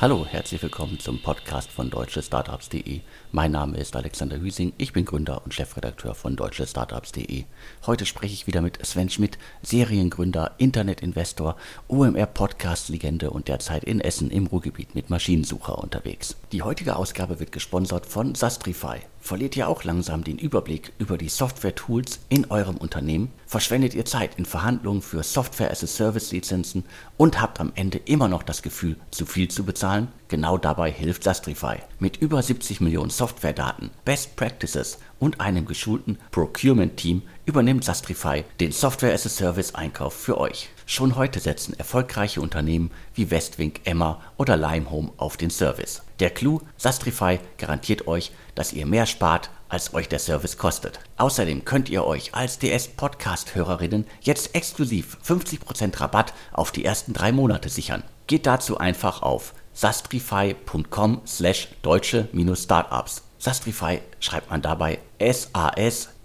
Hallo, 0.00 0.24
herzlich 0.24 0.62
willkommen 0.62 1.00
zum 1.00 1.20
Podcast 1.20 1.72
von 1.72 1.90
deutschestartups.de. 1.90 3.00
Mein 3.32 3.50
Name 3.50 3.78
ist 3.78 3.96
Alexander 3.96 4.40
Hüsing, 4.40 4.72
ich 4.78 4.92
bin 4.92 5.04
Gründer 5.04 5.42
und 5.44 5.54
Chefredakteur 5.54 6.14
von 6.14 6.36
deutschestartups.de. 6.36 7.46
Heute 7.84 8.06
spreche 8.06 8.32
ich 8.32 8.46
wieder 8.46 8.60
mit 8.60 8.78
Sven 8.86 9.10
Schmidt, 9.10 9.38
Seriengründer, 9.62 10.52
Internetinvestor, 10.58 11.56
OMR-Podcast-Legende 11.88 13.32
und 13.32 13.48
derzeit 13.48 13.82
in 13.82 14.00
Essen 14.00 14.30
im 14.30 14.46
Ruhrgebiet 14.46 14.94
mit 14.94 15.10
Maschinensucher 15.10 15.76
unterwegs. 15.76 16.36
Die 16.52 16.62
heutige 16.62 16.94
Ausgabe 16.94 17.40
wird 17.40 17.50
gesponsert 17.50 18.06
von 18.06 18.36
Sastrify. 18.36 19.00
Verliert 19.20 19.56
ihr 19.56 19.68
auch 19.68 19.84
langsam 19.84 20.24
den 20.24 20.38
Überblick 20.38 20.92
über 20.98 21.18
die 21.18 21.28
Software-Tools 21.28 22.20
in 22.28 22.50
eurem 22.50 22.76
Unternehmen? 22.76 23.30
Verschwendet 23.46 23.94
ihr 23.94 24.04
Zeit 24.04 24.38
in 24.38 24.46
Verhandlungen 24.46 25.02
für 25.02 25.22
Software-as-a-Service-Lizenzen 25.22 26.84
und 27.16 27.40
habt 27.40 27.60
am 27.60 27.72
Ende 27.74 27.98
immer 27.98 28.28
noch 28.28 28.42
das 28.42 28.62
Gefühl, 28.62 28.96
zu 29.10 29.26
viel 29.26 29.48
zu 29.48 29.64
bezahlen? 29.64 30.08
Genau 30.28 30.56
dabei 30.56 30.90
hilft 30.90 31.24
Sastrify. 31.24 31.76
Mit 31.98 32.18
über 32.18 32.42
70 32.42 32.80
Millionen 32.80 33.10
Softwaredaten, 33.10 33.90
Best 34.04 34.36
Practices 34.36 34.98
und 35.18 35.40
einem 35.40 35.66
geschulten 35.66 36.18
Procurement-Team 36.30 37.22
übernimmt 37.48 37.82
Sastrify 37.82 38.44
den 38.60 38.72
Software-as-a-Service-Einkauf 38.72 40.12
für 40.12 40.38
euch. 40.38 40.68
Schon 40.84 41.16
heute 41.16 41.40
setzen 41.40 41.72
erfolgreiche 41.78 42.42
Unternehmen 42.42 42.90
wie 43.14 43.30
Westwing, 43.30 43.72
Emma 43.84 44.20
oder 44.36 44.58
Limehome 44.58 45.12
auf 45.16 45.38
den 45.38 45.48
Service. 45.48 46.02
Der 46.20 46.28
Clou, 46.28 46.60
Sastrify 46.76 47.40
garantiert 47.56 48.06
euch, 48.06 48.32
dass 48.54 48.74
ihr 48.74 48.84
mehr 48.84 49.06
spart, 49.06 49.48
als 49.70 49.94
euch 49.94 50.08
der 50.08 50.18
Service 50.18 50.58
kostet. 50.58 51.00
Außerdem 51.16 51.64
könnt 51.64 51.88
ihr 51.88 52.04
euch 52.04 52.34
als 52.34 52.58
DS-Podcast-Hörerinnen 52.58 54.06
jetzt 54.20 54.54
exklusiv 54.54 55.16
50% 55.26 55.98
Rabatt 56.00 56.34
auf 56.52 56.70
die 56.70 56.84
ersten 56.84 57.14
drei 57.14 57.32
Monate 57.32 57.70
sichern. 57.70 58.02
Geht 58.26 58.46
dazu 58.46 58.76
einfach 58.76 59.22
auf 59.22 59.54
sastrify.com 59.72 61.22
slash 61.26 61.68
deutsche-startups. 61.80 63.22
Sastrify 63.38 64.00
schreibt 64.20 64.50
man 64.50 64.60
dabei 64.60 64.98
S-A-S-T-R-I-F-Y. 65.18 66.17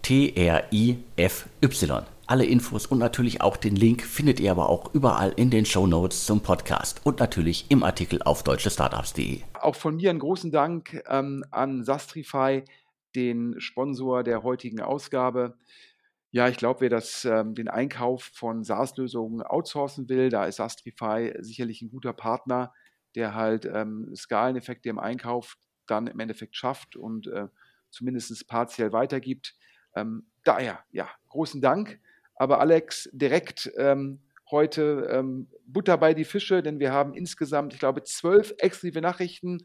Alle 2.27 2.45
Infos 2.45 2.85
und 2.87 2.99
natürlich 2.99 3.39
auch 3.39 3.55
den 3.55 3.77
Link 3.77 4.01
findet 4.01 4.41
ihr 4.41 4.51
aber 4.51 4.67
auch 4.67 4.93
überall 4.93 5.31
in 5.37 5.49
den 5.49 5.65
Show 5.65 5.87
Notes 5.87 6.25
zum 6.25 6.41
Podcast 6.41 6.99
und 7.05 7.21
natürlich 7.21 7.67
im 7.69 7.83
Artikel 7.83 8.21
auf 8.21 8.43
deutschestartups.de. 8.43 9.39
Auch 9.53 9.75
von 9.75 9.95
mir 9.95 10.09
einen 10.09 10.19
großen 10.19 10.51
Dank 10.51 11.01
ähm, 11.07 11.45
an 11.51 11.85
Sastrify, 11.85 12.63
den 13.15 13.55
Sponsor 13.61 14.23
der 14.23 14.43
heutigen 14.43 14.81
Ausgabe. 14.81 15.57
Ja, 16.31 16.49
ich 16.49 16.57
glaube, 16.57 16.81
wer 16.81 16.89
das, 16.89 17.23
ähm, 17.23 17.55
den 17.55 17.69
Einkauf 17.69 18.29
von 18.33 18.65
SaaS-Lösungen 18.65 19.41
outsourcen 19.41 20.09
will, 20.09 20.27
da 20.29 20.43
ist 20.43 20.57
Sastrify 20.57 21.33
sicherlich 21.39 21.81
ein 21.81 21.89
guter 21.89 22.11
Partner, 22.11 22.73
der 23.15 23.35
halt 23.35 23.65
ähm, 23.73 24.13
Skaleneffekte 24.13 24.89
im 24.89 24.99
Einkauf 24.99 25.55
dann 25.87 26.07
im 26.07 26.19
Endeffekt 26.19 26.57
schafft 26.57 26.97
und 26.97 27.27
äh, 27.27 27.47
zumindest 27.89 28.45
partiell 28.49 28.91
weitergibt. 28.91 29.55
Ähm, 29.95 30.25
daher, 30.43 30.79
ja, 30.91 31.09
großen 31.29 31.61
Dank. 31.61 31.99
Aber 32.35 32.59
Alex, 32.59 33.09
direkt 33.13 33.71
ähm, 33.77 34.19
heute 34.49 35.07
ähm, 35.11 35.47
Butter 35.65 35.97
bei 35.97 36.13
die 36.13 36.25
Fische, 36.25 36.63
denn 36.63 36.79
wir 36.79 36.91
haben 36.91 37.13
insgesamt, 37.13 37.73
ich 37.73 37.79
glaube, 37.79 38.03
zwölf 38.03 38.53
exklusive 38.57 39.01
Nachrichten 39.01 39.63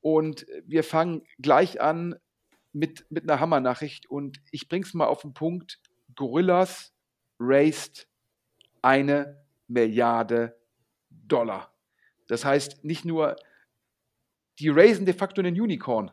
und 0.00 0.46
wir 0.64 0.84
fangen 0.84 1.22
gleich 1.38 1.80
an 1.80 2.16
mit, 2.72 3.06
mit 3.10 3.24
einer 3.24 3.40
Hammer-Nachricht 3.40 4.08
und 4.10 4.40
ich 4.50 4.68
bringe 4.68 4.84
es 4.84 4.94
mal 4.94 5.06
auf 5.06 5.22
den 5.22 5.34
Punkt. 5.34 5.80
Gorillas 6.14 6.92
raised 7.38 8.06
eine 8.82 9.44
Milliarde 9.68 10.56
Dollar. 11.10 11.72
Das 12.28 12.44
heißt, 12.44 12.84
nicht 12.84 13.04
nur, 13.04 13.36
die 14.58 14.68
raisen 14.68 15.06
de 15.06 15.14
facto 15.14 15.40
einen 15.40 15.60
Unicorn. 15.60 16.10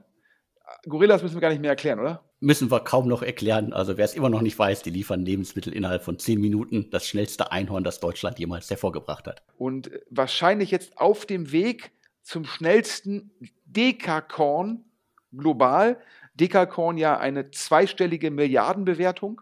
Gorillas 0.84 1.22
müssen 1.22 1.36
wir 1.36 1.42
gar 1.42 1.50
nicht 1.50 1.62
mehr 1.62 1.72
erklären, 1.72 2.00
oder? 2.00 2.24
Müssen 2.44 2.70
wir 2.70 2.82
kaum 2.82 3.08
noch 3.08 3.24
erklären. 3.24 3.72
Also 3.72 3.98
wer 3.98 4.06
es 4.06 4.14
immer 4.14 4.30
noch 4.30 4.42
nicht 4.42 4.60
weiß, 4.60 4.84
die 4.84 4.90
liefern 4.90 5.26
Lebensmittel 5.26 5.74
innerhalb 5.74 6.04
von 6.04 6.20
zehn 6.20 6.42
Minuten. 6.42 6.90
Das 6.92 7.08
schnellste 7.08 7.52
Einhorn, 7.52 7.84
das 7.84 8.02
Deutschland 8.02 8.38
jemals 8.38 8.70
hervorgebracht 8.70 9.28
hat. 9.28 9.44
Und 9.58 9.90
wahrscheinlich 10.10 10.70
jetzt 10.70 10.98
auf 10.98 11.26
dem 11.26 11.52
Weg 11.52 11.92
zum 12.22 12.44
schnellsten 12.44 13.32
Dekakorn 13.66 14.84
global. 15.32 16.00
Dekakorn 16.36 16.98
ja 16.98 17.18
eine 17.18 17.52
zweistellige 17.52 18.30
Milliardenbewertung, 18.30 19.42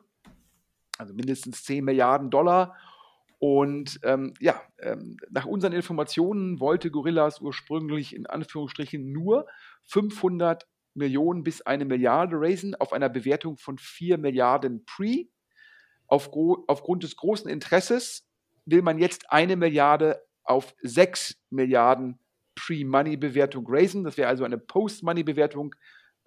also 0.97 1.13
mindestens 1.13 1.63
10 1.63 1.83
Milliarden 1.83 2.29
Dollar. 2.29 2.75
Und 3.39 3.99
ähm, 4.03 4.35
ja, 4.39 4.61
ähm, 4.79 5.17
nach 5.31 5.45
unseren 5.45 5.73
Informationen 5.73 6.59
wollte 6.59 6.91
Gorillas 6.91 7.41
ursprünglich 7.41 8.15
in 8.15 8.27
Anführungsstrichen 8.27 9.11
nur 9.11 9.47
500 9.85 10.67
Millionen 10.93 11.43
bis 11.43 11.61
eine 11.61 11.85
Milliarde 11.85 12.35
raisen 12.37 12.75
auf 12.75 12.93
einer 12.93 13.09
Bewertung 13.09 13.57
von 13.57 13.77
4 13.77 14.17
Milliarden 14.17 14.85
Pre. 14.85 15.27
Auf, 16.07 16.29
aufgrund 16.67 17.03
des 17.03 17.15
großen 17.15 17.49
Interesses 17.49 18.27
will 18.65 18.81
man 18.81 18.99
jetzt 18.99 19.31
eine 19.31 19.55
Milliarde 19.55 20.21
auf 20.43 20.75
6 20.81 21.37
Milliarden 21.49 22.19
Pre-Money-Bewertung 22.55 23.65
raisen. 23.67 24.03
Das 24.03 24.17
wäre 24.17 24.27
also 24.27 24.43
eine 24.43 24.57
Post-Money-Bewertung 24.57 25.73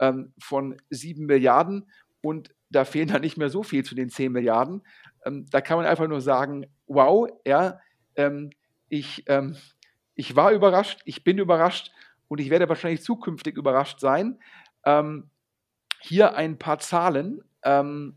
ähm, 0.00 0.32
von 0.38 0.76
7 0.90 1.26
Milliarden. 1.26 1.90
Und 2.22 2.54
da 2.70 2.84
fehlen 2.84 3.08
dann 3.08 3.20
nicht 3.20 3.36
mehr 3.36 3.50
so 3.50 3.62
viel 3.62 3.84
zu 3.84 3.94
den 3.94 4.08
10 4.08 4.32
Milliarden. 4.32 4.82
Ähm, 5.24 5.46
da 5.50 5.60
kann 5.60 5.76
man 5.76 5.86
einfach 5.86 6.08
nur 6.08 6.20
sagen, 6.20 6.66
wow, 6.86 7.28
ja, 7.46 7.78
ähm, 8.16 8.50
ich, 8.88 9.24
ähm, 9.26 9.56
ich 10.14 10.34
war 10.36 10.52
überrascht, 10.52 11.02
ich 11.04 11.24
bin 11.24 11.38
überrascht 11.38 11.92
und 12.34 12.40
ich 12.40 12.50
werde 12.50 12.68
wahrscheinlich 12.68 13.04
zukünftig 13.04 13.56
überrascht 13.56 14.00
sein. 14.00 14.40
Ähm, 14.84 15.30
hier 16.00 16.34
ein 16.34 16.58
paar 16.58 16.80
Zahlen. 16.80 17.44
Ähm, 17.62 18.16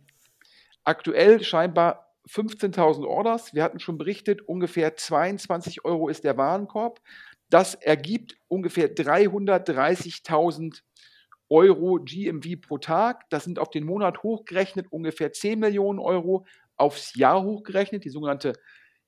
aktuell 0.84 1.44
scheinbar 1.44 2.16
15.000 2.28 3.06
Orders. 3.06 3.54
Wir 3.54 3.64
hatten 3.64 3.80
schon 3.80 4.00
berichtet, 4.00 4.42
ungefähr 4.42 4.96
22 4.96 5.86
Euro 5.86 6.10
ist 6.10 6.24
der 6.24 6.36
Warenkorb. 6.36 7.00
Das 7.52 7.76
ergibt 7.76 8.36
ungefähr 8.48 8.96
330.000 8.96 10.82
Euro 11.50 12.00
GMV 12.04 12.60
pro 12.60 12.80
Tag. 12.80 13.30
Das 13.30 13.44
sind 13.44 13.60
auf 13.60 13.70
den 13.70 13.86
Monat 13.86 14.24
hochgerechnet 14.24 14.88
ungefähr 14.92 15.32
10 15.32 15.60
Millionen 15.60 16.00
Euro. 16.00 16.48
Aufs 16.76 17.14
Jahr 17.14 17.44
hochgerechnet, 17.44 18.04
die 18.04 18.10
sogenannte 18.10 18.54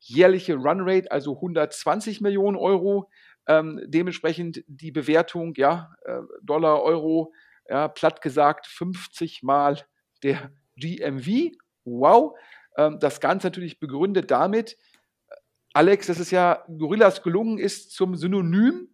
jährliche 0.01 0.53
Runrate, 0.53 1.11
also 1.11 1.33
120 1.33 2.21
Millionen 2.21 2.57
Euro. 2.57 3.09
Ähm, 3.49 3.81
dementsprechend 3.83 4.63
die 4.67 4.91
Bewertung, 4.91 5.55
ja, 5.57 5.91
äh, 6.05 6.21
Dollar, 6.43 6.83
Euro, 6.83 7.33
ja, 7.67 7.87
platt 7.87 8.21
gesagt 8.21 8.67
50 8.67 9.41
mal 9.41 9.83
der 10.23 10.51
GMV. 10.77 11.51
Wow. 11.83 12.37
Ähm, 12.77 12.99
das 12.99 13.19
Ganze 13.19 13.47
natürlich 13.47 13.79
begründet 13.79 14.29
damit, 14.29 14.77
Alex, 15.73 16.07
dass 16.07 16.19
es 16.19 16.31
ja 16.31 16.63
Gorillas 16.67 17.23
gelungen 17.23 17.57
ist, 17.57 17.91
zum 17.91 18.15
Synonym 18.15 18.89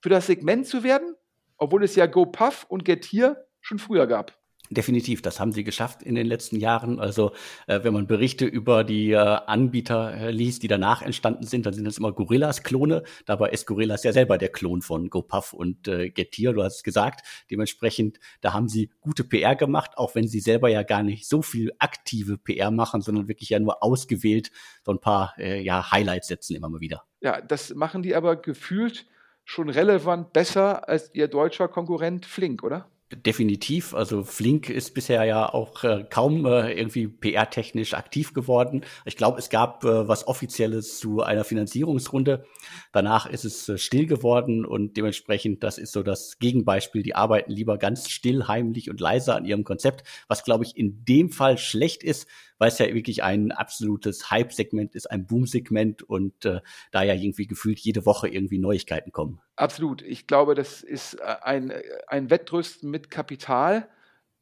für 0.00 0.08
das 0.08 0.26
Segment 0.26 0.66
zu 0.66 0.82
werden, 0.82 1.14
obwohl 1.56 1.84
es 1.84 1.94
ja 1.94 2.06
GoPuff 2.06 2.64
und 2.68 2.84
Getir 2.84 3.46
schon 3.60 3.78
früher 3.78 4.06
gab. 4.06 4.36
Definitiv, 4.72 5.20
das 5.20 5.40
haben 5.40 5.50
sie 5.50 5.64
geschafft 5.64 6.00
in 6.00 6.14
den 6.14 6.28
letzten 6.28 6.54
Jahren. 6.54 7.00
Also 7.00 7.32
äh, 7.66 7.80
wenn 7.82 7.92
man 7.92 8.06
Berichte 8.06 8.46
über 8.46 8.84
die 8.84 9.10
äh, 9.10 9.16
Anbieter 9.16 10.14
äh, 10.14 10.30
liest, 10.30 10.62
die 10.62 10.68
danach 10.68 11.02
entstanden 11.02 11.44
sind, 11.44 11.66
dann 11.66 11.74
sind 11.74 11.84
das 11.86 11.98
immer 11.98 12.12
Gorillas-Klone. 12.12 13.02
Dabei 13.26 13.50
ist 13.50 13.66
Gorillas 13.66 14.04
ja 14.04 14.12
selber 14.12 14.38
der 14.38 14.50
Klon 14.50 14.80
von 14.80 15.10
GoPuff 15.10 15.52
und 15.54 15.88
äh, 15.88 16.10
Getir, 16.10 16.52
du 16.52 16.62
hast 16.62 16.76
es 16.76 16.82
gesagt. 16.84 17.26
Dementsprechend, 17.50 18.20
da 18.42 18.52
haben 18.52 18.68
sie 18.68 18.92
gute 19.00 19.24
PR 19.24 19.56
gemacht, 19.56 19.98
auch 19.98 20.14
wenn 20.14 20.28
sie 20.28 20.38
selber 20.38 20.68
ja 20.68 20.84
gar 20.84 21.02
nicht 21.02 21.28
so 21.28 21.42
viel 21.42 21.72
aktive 21.80 22.38
PR 22.38 22.70
machen, 22.70 23.00
sondern 23.00 23.26
wirklich 23.26 23.50
ja 23.50 23.58
nur 23.58 23.82
ausgewählt 23.82 24.52
so 24.84 24.92
ein 24.92 25.00
paar 25.00 25.34
äh, 25.36 25.60
ja, 25.60 25.90
Highlights 25.90 26.28
setzen 26.28 26.54
immer 26.54 26.68
mal 26.68 26.80
wieder. 26.80 27.02
Ja, 27.20 27.40
das 27.40 27.74
machen 27.74 28.02
die 28.02 28.14
aber 28.14 28.36
gefühlt 28.36 29.06
schon 29.44 29.68
relevant 29.68 30.32
besser 30.32 30.88
als 30.88 31.12
ihr 31.12 31.26
deutscher 31.26 31.66
Konkurrent 31.66 32.24
Flink, 32.24 32.62
oder? 32.62 32.88
Definitiv. 33.12 33.92
Also 33.92 34.22
Flink 34.22 34.70
ist 34.70 34.94
bisher 34.94 35.24
ja 35.24 35.52
auch 35.52 35.82
äh, 35.82 36.04
kaum 36.08 36.46
äh, 36.46 36.72
irgendwie 36.72 37.08
PR-technisch 37.08 37.94
aktiv 37.94 38.34
geworden. 38.34 38.84
Ich 39.04 39.16
glaube, 39.16 39.40
es 39.40 39.50
gab 39.50 39.82
äh, 39.82 40.06
was 40.06 40.28
Offizielles 40.28 41.00
zu 41.00 41.20
einer 41.20 41.42
Finanzierungsrunde. 41.42 42.44
Danach 42.92 43.26
ist 43.26 43.44
es 43.44 43.68
äh, 43.68 43.78
still 43.78 44.06
geworden 44.06 44.64
und 44.64 44.96
dementsprechend, 44.96 45.64
das 45.64 45.76
ist 45.76 45.90
so 45.90 46.04
das 46.04 46.38
Gegenbeispiel. 46.38 47.02
Die 47.02 47.16
arbeiten 47.16 47.50
lieber 47.50 47.78
ganz 47.78 48.08
still, 48.08 48.46
heimlich 48.46 48.88
und 48.88 49.00
leise 49.00 49.34
an 49.34 49.44
ihrem 49.44 49.64
Konzept, 49.64 50.04
was 50.28 50.44
glaube 50.44 50.64
ich 50.64 50.76
in 50.76 51.04
dem 51.04 51.30
Fall 51.30 51.58
schlecht 51.58 52.04
ist, 52.04 52.28
weil 52.60 52.68
es 52.68 52.78
ja 52.78 52.92
wirklich 52.94 53.24
ein 53.24 53.52
absolutes 53.52 54.30
Hype-Segment 54.30 54.94
ist, 54.94 55.10
ein 55.10 55.26
Boom-Segment 55.26 56.02
und 56.02 56.44
äh, 56.44 56.60
da 56.92 57.02
ja 57.02 57.14
irgendwie 57.14 57.46
gefühlt 57.46 57.78
jede 57.80 58.04
Woche 58.04 58.28
irgendwie 58.28 58.58
Neuigkeiten 58.58 59.12
kommen. 59.12 59.40
Absolut. 59.56 60.02
Ich 60.02 60.26
glaube, 60.26 60.54
das 60.54 60.82
ist 60.82 61.14
äh, 61.14 61.36
ein, 61.42 61.70
äh, 61.70 61.82
ein 62.06 62.28
Wettrüsten 62.28 62.90
mit 62.90 63.10
Kapital. 63.10 63.88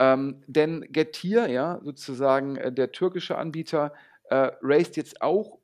Ähm, 0.01 0.43
denn 0.49 0.85
Getir, 0.91 1.49
ja, 1.49 1.81
sozusagen 1.85 2.57
äh, 2.57 2.73
der 2.73 2.91
türkische 2.91 3.39
Anbieter, 3.39 3.95
äh, 4.31 4.51
raised 4.63 4.97
jetzt 4.97 5.23
auch 5.23 5.61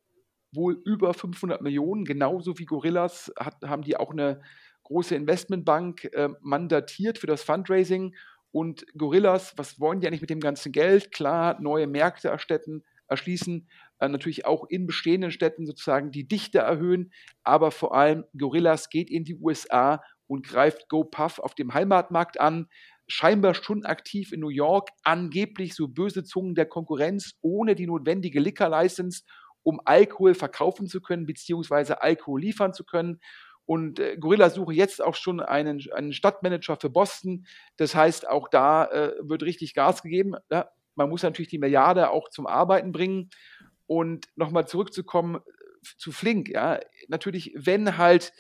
wohl 0.53 0.81
über 0.85 1.13
500 1.13 1.61
Millionen, 1.61 2.05
genauso 2.05 2.57
wie 2.61 2.67
Gorillas 2.67 3.33
hat, 3.37 3.57
haben 3.63 3.83
die 3.83 3.97
auch 3.97 4.13
eine 4.13 4.41
große 4.85 5.17
Investmentbank 5.17 6.05
äh, 6.13 6.29
mandatiert 6.41 7.19
für 7.19 7.27
das 7.27 7.43
Fundraising. 7.43 8.15
Und 8.55 8.87
Gorillas, 8.97 9.53
was 9.57 9.81
wollen 9.81 9.99
die 9.99 10.07
eigentlich 10.07 10.21
mit 10.21 10.31
dem 10.31 10.39
ganzen 10.39 10.71
Geld? 10.71 11.11
Klar, 11.11 11.61
neue 11.61 11.89
Märkte 11.89 12.29
erstätten, 12.29 12.85
erschließen, 13.09 13.69
äh, 13.99 14.09
natürlich 14.09 14.47
auch 14.47 14.65
in 14.69 14.87
bestehenden 14.87 15.33
Städten 15.33 15.67
sozusagen 15.67 16.13
die 16.13 16.29
Dichte 16.29 16.59
erhöhen, 16.59 17.13
aber 17.43 17.73
vor 17.73 17.97
allem 17.97 18.25
Gorillas 18.39 18.91
geht 18.91 19.11
in 19.11 19.25
die 19.25 19.35
USA 19.35 20.05
und 20.29 20.47
greift 20.47 20.89
GoPuff 20.89 21.41
auf 21.41 21.57
dem 21.57 21.75
Heimatmarkt 21.75 22.39
an, 22.39 22.69
scheinbar 23.09 23.55
schon 23.55 23.85
aktiv 23.85 24.31
in 24.31 24.39
New 24.39 24.51
York, 24.51 24.91
angeblich 25.03 25.75
so 25.75 25.89
böse 25.89 26.23
Zungen 26.23 26.55
der 26.55 26.67
Konkurrenz 26.67 27.33
ohne 27.41 27.75
die 27.75 27.89
notwendige 27.89 28.39
Liquor-License, 28.39 29.25
um 29.65 29.81
Alkohol 29.85 30.35
verkaufen 30.35 30.87
zu 30.87 31.01
können, 31.01 31.27
beziehungsweise 31.27 32.03
Alkohol 32.03 32.41
liefern 32.41 32.73
zu 32.73 32.85
können. 32.85 33.19
Und 33.67 33.99
äh, 33.99 34.17
Gorilla 34.19 34.51
suche 34.51 34.75
jetzt 34.75 35.03
auch 35.03 35.15
schon 35.15 35.41
einen, 35.41 35.83
einen 35.93 36.13
Stadtmanager 36.13 36.77
für 36.77 36.91
Boston. 36.91 37.47
Das 37.77 37.95
heißt, 37.95 38.29
auch 38.29 38.49
da 38.49 38.85
äh, 38.87 39.13
wird 39.21 39.43
richtig 39.43 39.75
Gas 39.75 40.03
gegeben. 40.03 40.35
Ja, 40.51 40.69
man 40.95 41.09
muss 41.09 41.23
natürlich 41.23 41.49
die 41.49 41.59
Milliarde 41.59 42.11
auch 42.11 42.29
zum 42.29 42.47
Arbeiten 42.47 42.93
bringen. 42.93 43.31
Und 43.87 44.27
nochmal 44.37 44.67
zurückzukommen 44.67 45.37
äh, 45.37 45.41
zu 45.99 46.13
Flink, 46.13 46.49
ja, 46.49 46.81
natürlich, 47.09 47.53
wenn 47.57 47.99
halt 47.99 48.33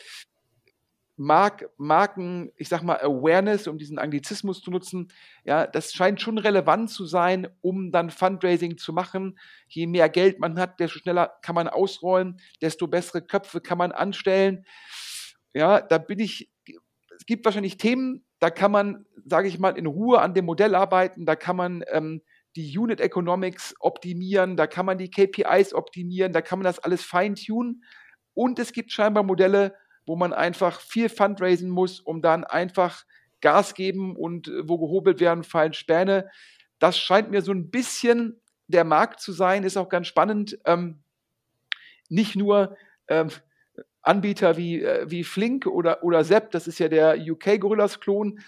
Mark, 1.16 1.70
Marken, 1.76 2.50
ich 2.56 2.68
sag 2.68 2.82
mal, 2.82 2.98
Awareness, 3.00 3.68
um 3.68 3.78
diesen 3.78 3.98
Anglizismus 3.98 4.60
zu 4.60 4.70
nutzen, 4.70 5.12
ja, 5.44 5.66
das 5.66 5.92
scheint 5.92 6.20
schon 6.20 6.38
relevant 6.38 6.90
zu 6.90 7.06
sein, 7.06 7.48
um 7.60 7.92
dann 7.92 8.10
Fundraising 8.10 8.78
zu 8.78 8.92
machen. 8.92 9.38
Je 9.68 9.86
mehr 9.86 10.08
Geld 10.08 10.40
man 10.40 10.58
hat, 10.58 10.80
desto 10.80 10.98
schneller 10.98 11.32
kann 11.42 11.54
man 11.54 11.68
ausrollen, 11.68 12.40
desto 12.62 12.88
bessere 12.88 13.22
Köpfe 13.22 13.60
kann 13.60 13.78
man 13.78 13.92
anstellen. 13.92 14.66
Ja, 15.54 15.80
da 15.80 15.98
bin 15.98 16.18
ich, 16.18 16.50
es 17.16 17.26
gibt 17.26 17.44
wahrscheinlich 17.44 17.78
Themen, 17.78 18.26
da 18.40 18.50
kann 18.50 18.72
man, 18.72 19.06
sage 19.24 19.48
ich 19.48 19.58
mal, 19.58 19.78
in 19.78 19.86
Ruhe 19.86 20.20
an 20.20 20.34
dem 20.34 20.44
Modell 20.44 20.74
arbeiten, 20.74 21.24
da 21.24 21.36
kann 21.36 21.56
man 21.56 21.84
ähm, 21.90 22.22
die 22.56 22.76
Unit 22.76 23.00
Economics 23.00 23.74
optimieren, 23.80 24.56
da 24.56 24.66
kann 24.66 24.84
man 24.84 24.98
die 24.98 25.10
KPIs 25.10 25.72
optimieren, 25.72 26.32
da 26.32 26.42
kann 26.42 26.58
man 26.58 26.64
das 26.64 26.78
alles 26.78 27.02
feintunen. 27.04 27.84
Und 28.34 28.58
es 28.58 28.72
gibt 28.72 28.92
scheinbar 28.92 29.22
Modelle, 29.22 29.74
wo 30.06 30.16
man 30.16 30.32
einfach 30.32 30.80
viel 30.80 31.08
Fundraising 31.08 31.70
muss, 31.70 32.00
um 32.00 32.20
dann 32.20 32.44
einfach 32.44 33.04
Gas 33.40 33.74
geben 33.74 34.16
und 34.16 34.48
äh, 34.48 34.68
wo 34.68 34.78
gehobelt 34.78 35.20
werden, 35.20 35.44
fallen 35.44 35.72
Späne. 35.72 36.30
Das 36.78 36.98
scheint 36.98 37.30
mir 37.30 37.42
so 37.42 37.52
ein 37.52 37.70
bisschen 37.70 38.40
der 38.66 38.84
Markt 38.84 39.20
zu 39.20 39.32
sein, 39.32 39.64
ist 39.64 39.76
auch 39.76 39.88
ganz 39.88 40.06
spannend. 40.06 40.58
Ähm, 40.64 41.02
nicht 42.08 42.36
nur 42.36 42.76
ähm, 43.08 43.30
Anbieter 44.04 44.56
wie, 44.56 44.82
äh, 44.82 45.10
wie 45.10 45.24
Flink 45.24 45.66
oder, 45.66 46.04
oder 46.04 46.24
Sepp, 46.24 46.50
das 46.50 46.66
ist 46.66 46.78
ja 46.78 46.88
der 46.88 47.16
UK 47.18 47.60
Gorillas-Klon, 47.60 48.40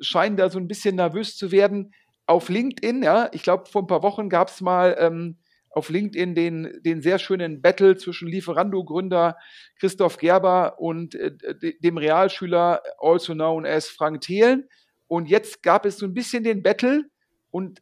scheinen 0.00 0.36
da 0.36 0.50
so 0.50 0.58
ein 0.58 0.68
bisschen 0.68 0.96
nervös 0.96 1.36
zu 1.36 1.50
werden. 1.50 1.94
Auf 2.26 2.48
LinkedIn, 2.48 3.02
ja, 3.02 3.30
ich 3.32 3.42
glaube, 3.42 3.66
vor 3.66 3.82
ein 3.82 3.86
paar 3.86 4.02
Wochen 4.02 4.28
gab 4.28 4.48
es 4.48 4.60
mal 4.60 4.96
ähm, 4.98 5.38
auf 5.70 5.88
LinkedIn 5.88 6.34
den, 6.34 6.80
den 6.82 7.00
sehr 7.00 7.18
schönen 7.18 7.62
Battle 7.62 7.96
zwischen 7.96 8.28
Lieferando-Gründer 8.28 9.36
Christoph 9.78 10.18
Gerber 10.18 10.78
und 10.78 11.14
äh, 11.14 11.32
dem 11.80 11.96
Realschüler, 11.96 12.82
also 12.98 13.32
known 13.32 13.64
as 13.64 13.88
Frank 13.88 14.20
Thelen. 14.20 14.68
Und 15.06 15.28
jetzt 15.28 15.62
gab 15.62 15.86
es 15.86 15.98
so 15.98 16.06
ein 16.06 16.14
bisschen 16.14 16.44
den 16.44 16.62
Battle 16.62 17.04
und 17.50 17.80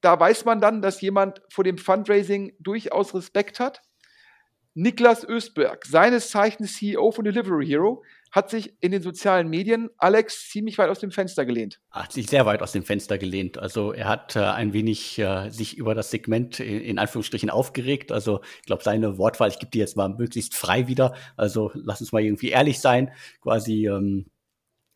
da 0.00 0.18
weiß 0.18 0.44
man 0.44 0.60
dann, 0.60 0.82
dass 0.82 1.00
jemand 1.00 1.42
vor 1.48 1.64
dem 1.64 1.78
Fundraising 1.78 2.54
durchaus 2.58 3.14
Respekt 3.14 3.60
hat. 3.60 3.82
Niklas 4.74 5.26
Östberg, 5.26 5.84
seines 5.84 6.30
Zeichens 6.30 6.76
CEO 6.76 7.10
von 7.10 7.24
Delivery 7.24 7.66
Hero, 7.66 8.02
hat 8.32 8.48
sich 8.48 8.72
in 8.80 8.92
den 8.92 9.02
sozialen 9.02 9.48
Medien 9.48 9.90
Alex 9.98 10.48
ziemlich 10.48 10.78
weit 10.78 10.88
aus 10.88 11.00
dem 11.00 11.10
Fenster 11.10 11.44
gelehnt. 11.44 11.80
Hat 11.90 12.12
sich 12.12 12.28
sehr 12.28 12.46
weit 12.46 12.62
aus 12.62 12.72
dem 12.72 12.82
Fenster 12.82 13.18
gelehnt. 13.18 13.58
Also 13.58 13.92
er 13.92 14.08
hat 14.08 14.34
äh, 14.36 14.40
ein 14.40 14.72
wenig 14.72 15.18
äh, 15.18 15.50
sich 15.50 15.76
über 15.76 15.94
das 15.94 16.10
Segment 16.10 16.58
in, 16.58 16.80
in 16.80 16.98
Anführungsstrichen 16.98 17.50
aufgeregt. 17.50 18.10
Also 18.10 18.40
ich 18.60 18.66
glaube, 18.66 18.82
seine 18.82 19.18
Wortwahl, 19.18 19.50
ich 19.50 19.58
gebe 19.58 19.70
die 19.70 19.78
jetzt 19.78 19.98
mal 19.98 20.08
möglichst 20.08 20.54
frei 20.54 20.88
wieder. 20.88 21.14
Also 21.36 21.70
lass 21.74 22.00
uns 22.00 22.12
mal 22.12 22.22
irgendwie 22.22 22.48
ehrlich 22.48 22.80
sein. 22.80 23.12
Quasi 23.42 23.86
ähm, 23.86 24.24
äh, 24.24 24.31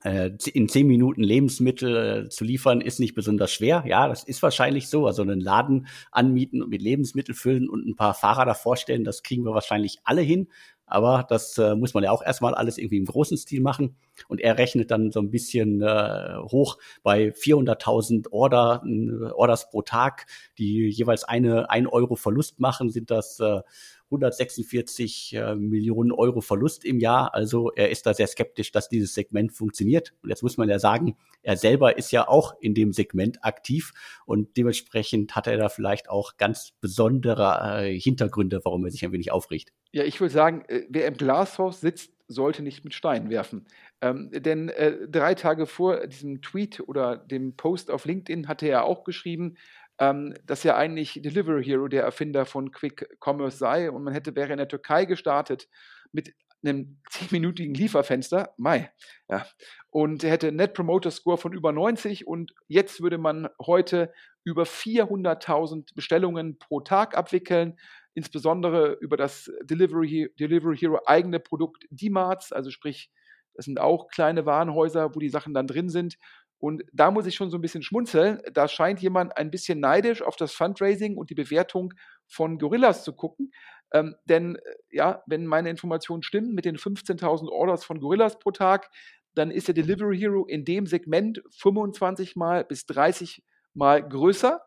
in 0.08 0.68
zehn 0.68 0.86
Minuten 0.86 1.22
Lebensmittel 1.22 2.26
äh, 2.26 2.28
zu 2.28 2.44
liefern, 2.44 2.80
ist 2.80 3.00
nicht 3.00 3.14
besonders 3.14 3.52
schwer. 3.52 3.84
Ja, 3.86 4.08
das 4.08 4.24
ist 4.24 4.42
wahrscheinlich 4.42 4.88
so. 4.88 5.06
Also 5.06 5.22
einen 5.22 5.40
Laden 5.40 5.86
anmieten 6.12 6.62
und 6.62 6.70
mit 6.70 6.82
Lebensmittel 6.82 7.34
füllen 7.34 7.68
und 7.68 7.86
ein 7.86 7.96
paar 7.96 8.14
Fahrer 8.14 8.44
davor 8.44 8.76
stellen, 8.76 9.04
das 9.04 9.22
kriegen 9.22 9.44
wir 9.44 9.54
wahrscheinlich 9.54 9.98
alle 10.04 10.22
hin. 10.22 10.48
Aber 10.88 11.26
das 11.28 11.58
äh, 11.58 11.74
muss 11.74 11.94
man 11.94 12.04
ja 12.04 12.12
auch 12.12 12.22
erstmal 12.22 12.54
alles 12.54 12.78
irgendwie 12.78 12.98
im 12.98 13.06
großen 13.06 13.36
Stil 13.36 13.60
machen. 13.60 13.96
Und 14.28 14.40
er 14.40 14.56
rechnet 14.56 14.92
dann 14.92 15.10
so 15.10 15.18
ein 15.18 15.30
bisschen 15.30 15.82
äh, 15.82 16.36
hoch 16.38 16.78
bei 17.02 17.30
400.000 17.30 18.30
Order, 18.30 18.82
äh, 18.86 19.32
Orders 19.32 19.68
pro 19.68 19.82
Tag, 19.82 20.26
die 20.58 20.88
jeweils 20.88 21.24
eine, 21.24 21.70
ein 21.70 21.88
Euro 21.88 22.14
Verlust 22.14 22.60
machen, 22.60 22.90
sind 22.90 23.10
das 23.10 23.40
äh, 23.40 23.62
146 24.06 25.34
äh, 25.34 25.54
Millionen 25.56 26.12
Euro 26.12 26.40
Verlust 26.40 26.84
im 26.84 27.00
Jahr. 27.00 27.34
Also 27.34 27.72
er 27.72 27.90
ist 27.90 28.06
da 28.06 28.14
sehr 28.14 28.26
skeptisch, 28.26 28.70
dass 28.70 28.88
dieses 28.88 29.14
Segment 29.14 29.52
funktioniert. 29.52 30.14
Und 30.22 30.30
jetzt 30.30 30.42
muss 30.42 30.56
man 30.56 30.68
ja 30.68 30.78
sagen, 30.78 31.16
er 31.42 31.56
selber 31.56 31.98
ist 31.98 32.12
ja 32.12 32.28
auch 32.28 32.54
in 32.60 32.74
dem 32.74 32.92
Segment 32.92 33.44
aktiv 33.44 33.92
und 34.24 34.56
dementsprechend 34.56 35.34
hat 35.34 35.46
er 35.46 35.56
da 35.56 35.68
vielleicht 35.68 36.08
auch 36.08 36.36
ganz 36.36 36.72
besondere 36.80 37.84
äh, 37.84 37.98
Hintergründe, 37.98 38.60
warum 38.64 38.84
er 38.84 38.90
sich 38.90 39.04
ein 39.04 39.12
wenig 39.12 39.32
aufregt. 39.32 39.72
Ja, 39.92 40.04
ich 40.04 40.20
würde 40.20 40.34
sagen, 40.34 40.64
äh, 40.68 40.82
wer 40.88 41.06
im 41.06 41.16
Glashaus 41.16 41.80
sitzt, 41.80 42.12
sollte 42.28 42.62
nicht 42.62 42.84
mit 42.84 42.94
Steinen 42.94 43.30
werfen. 43.30 43.66
Ähm, 44.00 44.30
denn 44.32 44.68
äh, 44.68 45.08
drei 45.08 45.34
Tage 45.34 45.66
vor 45.66 46.06
diesem 46.06 46.42
Tweet 46.42 46.80
oder 46.86 47.16
dem 47.16 47.56
Post 47.56 47.90
auf 47.90 48.04
LinkedIn 48.04 48.48
hatte 48.48 48.66
er 48.66 48.84
auch 48.84 49.04
geschrieben, 49.04 49.56
ähm, 49.98 50.34
dass 50.44 50.62
ja 50.62 50.76
eigentlich 50.76 51.20
Delivery 51.22 51.64
Hero 51.64 51.88
der 51.88 52.02
Erfinder 52.02 52.44
von 52.44 52.70
Quick 52.70 53.08
Commerce 53.20 53.58
sei 53.58 53.90
und 53.90 54.04
man 54.04 54.12
hätte 54.12 54.34
wäre 54.36 54.52
in 54.52 54.58
der 54.58 54.68
Türkei 54.68 55.04
gestartet 55.04 55.68
mit 56.12 56.34
einem 56.64 57.00
zehnminütigen 57.10 57.74
Lieferfenster, 57.74 58.52
Mai, 58.56 58.90
ja, 59.28 59.46
und 59.90 60.22
hätte 60.22 60.52
Net 60.52 60.74
Promoter 60.74 61.10
Score 61.10 61.38
von 61.38 61.52
über 61.52 61.72
90 61.72 62.26
und 62.26 62.52
jetzt 62.68 63.00
würde 63.00 63.18
man 63.18 63.48
heute 63.60 64.12
über 64.44 64.64
400.000 64.64 65.94
Bestellungen 65.94 66.58
pro 66.58 66.80
Tag 66.80 67.16
abwickeln, 67.16 67.78
insbesondere 68.14 68.92
über 69.00 69.16
das 69.16 69.50
Delivery, 69.64 70.30
Delivery 70.38 70.76
Hero 70.76 71.00
eigene 71.06 71.40
Produkt 71.40 71.86
D-Marts, 71.90 72.52
also 72.52 72.70
sprich, 72.70 73.10
das 73.54 73.64
sind 73.64 73.80
auch 73.80 74.08
kleine 74.08 74.44
Warenhäuser, 74.44 75.14
wo 75.14 75.18
die 75.18 75.30
Sachen 75.30 75.54
dann 75.54 75.66
drin 75.66 75.88
sind 75.88 76.18
und 76.58 76.84
da 76.92 77.10
muss 77.10 77.26
ich 77.26 77.34
schon 77.34 77.50
so 77.50 77.58
ein 77.58 77.60
bisschen 77.60 77.82
schmunzeln. 77.82 78.40
Da 78.52 78.66
scheint 78.68 79.00
jemand 79.00 79.36
ein 79.36 79.50
bisschen 79.50 79.78
neidisch 79.80 80.22
auf 80.22 80.36
das 80.36 80.52
Fundraising 80.52 81.16
und 81.16 81.30
die 81.30 81.34
Bewertung 81.34 81.92
von 82.26 82.58
Gorillas 82.58 83.04
zu 83.04 83.12
gucken. 83.12 83.52
Ähm, 83.92 84.16
denn 84.24 84.56
äh, 84.56 84.60
ja, 84.90 85.22
wenn 85.26 85.46
meine 85.46 85.70
Informationen 85.70 86.22
stimmen 86.22 86.54
mit 86.54 86.64
den 86.64 86.76
15.000 86.76 87.48
Orders 87.48 87.84
von 87.84 88.00
Gorillas 88.00 88.38
pro 88.38 88.50
Tag, 88.50 88.90
dann 89.34 89.50
ist 89.50 89.68
der 89.68 89.74
Delivery 89.74 90.18
Hero 90.18 90.46
in 90.46 90.64
dem 90.64 90.86
Segment 90.86 91.42
25 91.58 92.36
mal 92.36 92.64
bis 92.64 92.86
30 92.86 93.44
mal 93.74 94.02
größer. 94.02 94.62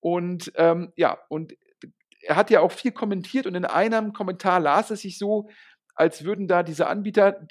Und 0.00 0.52
ähm, 0.54 0.92
ja, 0.96 1.18
und 1.28 1.54
er 2.20 2.36
hat 2.36 2.50
ja 2.50 2.60
auch 2.60 2.72
viel 2.72 2.92
kommentiert 2.92 3.46
und 3.46 3.54
in 3.54 3.64
einem 3.64 4.12
Kommentar 4.12 4.60
las 4.60 4.90
es 4.90 5.00
sich 5.00 5.18
so, 5.18 5.48
als 5.94 6.24
würden 6.24 6.48
da 6.48 6.62
diese 6.62 6.86
Anbieter, 6.86 7.46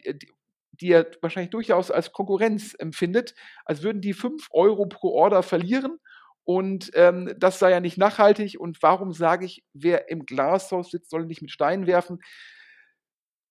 die 0.82 0.92
er 0.92 1.08
wahrscheinlich 1.22 1.52
durchaus 1.52 1.92
als 1.92 2.12
Konkurrenz 2.12 2.76
empfindet, 2.78 3.36
als 3.66 3.84
würden 3.84 4.02
die 4.02 4.14
5 4.14 4.48
Euro 4.52 4.86
pro 4.88 5.10
Order 5.10 5.44
verlieren. 5.44 6.00
Und 6.46 6.92
ähm, 6.96 7.34
das 7.38 7.60
sei 7.60 7.72
ja 7.72 7.80
nicht 7.80 7.98
nachhaltig. 7.98 8.60
Und 8.60 8.82
warum 8.82 9.14
sage 9.14 9.46
ich, 9.46 9.64
wer 9.74 10.10
im 10.10 10.26
Glashaus 10.26 10.92
sitzt, 10.92 11.10
soll 11.10 11.26
nicht 11.26 11.42
mit 11.42 11.52
Steinen 11.52 11.88
werfen? 11.88 12.20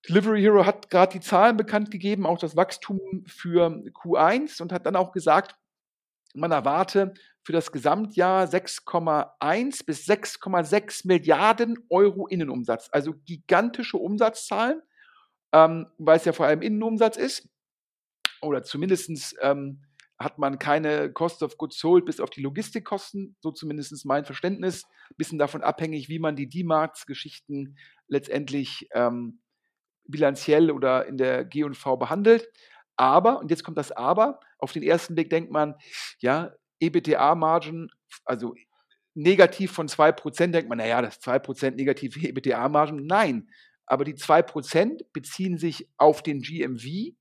Delivery 0.08 0.42
Hero 0.42 0.66
hat 0.66 0.90
gerade 0.90 1.12
die 1.12 1.24
Zahlen 1.24 1.56
bekannt 1.56 1.90
gegeben, 1.92 2.26
auch 2.26 2.38
das 2.38 2.56
Wachstum 2.56 3.24
für 3.26 3.68
Q1 3.68 4.60
und 4.60 4.72
hat 4.72 4.84
dann 4.84 4.96
auch 4.96 5.12
gesagt, 5.12 5.54
man 6.34 6.50
erwarte 6.50 7.14
für 7.44 7.52
das 7.52 7.70
Gesamtjahr 7.70 8.46
6,1 8.46 9.86
bis 9.86 10.06
6,6 10.08 11.06
Milliarden 11.06 11.78
Euro 11.88 12.26
Innenumsatz. 12.26 12.88
Also 12.90 13.14
gigantische 13.24 13.96
Umsatzzahlen 13.96 14.82
ähm, 15.52 15.86
weil 15.98 16.16
es 16.16 16.24
ja 16.24 16.32
vor 16.32 16.46
allem 16.46 16.62
Innenumsatz 16.62 17.16
ist. 17.16 17.48
Oder 18.40 18.62
zumindest 18.62 19.36
ähm, 19.40 19.82
hat 20.18 20.38
man 20.38 20.58
keine 20.58 21.12
Cost 21.12 21.42
of 21.42 21.58
Goods 21.58 21.78
Sold 21.78 22.04
bis 22.06 22.20
auf 22.20 22.30
die 22.30 22.42
Logistikkosten, 22.42 23.36
so 23.40 23.50
zumindest 23.52 24.04
mein 24.06 24.24
Verständnis. 24.24 24.84
Ein 25.10 25.16
bisschen 25.16 25.38
davon 25.38 25.62
abhängig, 25.62 26.08
wie 26.08 26.18
man 26.18 26.36
die 26.36 26.48
D-Marks-Geschichten 26.48 27.76
letztendlich 28.08 28.88
ähm, 28.92 29.40
bilanziell 30.06 30.70
oder 30.70 31.06
in 31.06 31.16
der 31.16 31.44
G&V 31.44 31.96
behandelt. 31.96 32.48
Aber, 32.96 33.38
und 33.40 33.50
jetzt 33.50 33.64
kommt 33.64 33.78
das 33.78 33.92
Aber, 33.92 34.40
auf 34.58 34.72
den 34.72 34.82
ersten 34.82 35.14
Blick 35.14 35.30
denkt 35.30 35.50
man, 35.50 35.74
ja, 36.18 36.52
EBITDA-Margen, 36.80 37.88
also 38.24 38.54
negativ 39.14 39.72
von 39.72 39.88
2%, 39.88 40.48
denkt 40.48 40.68
man, 40.68 40.78
naja, 40.78 41.02
das 41.02 41.20
2% 41.20 41.72
negative 41.72 42.18
EBITDA-Margen. 42.20 43.06
Nein, 43.06 43.48
aber 43.86 44.04
die 44.04 44.14
2% 44.14 45.04
beziehen 45.12 45.58
sich 45.58 45.88
auf 45.96 46.22
den 46.22 46.40
GMV 46.40 47.14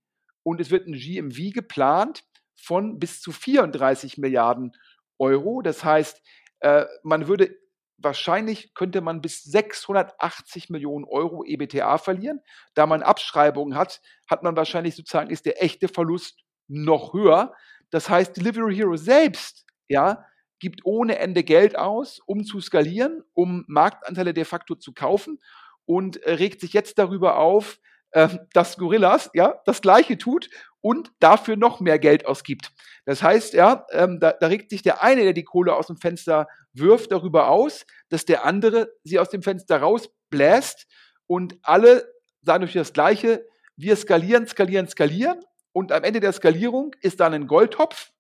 und 0.44 0.62
es 0.62 0.72
wird 0.72 0.88
ein 0.88 0.94
GMV 0.94 1.54
geplant 1.54 2.24
von 2.56 3.00
bis 3.00 3.22
zu 3.22 3.32
34 3.32 4.18
Milliarden 4.18 4.72
Euro. 5.20 5.62
Das 5.62 5.84
heißt, 5.84 6.22
äh, 6.60 6.86
man 7.04 7.28
würde 7.28 7.56
wahrscheinlich 8.04 8.74
könnte 8.74 9.02
man 9.02 9.22
bis 9.22 9.44
680 9.44 10.70
Millionen 10.70 11.06
Euro 11.06 11.44
EBTA 11.46 11.98
verlieren. 11.98 12.42
Da 12.74 12.86
man 12.88 13.04
Abschreibungen 13.04 13.78
hat, 13.78 14.02
hat 14.30 14.44
man 14.44 14.56
wahrscheinlich 14.56 14.96
sozusagen, 14.96 15.30
ist 15.30 15.46
der 15.46 15.64
echte 15.64 15.88
Verlust 15.88 16.40
noch 16.68 17.14
höher. 17.14 17.54
Das 17.90 18.10
heißt, 18.10 18.36
Delivery 18.36 18.76
Hero 18.76 18.96
selbst, 18.96 19.66
ja, 19.88 20.26
gibt 20.60 20.82
ohne 20.86 21.18
Ende 21.18 21.44
Geld 21.44 21.78
aus, 21.78 22.20
um 22.26 22.44
zu 22.44 22.62
skalieren, 22.62 23.24
um 23.34 23.66
Marktanteile 23.68 24.34
de 24.34 24.46
facto 24.46 24.76
zu 24.76 24.94
kaufen 24.94 25.40
und 25.86 26.22
äh, 26.24 26.34
regt 26.34 26.62
sich 26.62 26.74
jetzt 26.74 26.98
darüber 26.98 27.38
auf, 27.38 27.80
äh, 28.12 28.30
dass 28.54 28.78
Gorillas 28.78 29.30
ja 29.34 29.62
das 29.66 29.82
Gleiche 29.82 30.18
tut 30.18 30.50
und 30.82 31.12
dafür 31.20 31.56
noch 31.56 31.80
mehr 31.80 32.00
Geld 32.00 32.26
ausgibt. 32.26 32.72
Das 33.06 33.24
heißt, 33.24 33.54
ja, 33.54 33.86
ähm, 33.92 34.20
da, 34.20 34.34
da 34.34 34.48
regt 34.48 34.70
sich 34.70 34.82
der 34.82 35.04
eine, 35.04 35.24
der 35.24 35.34
die 35.34 35.44
Kohle 35.44 35.76
aus 35.76 35.88
dem 35.88 35.98
Fenster 35.98 36.48
wirft, 36.74 37.12
darüber 37.12 37.50
aus, 37.50 37.86
dass 38.10 38.26
der 38.26 38.46
andere 38.46 38.92
sie 39.04 39.20
aus 39.20 39.30
dem 39.30 39.42
Fenster 39.42 39.78
rausbläst 39.78 40.88
und 41.28 41.58
alle 41.62 42.06
sagen 42.42 42.62
durch 42.62 42.74
das 42.74 42.94
Gleiche, 42.94 43.46
wir 43.76 43.96
skalieren, 43.96 44.48
skalieren, 44.48 44.88
skalieren 44.88 45.40
und 45.72 45.92
am 45.92 46.04
Ende 46.04 46.20
der 46.20 46.34
Skalierung 46.34 46.96
ist 47.02 47.20
dann 47.20 47.34
ein 47.34 47.48
Goldtopf 47.48 48.12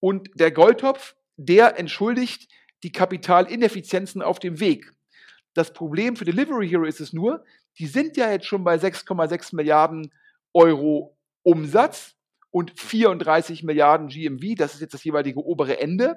und 0.00 0.30
der 0.34 0.50
Goldtopf, 0.50 1.14
der 1.36 1.78
entschuldigt 1.78 2.50
die 2.82 2.92
Kapitalineffizienzen 2.92 4.22
auf 4.22 4.38
dem 4.38 4.58
Weg. 4.58 4.92
Das 5.54 5.72
Problem 5.72 6.16
für 6.16 6.24
Delivery 6.24 6.68
Hero 6.68 6.84
ist 6.84 7.00
es 7.00 7.12
nur, 7.12 7.44
die 7.78 7.86
sind 7.86 8.16
ja 8.16 8.30
jetzt 8.30 8.46
schon 8.46 8.64
bei 8.64 8.76
6,6 8.76 9.54
Milliarden 9.54 10.12
Euro 10.54 11.16
Umsatz 11.42 12.14
und 12.50 12.78
34 12.78 13.62
Milliarden 13.62 14.08
GMV. 14.08 14.56
Das 14.56 14.74
ist 14.74 14.80
jetzt 14.80 14.94
das 14.94 15.04
jeweilige 15.04 15.44
obere 15.44 15.80
Ende 15.80 16.16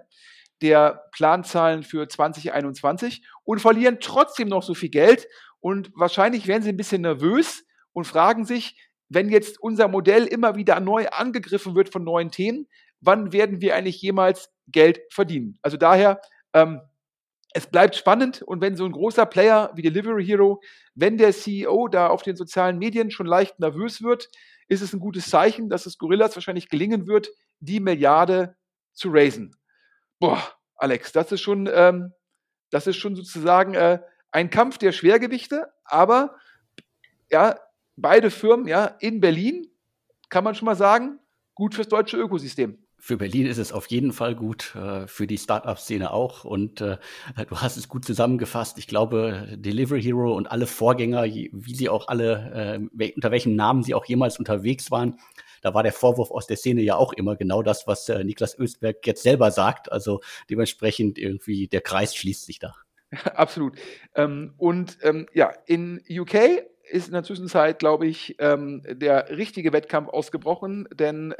der 0.61 1.03
Planzahlen 1.11 1.83
für 1.83 2.07
2021 2.07 3.23
und 3.43 3.59
verlieren 3.59 3.97
trotzdem 3.99 4.47
noch 4.47 4.63
so 4.63 4.73
viel 4.73 4.89
Geld. 4.89 5.27
Und 5.59 5.91
wahrscheinlich 5.95 6.47
werden 6.47 6.63
sie 6.63 6.69
ein 6.69 6.77
bisschen 6.77 7.01
nervös 7.01 7.65
und 7.93 8.05
fragen 8.05 8.45
sich, 8.45 8.77
wenn 9.09 9.29
jetzt 9.29 9.59
unser 9.59 9.87
Modell 9.87 10.25
immer 10.25 10.55
wieder 10.55 10.79
neu 10.79 11.07
angegriffen 11.09 11.75
wird 11.75 11.89
von 11.89 12.03
neuen 12.03 12.31
Themen, 12.31 12.67
wann 13.01 13.33
werden 13.33 13.61
wir 13.61 13.75
eigentlich 13.75 14.01
jemals 14.01 14.49
Geld 14.67 15.01
verdienen? 15.11 15.59
Also 15.61 15.77
daher, 15.77 16.21
ähm, 16.53 16.81
es 17.55 17.67
bleibt 17.67 17.95
spannend 17.95 18.41
und 18.41 18.59
wenn 18.59 18.75
so 18.75 18.83
ein 18.83 18.91
großer 18.91 19.25
Player 19.25 19.71
wie 19.75 19.81
Delivery 19.81 20.25
Hero, 20.25 20.61
wenn 20.93 21.17
der 21.17 21.31
CEO 21.31 21.87
da 21.87 22.07
auf 22.07 22.21
den 22.21 22.35
sozialen 22.35 22.77
Medien 22.77 23.11
schon 23.11 23.27
leicht 23.27 23.61
nervös 23.61 24.03
wird, 24.03 24.27
ist 24.67 24.81
es 24.81 24.91
ein 24.91 24.99
gutes 24.99 25.29
Zeichen, 25.29 25.69
dass 25.69 25.85
es 25.85 25.97
Gorillas 25.97 26.35
wahrscheinlich 26.35 26.67
gelingen 26.67 27.07
wird, 27.07 27.29
die 27.61 27.79
Milliarde 27.79 28.57
zu 28.91 29.07
raisen. 29.09 29.55
Boah, 30.19 30.43
Alex, 30.75 31.13
das 31.13 31.31
ist 31.31 31.39
schon, 31.39 31.69
ähm, 31.73 32.11
das 32.71 32.87
ist 32.87 32.97
schon 32.97 33.15
sozusagen 33.15 33.73
äh, 33.73 33.99
ein 34.31 34.49
Kampf 34.49 34.77
der 34.77 34.91
Schwergewichte, 34.91 35.71
aber 35.85 36.35
ja, 37.31 37.57
beide 37.95 38.31
Firmen 38.31 38.67
ja 38.67 38.97
in 38.99 39.21
Berlin, 39.21 39.65
kann 40.27 40.43
man 40.43 40.55
schon 40.55 40.65
mal 40.65 40.75
sagen, 40.75 41.19
gut 41.53 41.73
fürs 41.73 41.87
deutsche 41.87 42.17
Ökosystem 42.17 42.84
für 43.05 43.17
Berlin 43.17 43.45
ist 43.45 43.59
es 43.59 43.71
auf 43.71 43.85
jeden 43.85 44.13
Fall 44.13 44.33
gut, 44.33 44.73
äh, 44.73 45.05
für 45.05 45.27
die 45.27 45.37
Startup-Szene 45.37 46.09
auch. 46.09 46.43
Und 46.43 46.81
äh, 46.81 46.97
du 47.47 47.61
hast 47.61 47.77
es 47.77 47.87
gut 47.87 48.03
zusammengefasst. 48.03 48.79
Ich 48.79 48.87
glaube, 48.87 49.47
Delivery 49.57 50.01
Hero 50.01 50.33
und 50.33 50.47
alle 50.47 50.65
Vorgänger, 50.65 51.25
wie 51.25 51.75
sie 51.75 51.87
auch 51.87 52.07
alle, 52.07 52.79
äh, 52.97 53.11
unter 53.13 53.29
welchem 53.29 53.55
Namen 53.55 53.83
sie 53.83 53.93
auch 53.93 54.05
jemals 54.05 54.39
unterwegs 54.39 54.89
waren, 54.89 55.19
da 55.61 55.75
war 55.75 55.83
der 55.83 55.93
Vorwurf 55.93 56.31
aus 56.31 56.47
der 56.47 56.57
Szene 56.57 56.81
ja 56.81 56.95
auch 56.95 57.13
immer 57.13 57.35
genau 57.35 57.61
das, 57.61 57.85
was 57.85 58.07
Niklas 58.07 58.57
Östberg 58.57 59.05
jetzt 59.05 59.21
selber 59.21 59.51
sagt. 59.51 59.91
Also 59.91 60.21
dementsprechend 60.49 61.19
irgendwie 61.19 61.67
der 61.67 61.81
Kreis 61.81 62.15
schließt 62.15 62.45
sich 62.45 62.57
da. 62.57 62.73
Absolut. 63.35 63.77
Ähm, 64.15 64.55
und 64.57 64.97
ähm, 65.03 65.27
ja, 65.31 65.53
in 65.67 66.01
UK 66.09 66.33
ist 66.89 67.07
in 67.07 67.13
der 67.13 67.23
Zwischenzeit, 67.23 67.77
glaube 67.77 68.07
ich, 68.07 68.35
ähm, 68.39 68.81
der 68.89 69.29
richtige 69.29 69.73
Wettkampf 69.73 70.09
ausgebrochen, 70.09 70.87
denn 70.91 71.35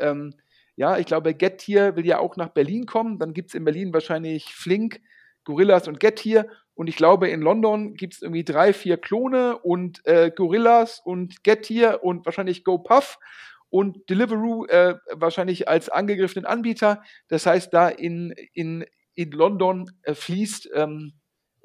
ja, 0.76 0.98
ich 0.98 1.06
glaube, 1.06 1.34
Gettier 1.34 1.96
will 1.96 2.06
ja 2.06 2.20
auch 2.20 2.36
nach 2.36 2.50
Berlin 2.50 2.86
kommen. 2.86 3.18
Dann 3.18 3.34
gibt 3.34 3.50
es 3.50 3.56
in 3.56 3.64
Berlin 3.64 3.94
wahrscheinlich 3.94 4.46
Flink, 4.54 5.02
Gorillas 5.46 5.88
und 5.88 6.00
Gettier. 6.00 6.50
Und 6.74 6.88
ich 6.88 6.98
glaube, 6.98 7.30
in 7.30 7.42
London 7.42 7.94
gibt 7.94 8.16
es 8.16 8.22
irgendwie 8.22 8.44
drei, 8.44 8.74
vier 8.74 8.98
Klone 8.98 9.58
und 9.58 10.06
äh, 10.06 10.32
Gorillas 10.36 11.00
und 11.04 11.44
Gettier 11.44 12.04
und 12.04 12.26
wahrscheinlich 12.26 12.66
GoPuff 12.66 13.18
und 13.70 14.10
Deliveroo 14.10 14.66
äh, 14.66 14.96
wahrscheinlich 15.12 15.70
als 15.70 15.90
angegriffenen 15.90 16.46
Anbieter. 16.46 17.02
Das 17.30 17.46
heißt, 17.46 17.74
da 17.74 17.88
in, 17.88 18.34
in, 18.54 18.86
in 19.16 19.32
London 19.32 19.90
äh, 20.04 20.14
fließt 20.14 20.70
ähm, 20.74 21.14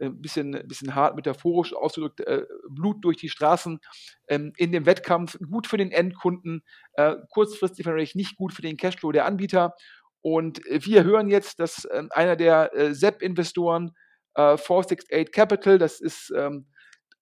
ein 0.00 0.06
äh, 0.06 0.10
bisschen, 0.10 0.52
bisschen 0.66 0.94
hart 0.94 1.16
metaphorisch 1.16 1.74
ausgedrückt, 1.74 2.20
äh, 2.20 2.44
Blut 2.68 3.04
durch 3.04 3.16
die 3.16 3.28
Straßen 3.28 3.80
ähm, 4.28 4.52
in 4.56 4.72
dem 4.72 4.86
Wettkampf. 4.86 5.38
Gut 5.50 5.66
für 5.66 5.76
den 5.76 5.92
Endkunden, 5.92 6.62
äh, 6.94 7.16
kurzfristig 7.30 7.84
vielleicht 7.84 8.16
nicht 8.16 8.36
gut 8.36 8.52
für 8.52 8.62
den 8.62 8.76
Cashflow 8.76 9.12
der 9.12 9.26
Anbieter. 9.26 9.74
Und 10.22 10.64
äh, 10.66 10.84
wir 10.84 11.04
hören 11.04 11.28
jetzt, 11.28 11.60
dass 11.60 11.86
ähm, 11.92 12.08
einer 12.12 12.36
der 12.36 12.74
äh, 12.74 12.94
SEP-Investoren, 12.94 13.92
äh, 14.34 14.56
468 14.56 15.32
Capital, 15.32 15.78
das 15.78 16.00
ist 16.00 16.32
ähm, 16.36 16.66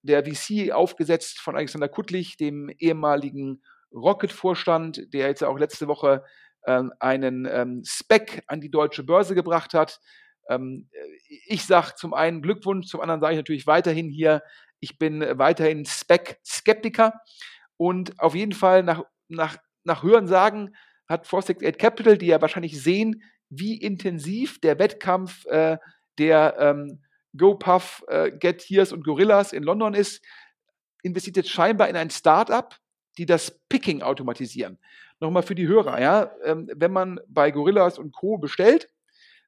der 0.01 0.23
VC 0.23 0.71
aufgesetzt 0.71 1.39
von 1.39 1.55
Alexander 1.55 1.89
Kuttlich, 1.89 2.37
dem 2.37 2.69
ehemaligen 2.79 3.61
Rocket-Vorstand, 3.91 5.13
der 5.13 5.27
jetzt 5.27 5.43
auch 5.43 5.57
letzte 5.57 5.87
Woche 5.87 6.23
ähm, 6.65 6.93
einen 6.99 7.45
ähm, 7.45 7.83
Spec 7.85 8.43
an 8.47 8.61
die 8.61 8.71
deutsche 8.71 9.03
Börse 9.03 9.35
gebracht 9.35 9.73
hat. 9.73 9.99
Ähm, 10.49 10.89
ich 11.47 11.65
sage 11.65 11.95
zum 11.95 12.13
einen 12.13 12.41
Glückwunsch, 12.41 12.87
zum 12.87 13.01
anderen 13.01 13.21
sage 13.21 13.33
ich 13.33 13.39
natürlich 13.39 13.67
weiterhin 13.67 14.09
hier, 14.09 14.43
ich 14.79 14.97
bin 14.97 15.21
weiterhin 15.21 15.85
Spec-Skeptiker 15.85 17.13
und 17.77 18.19
auf 18.19 18.35
jeden 18.35 18.53
Fall 18.53 18.83
nach, 18.83 19.03
nach, 19.27 19.57
nach 19.83 20.03
Hörensagen 20.03 20.75
hat 21.07 21.27
468 21.27 21.77
Capital, 21.77 22.17
die 22.17 22.27
ja 22.27 22.41
wahrscheinlich 22.41 22.81
sehen, 22.81 23.23
wie 23.49 23.75
intensiv 23.75 24.59
der 24.61 24.79
Wettkampf 24.79 25.45
äh, 25.45 25.77
der 26.17 26.55
ähm, 26.59 27.03
GoPuff, 27.35 28.03
äh, 28.07 28.31
Get 28.31 28.61
Hears 28.63 28.91
und 28.91 29.03
Gorillas 29.03 29.53
in 29.53 29.63
London 29.63 29.93
ist, 29.93 30.23
investiert 31.01 31.37
jetzt 31.37 31.49
scheinbar 31.49 31.89
in 31.89 31.95
ein 31.95 32.09
Startup, 32.09 32.75
die 33.17 33.25
das 33.25 33.59
Picking 33.69 34.01
automatisieren. 34.01 34.79
Nochmal 35.19 35.43
für 35.43 35.55
die 35.55 35.67
Hörer, 35.67 35.99
ja, 35.99 36.31
ähm, 36.43 36.69
wenn 36.75 36.91
man 36.91 37.19
bei 37.27 37.51
Gorillas 37.51 37.99
und 37.99 38.13
Co. 38.13 38.37
bestellt, 38.37 38.89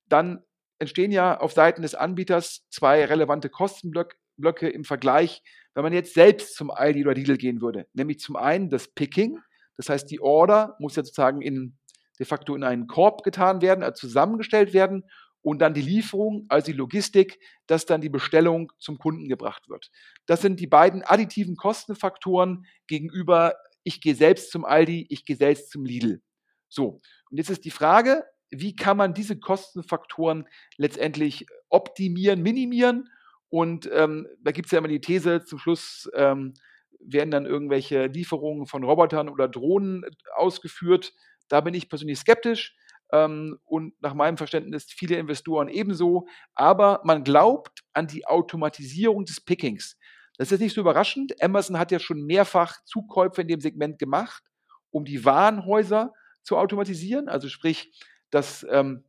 dann 0.08 0.44
entstehen 0.82 1.12
ja 1.12 1.40
auf 1.40 1.54
Seiten 1.54 1.84
des 1.84 1.96
Anbieters 1.96 2.66
zwei 2.70 3.06
relevante 3.06 3.50
Kostenblöcke 3.50 4.68
im 4.68 4.84
Vergleich, 4.84 5.44
wenn 5.74 5.84
man 5.84 5.94
jetzt 5.94 6.14
selbst 6.14 6.56
zum 6.56 6.72
Aldi 6.72 7.04
oder 7.04 7.14
Lidl 7.14 7.38
gehen 7.38 7.62
würde. 7.62 7.88
Nämlich 7.94 8.20
zum 8.20 8.36
einen 8.36 8.70
das 8.70 8.88
Picking, 8.88 9.40
das 9.78 9.90
heißt, 9.90 10.12
die 10.12 10.20
Order 10.20 10.76
muss 10.80 10.96
ja 10.96 11.04
sozusagen 11.04 11.42
in, 11.42 11.78
de 12.20 12.26
facto 12.26 12.56
in 12.56 12.64
einen 12.64 12.88
Korb 12.88 13.24
getan 13.24 13.62
werden, 13.62 13.84
also 13.84 14.08
zusammengestellt 14.08 14.74
werden 14.74 15.04
und 15.42 15.60
dann 15.60 15.74
die 15.74 15.82
Lieferung, 15.82 16.46
also 16.50 16.66
die 16.66 16.78
Logistik, 16.78 17.40
dass 17.68 17.86
dann 17.86 18.02
die 18.02 18.10
Bestellung 18.10 18.72
zum 18.80 18.98
Kunden 18.98 19.28
gebracht 19.28 19.70
wird. 19.70 19.90
Das 20.26 20.42
sind 20.42 20.60
die 20.60 20.68
beiden 20.68 21.04
additiven 21.04 21.56
Kostenfaktoren 21.56 22.66
gegenüber, 22.88 23.56
ich 23.84 24.02
gehe 24.02 24.16
selbst 24.16 24.52
zum 24.52 24.66
Aldi, 24.66 25.08
ich 25.10 25.26
gehe 25.26 25.36
selbst 25.36 25.72
zum 25.72 25.86
Lidl. 25.86 26.22
So, 26.70 27.02
und 27.30 27.38
jetzt 27.38 27.50
ist 27.50 27.66
die 27.66 27.72
Frage, 27.72 28.24
wie 28.52 28.76
kann 28.76 28.98
man 28.98 29.14
diese 29.14 29.40
Kostenfaktoren 29.40 30.48
letztendlich 30.78 31.46
optimieren, 31.70 32.42
minimieren? 32.42 33.10
Und 33.50 33.90
ähm, 33.92 34.28
da 34.42 34.52
gibt 34.52 34.68
es 34.68 34.72
ja 34.72 34.78
immer 34.78 34.88
die 34.88 35.02
These, 35.02 35.44
zum 35.44 35.60
Schluss 35.60 36.10
ähm, 36.16 36.54
werden 37.00 37.32
dann 37.32 37.46
irgendwelche 37.46 38.08
Lieferungen 38.08 38.68
von 38.68 38.84
Robotern 38.84 39.30
oder 39.30 39.48
Drohnen 39.48 40.06
ausgeführt. 40.36 41.14
Da 41.48 41.62
bin 41.62 41.74
ich 41.74 41.90
persönlich 41.90 42.20
skeptisch 42.20 42.76
ähm, 43.12 43.58
und 43.66 44.00
nach 44.02 44.14
meinem 44.14 44.38
Verständnis 44.38 44.86
viele 44.86 45.16
Investoren 45.18 45.68
ebenso. 45.68 46.28
Aber 46.56 47.02
man 47.04 47.24
glaubt 47.24 47.84
an 47.94 48.08
die 48.08 48.26
Automatisierung 48.26 49.26
des 49.26 49.42
Pickings. 49.42 49.98
Das 50.38 50.52
ist 50.52 50.60
nicht 50.60 50.74
so 50.74 50.82
überraschend. 50.82 51.42
Amazon 51.42 51.78
hat 51.78 51.92
ja 51.92 52.00
schon 52.00 52.26
mehrfach 52.26 52.84
Zukäufe 52.86 53.42
in 53.42 53.48
dem 53.48 53.60
Segment 53.60 54.00
gemacht, 54.00 54.44
um 54.92 55.06
die 55.06 55.26
Warenhäuser 55.26 56.14
zu 56.44 56.58
automatisieren. 56.58 57.28
Also 57.28 57.50
sprich, 57.50 57.92
dass, 58.32 58.66
ähm, 58.70 59.04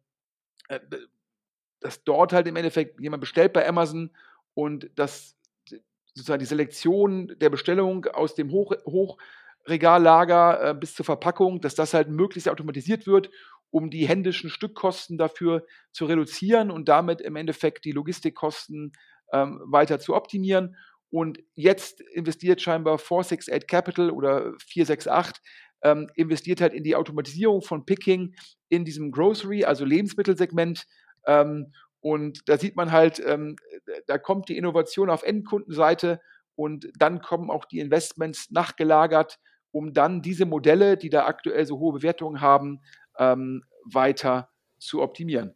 äh, 0.68 0.80
dass 1.80 2.04
dort 2.04 2.32
halt 2.32 2.46
im 2.46 2.56
Endeffekt 2.56 3.00
jemand 3.00 3.20
bestellt 3.20 3.52
bei 3.52 3.66
Amazon 3.66 4.10
und 4.54 4.90
dass 4.96 5.36
sozusagen 6.14 6.40
die 6.40 6.46
Selektion 6.46 7.34
der 7.38 7.50
Bestellung 7.50 8.06
aus 8.06 8.34
dem 8.34 8.50
Hoch, 8.50 8.72
Hochregallager 8.84 10.70
äh, 10.70 10.74
bis 10.74 10.94
zur 10.94 11.06
Verpackung, 11.06 11.60
dass 11.60 11.74
das 11.74 11.94
halt 11.94 12.08
möglichst 12.08 12.48
automatisiert 12.48 13.06
wird, 13.06 13.30
um 13.70 13.90
die 13.90 14.06
händischen 14.06 14.50
Stückkosten 14.50 15.16
dafür 15.16 15.66
zu 15.92 16.04
reduzieren 16.04 16.70
und 16.70 16.88
damit 16.88 17.20
im 17.22 17.36
Endeffekt 17.36 17.84
die 17.86 17.92
Logistikkosten 17.92 18.92
ähm, 19.32 19.60
weiter 19.64 19.98
zu 19.98 20.14
optimieren. 20.14 20.76
Und 21.08 21.40
jetzt 21.54 22.00
investiert 22.00 22.60
scheinbar 22.60 22.98
468 22.98 23.66
Capital 23.66 24.10
oder 24.10 24.54
468 24.58 25.42
ähm, 25.82 26.08
investiert 26.14 26.60
halt 26.60 26.72
in 26.72 26.84
die 26.84 26.96
Automatisierung 26.96 27.62
von 27.62 27.84
Picking 27.84 28.34
in 28.68 28.84
diesem 28.84 29.10
Grocery, 29.10 29.64
also 29.64 29.84
Lebensmittelsegment. 29.84 30.86
Ähm, 31.26 31.72
und 32.00 32.48
da 32.48 32.58
sieht 32.58 32.76
man 32.76 32.90
halt, 32.90 33.22
ähm, 33.24 33.56
da 34.06 34.18
kommt 34.18 34.48
die 34.48 34.56
Innovation 34.56 35.10
auf 35.10 35.22
Endkundenseite 35.22 36.20
und 36.54 36.88
dann 36.98 37.20
kommen 37.20 37.50
auch 37.50 37.64
die 37.64 37.78
Investments 37.78 38.50
nachgelagert, 38.50 39.38
um 39.70 39.92
dann 39.92 40.22
diese 40.22 40.44
Modelle, 40.44 40.96
die 40.96 41.10
da 41.10 41.26
aktuell 41.26 41.64
so 41.66 41.78
hohe 41.78 41.94
Bewertungen 41.94 42.40
haben, 42.40 42.80
ähm, 43.18 43.62
weiter 43.84 44.50
zu 44.78 45.00
optimieren. 45.00 45.54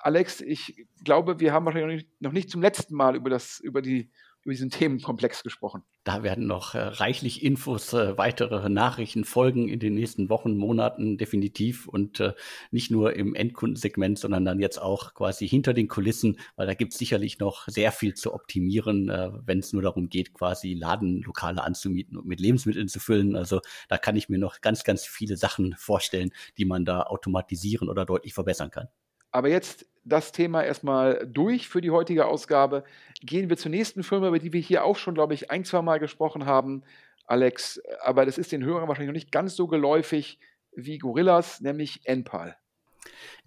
Alex, 0.00 0.42
ich 0.42 0.86
glaube, 1.02 1.40
wir 1.40 1.52
haben 1.52 1.64
wahrscheinlich 1.64 2.06
noch 2.20 2.32
nicht 2.32 2.50
zum 2.50 2.60
letzten 2.60 2.94
Mal 2.94 3.16
über, 3.16 3.30
das, 3.30 3.58
über 3.60 3.80
die 3.80 4.10
über 4.44 4.52
diesen 4.52 4.70
Themenkomplex 4.70 5.42
gesprochen. 5.42 5.82
Da 6.04 6.22
werden 6.22 6.46
noch 6.46 6.74
äh, 6.74 6.78
reichlich 6.78 7.42
Infos, 7.42 7.92
äh, 7.94 8.18
weitere 8.18 8.68
Nachrichten 8.68 9.24
folgen 9.24 9.68
in 9.68 9.80
den 9.80 9.94
nächsten 9.94 10.28
Wochen, 10.28 10.56
Monaten 10.56 11.16
definitiv 11.16 11.88
und 11.88 12.20
äh, 12.20 12.34
nicht 12.70 12.90
nur 12.90 13.14
im 13.14 13.34
Endkundensegment, 13.34 14.18
sondern 14.18 14.44
dann 14.44 14.60
jetzt 14.60 14.80
auch 14.80 15.14
quasi 15.14 15.48
hinter 15.48 15.72
den 15.72 15.88
Kulissen, 15.88 16.38
weil 16.56 16.66
da 16.66 16.74
gibt 16.74 16.92
es 16.92 16.98
sicherlich 16.98 17.38
noch 17.38 17.66
sehr 17.68 17.90
viel 17.90 18.14
zu 18.14 18.34
optimieren, 18.34 19.08
äh, 19.08 19.30
wenn 19.46 19.60
es 19.60 19.72
nur 19.72 19.82
darum 19.82 20.10
geht, 20.10 20.34
quasi 20.34 20.74
Ladenlokale 20.74 21.62
anzumieten 21.62 22.18
und 22.18 22.26
mit 22.26 22.38
Lebensmitteln 22.38 22.88
zu 22.88 23.00
füllen. 23.00 23.36
Also 23.36 23.60
da 23.88 23.96
kann 23.96 24.16
ich 24.16 24.28
mir 24.28 24.38
noch 24.38 24.60
ganz, 24.60 24.84
ganz 24.84 25.06
viele 25.06 25.38
Sachen 25.38 25.74
vorstellen, 25.78 26.32
die 26.58 26.66
man 26.66 26.84
da 26.84 27.04
automatisieren 27.04 27.88
oder 27.88 28.04
deutlich 28.04 28.34
verbessern 28.34 28.70
kann. 28.70 28.88
Aber 29.34 29.48
jetzt 29.48 29.86
das 30.04 30.30
Thema 30.30 30.62
erstmal 30.62 31.26
durch 31.26 31.68
für 31.68 31.80
die 31.80 31.90
heutige 31.90 32.26
Ausgabe. 32.26 32.84
Gehen 33.20 33.48
wir 33.50 33.56
zur 33.56 33.72
nächsten 33.72 34.04
Firma, 34.04 34.28
über 34.28 34.38
die 34.38 34.52
wir 34.52 34.60
hier 34.60 34.84
auch 34.84 34.96
schon, 34.96 35.14
glaube 35.14 35.34
ich, 35.34 35.50
ein, 35.50 35.64
zwei 35.64 35.82
Mal 35.82 35.98
gesprochen 35.98 36.46
haben, 36.46 36.84
Alex. 37.26 37.82
Aber 38.00 38.26
das 38.26 38.38
ist 38.38 38.52
den 38.52 38.64
Hörern 38.64 38.86
wahrscheinlich 38.86 39.08
noch 39.08 39.14
nicht 39.14 39.32
ganz 39.32 39.56
so 39.56 39.66
geläufig 39.66 40.38
wie 40.76 40.98
Gorillas, 40.98 41.60
nämlich 41.60 42.02
Enpal. 42.04 42.56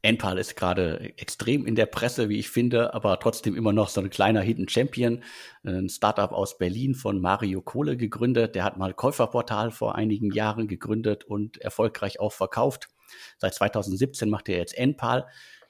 Enpal 0.01 0.38
ist 0.38 0.58
gerade 0.58 1.13
extrem 1.15 1.65
in 1.65 1.75
der 1.75 1.86
Presse, 1.86 2.27
wie 2.27 2.38
ich 2.38 2.50
finde, 2.50 2.94
aber 2.94 3.17
trotzdem 3.22 3.56
immer 3.56 3.72
noch 3.72 3.88
so 3.88 4.01
ein 4.01 4.10
kleiner 4.10 4.41
Hidden 4.41 4.67
Champion. 4.67 5.24
Ein 5.63 5.88
Startup 5.88 6.34
aus 6.34 6.58
Berlin 6.58 6.96
von 6.96 7.22
Mario 7.22 7.62
Kohle 7.62 7.96
gegründet. 7.96 8.56
Der 8.56 8.65
hat 8.65 8.77
mal 8.77 8.94
Käuferportal 8.94 9.72
vor 9.72 9.96
einigen 9.96 10.32
Jahren 10.32 10.67
gegründet 10.67 11.24
und 11.24 11.62
erfolgreich 11.62 12.20
auch 12.20 12.34
verkauft. 12.34 12.89
Seit 13.38 13.53
2017 13.53 14.29
macht 14.29 14.50
er 14.50 14.58
jetzt 14.58 14.77
Enpal 14.77 15.27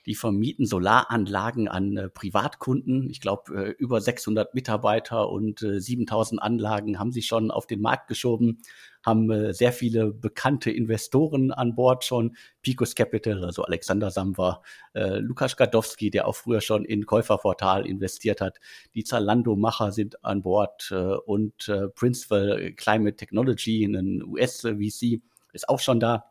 die 0.07 0.15
vermieten 0.15 0.65
Solaranlagen 0.65 1.67
an 1.67 1.97
äh, 1.97 2.09
Privatkunden. 2.09 3.09
Ich 3.09 3.19
glaube, 3.19 3.53
äh, 3.53 3.71
über 3.71 3.99
600 3.99 4.55
Mitarbeiter 4.55 5.29
und 5.29 5.61
äh, 5.61 5.81
7000 5.81 6.41
Anlagen 6.41 6.97
haben 6.97 7.11
sie 7.11 7.21
schon 7.21 7.51
auf 7.51 7.67
den 7.67 7.81
Markt 7.81 8.07
geschoben, 8.07 8.61
haben 9.05 9.29
äh, 9.29 9.53
sehr 9.53 9.73
viele 9.73 10.13
bekannte 10.13 10.71
Investoren 10.71 11.51
an 11.51 11.75
Bord 11.75 12.05
schon. 12.05 12.37
Picos 12.61 12.95
Capital, 12.95 13.43
also 13.43 13.63
Alexander 13.63 14.09
Samwer, 14.09 14.61
äh, 14.93 15.17
Lukas 15.17 15.57
Gadowski, 15.57 16.09
der 16.09 16.25
auch 16.27 16.35
früher 16.35 16.61
schon 16.61 16.85
in 16.85 17.05
Käuferportal 17.05 17.85
investiert 17.85 18.39
hat. 18.39 18.59
Die 18.95 19.03
Zalando-Macher 19.03 19.91
sind 19.91 20.23
an 20.23 20.41
Bord 20.41 20.89
äh, 20.91 20.95
und 20.95 21.69
Principal 21.95 22.71
Climate 22.75 23.17
Technology, 23.17 23.83
ein 23.83 24.23
US-VC, 24.23 25.21
ist 25.51 25.67
auch 25.67 25.79
schon 25.79 25.99
da 25.99 26.25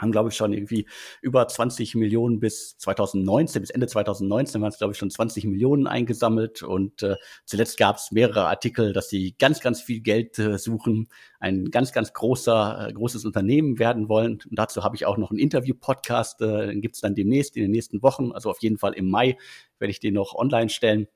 haben, 0.00 0.12
glaube 0.12 0.30
ich, 0.30 0.36
schon 0.36 0.52
irgendwie 0.52 0.86
über 1.20 1.46
20 1.46 1.94
Millionen 1.94 2.40
bis 2.40 2.76
2019, 2.78 3.62
bis 3.62 3.70
Ende 3.70 3.86
2019 3.86 4.60
waren 4.60 4.70
es, 4.70 4.78
glaube 4.78 4.92
ich, 4.92 4.98
schon 4.98 5.10
20 5.10 5.44
Millionen 5.44 5.86
eingesammelt. 5.86 6.62
Und 6.62 7.02
äh, 7.02 7.16
zuletzt 7.44 7.78
gab 7.78 7.96
es 7.96 8.10
mehrere 8.10 8.46
Artikel, 8.46 8.92
dass 8.92 9.08
sie 9.08 9.34
ganz, 9.38 9.60
ganz 9.60 9.80
viel 9.80 10.00
Geld 10.00 10.38
äh, 10.38 10.58
suchen, 10.58 11.08
ein 11.38 11.70
ganz, 11.70 11.92
ganz 11.92 12.12
großer, 12.12 12.88
äh, 12.88 12.92
großes 12.92 13.24
Unternehmen 13.24 13.78
werden 13.78 14.08
wollen. 14.08 14.32
Und 14.32 14.58
dazu 14.58 14.82
habe 14.84 14.96
ich 14.96 15.06
auch 15.06 15.18
noch 15.18 15.30
einen 15.30 15.38
Interview-Podcast, 15.38 16.40
äh, 16.42 16.68
den 16.68 16.80
gibt 16.80 16.94
es 16.94 17.00
dann 17.00 17.14
demnächst, 17.14 17.56
in 17.56 17.62
den 17.62 17.70
nächsten 17.70 18.02
Wochen, 18.02 18.32
also 18.32 18.50
auf 18.50 18.60
jeden 18.60 18.78
Fall 18.78 18.94
im 18.94 19.10
Mai 19.10 19.36
werde 19.78 19.90
ich 19.90 20.00
den 20.00 20.14
noch 20.14 20.34
online 20.34 20.68
stellen 20.68 21.08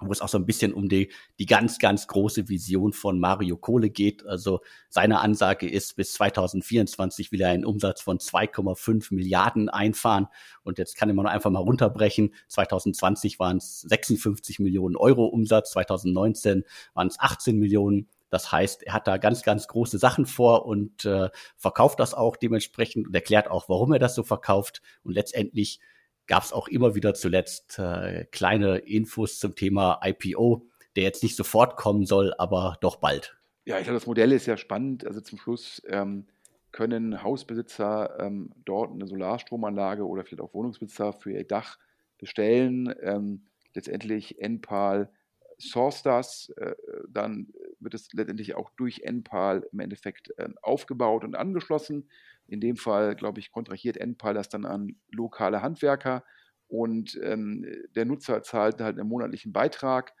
wo 0.00 0.12
es 0.12 0.20
auch 0.20 0.28
so 0.28 0.38
ein 0.38 0.46
bisschen 0.46 0.72
um 0.72 0.88
die, 0.88 1.10
die 1.38 1.46
ganz, 1.46 1.78
ganz 1.78 2.06
große 2.06 2.48
Vision 2.48 2.92
von 2.92 3.18
Mario 3.18 3.56
Kohle 3.56 3.90
geht. 3.90 4.24
Also 4.26 4.60
seine 4.88 5.20
Ansage 5.20 5.68
ist, 5.68 5.96
bis 5.96 6.12
2024 6.14 7.32
will 7.32 7.40
er 7.40 7.50
einen 7.50 7.64
Umsatz 7.64 8.00
von 8.00 8.18
2,5 8.18 9.14
Milliarden 9.14 9.68
einfahren. 9.68 10.28
Und 10.62 10.78
jetzt 10.78 10.96
kann 10.96 11.14
man 11.14 11.26
einfach 11.26 11.50
mal 11.50 11.60
runterbrechen. 11.60 12.34
2020 12.48 13.38
waren 13.38 13.56
es 13.56 13.80
56 13.82 14.60
Millionen 14.60 14.96
Euro 14.96 15.26
Umsatz, 15.26 15.72
2019 15.72 16.64
waren 16.94 17.08
es 17.08 17.18
18 17.18 17.58
Millionen. 17.58 18.08
Das 18.30 18.52
heißt, 18.52 18.82
er 18.82 18.92
hat 18.92 19.06
da 19.06 19.16
ganz, 19.16 19.42
ganz 19.42 19.68
große 19.68 19.98
Sachen 19.98 20.26
vor 20.26 20.66
und 20.66 21.04
äh, 21.06 21.30
verkauft 21.56 21.98
das 21.98 22.14
auch 22.14 22.36
dementsprechend 22.36 23.06
und 23.06 23.14
erklärt 23.14 23.50
auch, 23.50 23.68
warum 23.68 23.92
er 23.92 23.98
das 23.98 24.14
so 24.14 24.22
verkauft. 24.22 24.82
Und 25.02 25.14
letztendlich 25.14 25.80
gab 26.28 26.44
es 26.44 26.52
auch 26.52 26.68
immer 26.68 26.94
wieder 26.94 27.14
zuletzt 27.14 27.78
äh, 27.78 28.26
kleine 28.30 28.78
Infos 28.78 29.38
zum 29.38 29.54
Thema 29.56 30.00
IPO, 30.04 30.66
der 30.94 31.02
jetzt 31.02 31.22
nicht 31.22 31.34
sofort 31.36 31.76
kommen 31.76 32.06
soll, 32.06 32.34
aber 32.38 32.76
doch 32.80 32.96
bald. 32.96 33.36
Ja, 33.64 33.78
ich 33.78 33.84
glaube, 33.84 33.98
das 33.98 34.06
Modell 34.06 34.32
ist 34.32 34.44
sehr 34.44 34.56
spannend. 34.56 35.06
Also 35.06 35.20
zum 35.20 35.38
Schluss 35.38 35.82
ähm, 35.88 36.26
können 36.70 37.22
Hausbesitzer 37.22 38.18
ähm, 38.20 38.50
dort 38.64 38.92
eine 38.92 39.06
Solarstromanlage 39.06 40.06
oder 40.06 40.24
vielleicht 40.24 40.42
auch 40.42 40.54
Wohnungsbesitzer 40.54 41.12
für 41.12 41.32
ihr 41.32 41.44
Dach 41.44 41.78
bestellen. 42.18 42.94
Ähm, 43.02 43.46
letztendlich 43.74 44.40
Enpal 44.40 45.10
source 45.58 46.02
das, 46.02 46.50
äh, 46.56 46.74
dann 47.08 47.48
wird 47.80 47.94
es 47.94 48.12
letztendlich 48.12 48.54
auch 48.54 48.70
durch 48.76 49.00
Enpal 49.00 49.66
im 49.72 49.80
Endeffekt 49.80 50.32
äh, 50.38 50.48
aufgebaut 50.62 51.24
und 51.24 51.34
angeschlossen. 51.34 52.10
In 52.46 52.60
dem 52.60 52.76
Fall, 52.76 53.14
glaube 53.14 53.40
ich, 53.40 53.50
kontrahiert 53.50 53.96
Enpal 53.96 54.34
das 54.34 54.48
dann 54.48 54.64
an 54.64 54.96
lokale 55.10 55.62
Handwerker 55.62 56.24
und 56.68 57.18
ähm, 57.22 57.66
der 57.96 58.04
Nutzer 58.04 58.42
zahlt 58.42 58.80
halt 58.80 58.98
einen 58.98 59.08
monatlichen 59.08 59.52
Beitrag. 59.52 60.12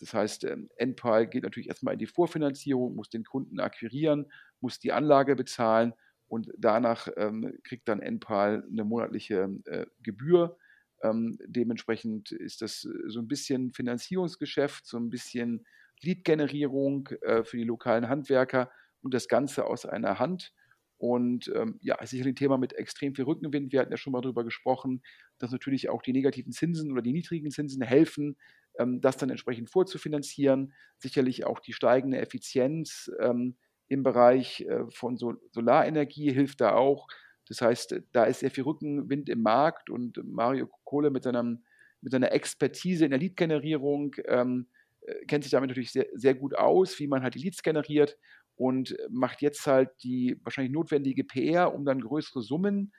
Das 0.00 0.14
heißt, 0.14 0.44
ähm, 0.44 0.68
Enpal 0.76 1.28
geht 1.28 1.44
natürlich 1.44 1.68
erstmal 1.68 1.94
in 1.94 2.00
die 2.00 2.06
Vorfinanzierung, 2.06 2.96
muss 2.96 3.08
den 3.08 3.24
Kunden 3.24 3.60
akquirieren, 3.60 4.26
muss 4.60 4.80
die 4.80 4.92
Anlage 4.92 5.36
bezahlen 5.36 5.94
und 6.26 6.50
danach 6.58 7.08
ähm, 7.16 7.56
kriegt 7.62 7.88
dann 7.88 8.00
Enpal 8.00 8.64
eine 8.68 8.84
monatliche 8.84 9.48
äh, 9.66 9.86
Gebühr. 10.02 10.58
Ähm, 11.02 11.38
dementsprechend 11.46 12.32
ist 12.32 12.62
das 12.62 12.80
so 12.80 13.20
ein 13.20 13.28
bisschen 13.28 13.72
Finanzierungsgeschäft, 13.72 14.86
so 14.86 14.98
ein 14.98 15.10
bisschen 15.10 15.64
Lead-Generierung 16.02 17.08
äh, 17.22 17.44
für 17.44 17.56
die 17.56 17.64
lokalen 17.64 18.08
Handwerker 18.08 18.70
und 19.00 19.14
das 19.14 19.28
Ganze 19.28 19.66
aus 19.66 19.86
einer 19.86 20.18
Hand. 20.18 20.52
Und 20.98 21.50
ähm, 21.56 21.78
ja, 21.80 21.96
sicherlich 22.06 22.34
ein 22.34 22.36
Thema 22.36 22.58
mit 22.58 22.74
extrem 22.74 23.14
viel 23.14 23.24
Rückenwind. 23.24 23.72
Wir 23.72 23.80
hatten 23.80 23.90
ja 23.90 23.96
schon 23.96 24.12
mal 24.12 24.20
darüber 24.20 24.44
gesprochen, 24.44 25.02
dass 25.38 25.50
natürlich 25.50 25.88
auch 25.88 26.00
die 26.00 26.12
negativen 26.12 26.52
Zinsen 26.52 26.92
oder 26.92 27.02
die 27.02 27.12
niedrigen 27.12 27.50
Zinsen 27.50 27.82
helfen, 27.82 28.36
ähm, 28.78 29.00
das 29.00 29.16
dann 29.16 29.28
entsprechend 29.28 29.68
vorzufinanzieren. 29.68 30.72
Sicherlich 30.98 31.44
auch 31.44 31.58
die 31.58 31.72
steigende 31.72 32.18
Effizienz 32.18 33.10
ähm, 33.18 33.56
im 33.88 34.04
Bereich 34.04 34.60
äh, 34.60 34.84
von 34.92 35.16
Sol 35.16 35.40
Solarenergie 35.50 36.32
hilft 36.32 36.60
da 36.60 36.74
auch. 36.74 37.08
Das 37.48 37.60
heißt, 37.60 38.00
da 38.12 38.24
ist 38.24 38.38
sehr 38.40 38.52
viel 38.52 38.64
Rückenwind 38.64 39.28
im 39.28 39.42
Markt 39.42 39.90
und 39.90 40.20
Mario 40.24 40.68
Kohle 40.84 41.10
mit, 41.10 41.24
seinem, 41.24 41.64
mit 42.00 42.12
seiner 42.12 42.30
Expertise 42.30 43.04
in 43.04 43.10
der 43.10 43.18
Lead-Generierung 43.18 44.14
ähm, 44.26 44.68
äh, 44.70 44.81
kennt 45.26 45.44
sich 45.44 45.50
damit 45.50 45.68
natürlich 45.68 45.92
sehr, 45.92 46.06
sehr 46.14 46.34
gut 46.34 46.54
aus, 46.54 46.98
wie 46.98 47.06
man 47.06 47.22
halt 47.22 47.34
die 47.34 47.40
Leads 47.40 47.62
generiert 47.62 48.18
und 48.54 48.96
macht 49.10 49.42
jetzt 49.42 49.66
halt 49.66 49.90
die 50.02 50.38
wahrscheinlich 50.42 50.72
notwendige 50.72 51.24
PR, 51.24 51.74
um 51.74 51.84
dann 51.84 52.00
größere 52.00 52.42
Summen 52.42 52.92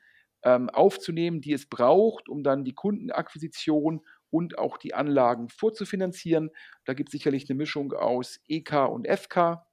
ähm, 0.44 0.70
aufzunehmen, 0.70 1.42
die 1.42 1.54
es 1.54 1.68
braucht, 1.68 2.28
um 2.30 2.44
dann 2.44 2.66
die 2.66 2.74
Kundenakquisition 2.74 4.02
und 4.30 4.58
auch 4.58 4.78
die 4.78 4.94
Anlagen 4.94 5.50
vorzufinanzieren. 5.50 6.50
Da 6.86 6.94
gibt 6.94 7.10
es 7.10 7.12
sicherlich 7.14 7.50
eine 7.50 7.58
Mischung 7.58 7.94
aus 7.94 8.40
EK 8.48 8.90
und 8.90 9.08
FK, 9.08 9.66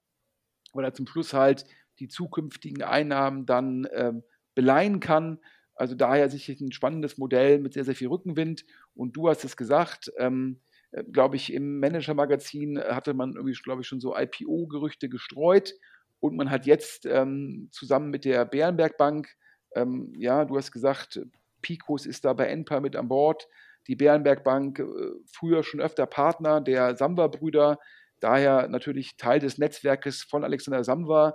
weil 0.73 0.85
er 0.85 0.95
zum 0.95 1.07
Schluss 1.07 1.33
halt 1.33 1.65
die 1.99 2.09
zukünftigen 2.09 2.83
Einnahmen 2.83 3.47
dann 3.47 3.89
ähm, 3.93 4.23
beleihen 4.55 5.01
kann. 5.01 5.41
Also 5.75 5.95
daher 5.95 6.29
sicherlich 6.29 6.61
ein 6.61 6.73
spannendes 6.73 7.19
Modell 7.19 7.59
mit 7.59 7.73
sehr, 7.73 7.85
sehr 7.85 7.97
viel 7.97 8.09
Rückenwind. 8.09 8.65
Und 8.95 9.17
du 9.17 9.29
hast 9.29 9.45
es 9.45 9.57
gesagt, 9.57 10.13
ähm, 10.19 10.61
äh, 10.61 10.70
glaube 11.13 11.37
ich, 11.37 11.53
im 11.53 11.79
Manager-Magazin 11.81 12.77
äh, 12.77 12.93
hatte 12.93 13.15
man 13.15 13.35
irgendwie, 13.35 13.55
glaube 13.63 13.83
ich, 13.83 13.89
schon 13.89 14.01
so 14.01 14.17
IPO-Gerüchte 14.17 15.09
gestreut. 15.09 15.75
Und 16.21 16.37
man 16.37 16.51
hat 16.51 16.67
jetzt 16.67 17.07
ähm, 17.07 17.69
zusammen 17.71 18.11
mit 18.11 18.25
der 18.25 18.45
Bärenberg 18.45 18.99
Bank, 18.99 19.29
ähm, 19.75 20.13
ja, 20.17 20.45
du 20.45 20.57
hast 20.57 20.73
gesagt, 20.73 21.21
Picos 21.63 22.07
ist 22.07 22.25
da 22.25 22.33
bei 22.33 22.47
Enpa 22.47 22.81
mit 22.81 22.97
an 22.97 23.09
Bord. 23.09 23.49
Die 23.87 23.97
Bärenberg 23.97 24.45
Bank, 24.45 24.81
äh, 24.81 24.85
früher 25.27 25.63
schon 25.63 25.81
öfter 25.81 26.07
Partner 26.07 26.61
der 26.61 26.97
Samwa-Brüder, 26.97 27.79
daher 28.21 28.69
natürlich 28.69 29.17
Teil 29.17 29.41
des 29.41 29.59
Netzwerkes 29.59 30.23
von 30.23 30.45
Alexander 30.45 30.85
Samwa, 30.85 31.35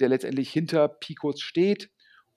der 0.00 0.08
letztendlich 0.08 0.50
hinter 0.50 0.88
Picos 0.88 1.40
steht. 1.40 1.90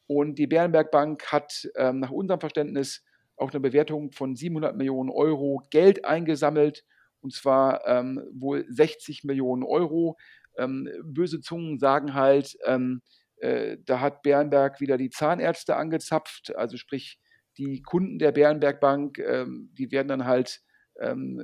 Und 0.05 0.35
die 0.35 0.47
Bärenberg 0.47 0.91
Bank 0.91 1.31
hat 1.31 1.69
ähm, 1.75 1.99
nach 1.99 2.11
unserem 2.11 2.39
Verständnis 2.39 3.03
auf 3.41 3.51
eine 3.51 3.59
Bewertung 3.61 4.11
von 4.11 4.35
700 4.35 4.75
Millionen 4.75 5.09
Euro 5.09 5.63
Geld 5.71 6.05
eingesammelt, 6.05 6.83
und 7.21 7.33
zwar 7.33 7.85
ähm, 7.87 8.21
wohl 8.33 8.65
60 8.69 9.23
Millionen 9.23 9.63
Euro. 9.63 10.17
Ähm, 10.57 10.89
böse 11.03 11.41
Zungen 11.41 11.79
sagen 11.79 12.13
halt, 12.13 12.57
ähm, 12.65 13.01
Äh, 13.41 13.77
da 13.85 13.99
hat 13.99 14.21
Bärenberg 14.21 14.79
wieder 14.81 14.97
die 14.97 15.09
Zahnärzte 15.09 15.75
angezapft, 15.75 16.55
also 16.55 16.77
sprich 16.77 17.17
die 17.57 17.81
Kunden 17.81 18.19
der 18.19 18.31
Bärenberg 18.31 18.79
Bank, 18.79 19.17
ähm, 19.17 19.71
die 19.73 19.91
werden 19.91 20.07
dann 20.09 20.25
halt 20.25 20.61
ähm, 20.99 21.41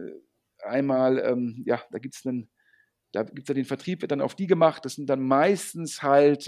einmal, 0.60 1.18
ähm, 1.20 1.64
ja, 1.66 1.82
da 1.90 1.98
gibt 1.98 2.14
es 2.16 2.24
einen, 2.24 2.52
da 3.14 3.24
gibt 3.24 3.50
es 3.50 3.56
den 3.56 3.66
Vertrieb, 3.66 4.02
wird 4.02 4.12
dann 4.12 4.22
auf 4.22 4.36
die 4.36 4.46
gemacht. 4.46 4.86
Das 4.86 4.94
sind 4.94 5.10
dann 5.10 5.22
meistens 5.22 6.04
halt 6.04 6.48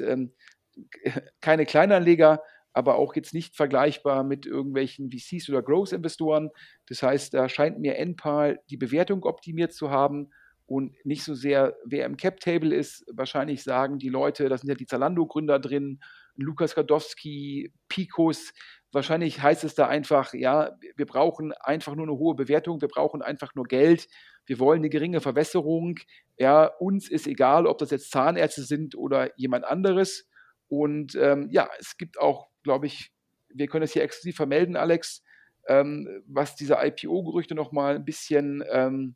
keine 1.42 1.66
Kleinanleger, 1.66 2.42
aber 2.74 2.96
auch 2.96 3.16
jetzt 3.16 3.34
nicht 3.34 3.56
vergleichbar 3.56 4.24
mit 4.24 4.46
irgendwelchen 4.46 5.12
VCs 5.12 5.50
oder 5.50 5.62
Growth-Investoren. 5.62 6.50
Das 6.88 7.04
heißt, 7.04 7.34
da 7.34 7.50
scheint 7.50 7.80
mir 7.80 7.98
NPAL 7.98 8.60
die 8.70 8.78
Bewertung 8.78 9.24
optimiert 9.24 9.74
zu 9.74 9.90
haben 9.90 10.30
und 10.70 10.94
nicht 11.04 11.24
so 11.24 11.34
sehr, 11.34 11.76
wer 11.84 12.06
im 12.06 12.16
Cap-Table 12.16 12.76
ist. 12.76 13.04
Wahrscheinlich 13.12 13.64
sagen 13.64 13.98
die 13.98 14.10
Leute, 14.10 14.50
da 14.50 14.58
sind 14.58 14.70
ja 14.70 14.76
die 14.76 14.86
Zalando-Gründer 14.86 15.58
drin, 15.60 16.00
Lukas 16.36 16.76
Gadowski, 16.76 17.74
Picos. 17.88 18.54
Wahrscheinlich 18.92 19.42
heißt 19.42 19.64
es 19.64 19.74
da 19.74 19.88
einfach, 19.88 20.34
ja, 20.34 20.78
wir 20.96 21.06
brauchen 21.08 21.54
einfach 21.54 21.96
nur 21.96 22.06
eine 22.06 22.18
hohe 22.18 22.36
Bewertung, 22.36 22.82
wir 22.82 22.88
brauchen 22.88 23.22
einfach 23.22 23.56
nur 23.56 23.66
Geld, 23.66 24.08
wir 24.46 24.60
wollen 24.60 24.80
eine 24.80 24.90
geringe 24.90 25.22
Verwässerung. 25.22 26.00
Ja, 26.38 26.66
uns 26.66 27.10
ist 27.10 27.28
egal, 27.28 27.66
ob 27.66 27.80
das 27.80 27.92
jetzt 27.92 28.12
Zahnärzte 28.12 28.62
sind 28.62 28.96
oder 28.96 29.32
jemand 29.38 29.66
anderes. 29.66 30.28
Und 30.68 31.16
ähm, 31.16 31.50
ja, 31.52 31.68
es 31.80 31.98
gibt 31.98 32.20
auch, 32.20 32.49
glaube 32.70 32.86
ich, 32.86 33.12
wir 33.50 33.66
können 33.66 33.82
das 33.82 33.94
hier 33.94 34.04
exklusiv 34.04 34.36
vermelden, 34.36 34.76
Alex, 34.76 35.24
ähm, 35.68 36.22
was 36.28 36.56
diese 36.56 36.76
IPO-Gerüchte 36.80 37.56
nochmal 37.56 37.96
ein 37.96 38.06
bisschen 38.06 38.64
ähm, 38.72 39.16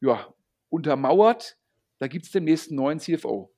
ja, 0.00 0.32
untermauert. 0.70 1.58
Da 1.98 2.06
gibt 2.06 2.24
es 2.24 2.32
demnächst 2.32 2.70
einen 2.70 2.76
neuen 2.76 2.98
CFO. 2.98 3.52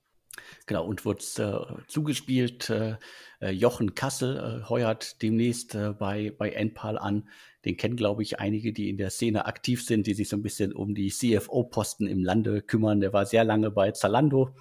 Genau, 0.67 0.85
und 0.85 1.05
wird 1.05 1.23
äh, 1.39 1.53
zugespielt. 1.87 2.69
Äh, 2.69 2.97
äh, 3.41 3.51
Jochen 3.51 3.95
Kassel 3.95 4.39
äh, 4.65 4.69
heuert 4.69 5.23
demnächst 5.23 5.77
äh, 5.77 5.93
bei, 5.97 6.35
bei 6.37 6.51
Enpal 6.51 6.99
an. 6.99 7.29
Den 7.65 7.77
kennen, 7.77 7.95
glaube 7.95 8.25
ich, 8.25 8.41
einige, 8.41 8.73
die 8.73 8.89
in 8.89 8.97
der 8.97 9.11
Szene 9.11 9.47
aktiv 9.47 9.85
sind, 9.85 10.09
die 10.09 10.15
sich 10.15 10.29
so 10.29 10.37
ein 10.37 10.43
bisschen 10.43 10.73
um 10.73 10.97
die 10.97 11.11
CFO-Posten 11.11 12.09
im 12.09 12.25
Lande 12.25 12.61
kümmern. 12.61 12.99
Der 12.99 13.13
war 13.13 13.25
sehr 13.25 13.45
lange 13.45 13.71
bei 13.71 13.93
Zalando 13.93 14.53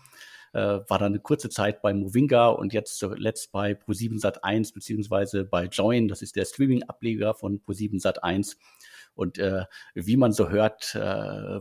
war 0.54 1.00
dann 1.00 1.14
eine 1.14 1.20
kurze 1.20 1.50
Zeit 1.50 1.82
bei 1.82 1.94
Movinga 1.94 2.48
und 2.50 2.74
jetzt 2.74 2.98
zuletzt 2.98 3.52
bei 3.52 3.72
Pro7 3.72 4.22
Sat1 4.22 4.74
beziehungsweise 4.74 5.46
bei 5.46 5.66
Join, 5.66 6.08
das 6.08 6.22
ist 6.22 6.36
der 6.36 6.46
Streaming-Ableger 6.46 7.34
von 7.34 7.62
Pro7 7.62 8.02
Sat1. 8.02 8.58
Und 9.14 9.38
äh, 9.38 9.66
wie 9.94 10.16
man 10.16 10.32
so 10.32 10.50
hört, 10.50 10.96
äh, 10.96 11.00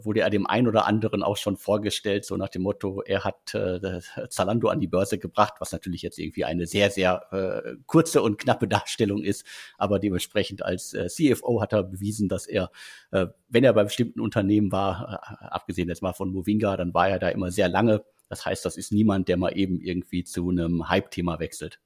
wurde 0.04 0.20
er 0.20 0.30
dem 0.30 0.46
einen 0.46 0.68
oder 0.68 0.86
anderen 0.86 1.22
auch 1.22 1.36
schon 1.36 1.56
vorgestellt, 1.56 2.24
so 2.24 2.36
nach 2.36 2.48
dem 2.48 2.62
Motto, 2.62 3.02
er 3.02 3.24
hat 3.24 3.54
äh, 3.54 4.00
Zalando 4.28 4.68
an 4.68 4.80
die 4.80 4.86
Börse 4.86 5.18
gebracht, 5.18 5.54
was 5.58 5.72
natürlich 5.72 6.02
jetzt 6.02 6.18
irgendwie 6.18 6.44
eine 6.44 6.66
sehr, 6.66 6.90
sehr 6.90 7.26
äh, 7.32 7.76
kurze 7.86 8.22
und 8.22 8.38
knappe 8.38 8.68
Darstellung 8.68 9.22
ist. 9.22 9.44
Aber 9.78 9.98
dementsprechend 9.98 10.62
als 10.64 10.94
äh, 10.94 11.08
CFO 11.08 11.60
hat 11.60 11.72
er 11.72 11.82
bewiesen, 11.82 12.28
dass 12.28 12.46
er, 12.46 12.70
äh, 13.10 13.26
wenn 13.48 13.64
er 13.64 13.72
bei 13.72 13.84
bestimmten 13.84 14.20
Unternehmen 14.20 14.70
war, 14.70 15.20
äh, 15.40 15.44
abgesehen 15.46 15.88
jetzt 15.88 16.02
mal 16.02 16.12
von 16.12 16.30
Movinga, 16.30 16.76
dann 16.76 16.94
war 16.94 17.08
er 17.08 17.18
da 17.18 17.28
immer 17.30 17.50
sehr 17.50 17.68
lange 17.68 18.04
das 18.30 18.46
heißt, 18.46 18.64
das 18.64 18.76
ist 18.78 18.92
niemand, 18.92 19.28
der 19.28 19.36
mal 19.36 19.56
eben 19.58 19.80
irgendwie 19.80 20.24
zu 20.24 20.48
einem 20.48 20.88
Hype-Thema 20.88 21.40
wechselt. 21.40 21.80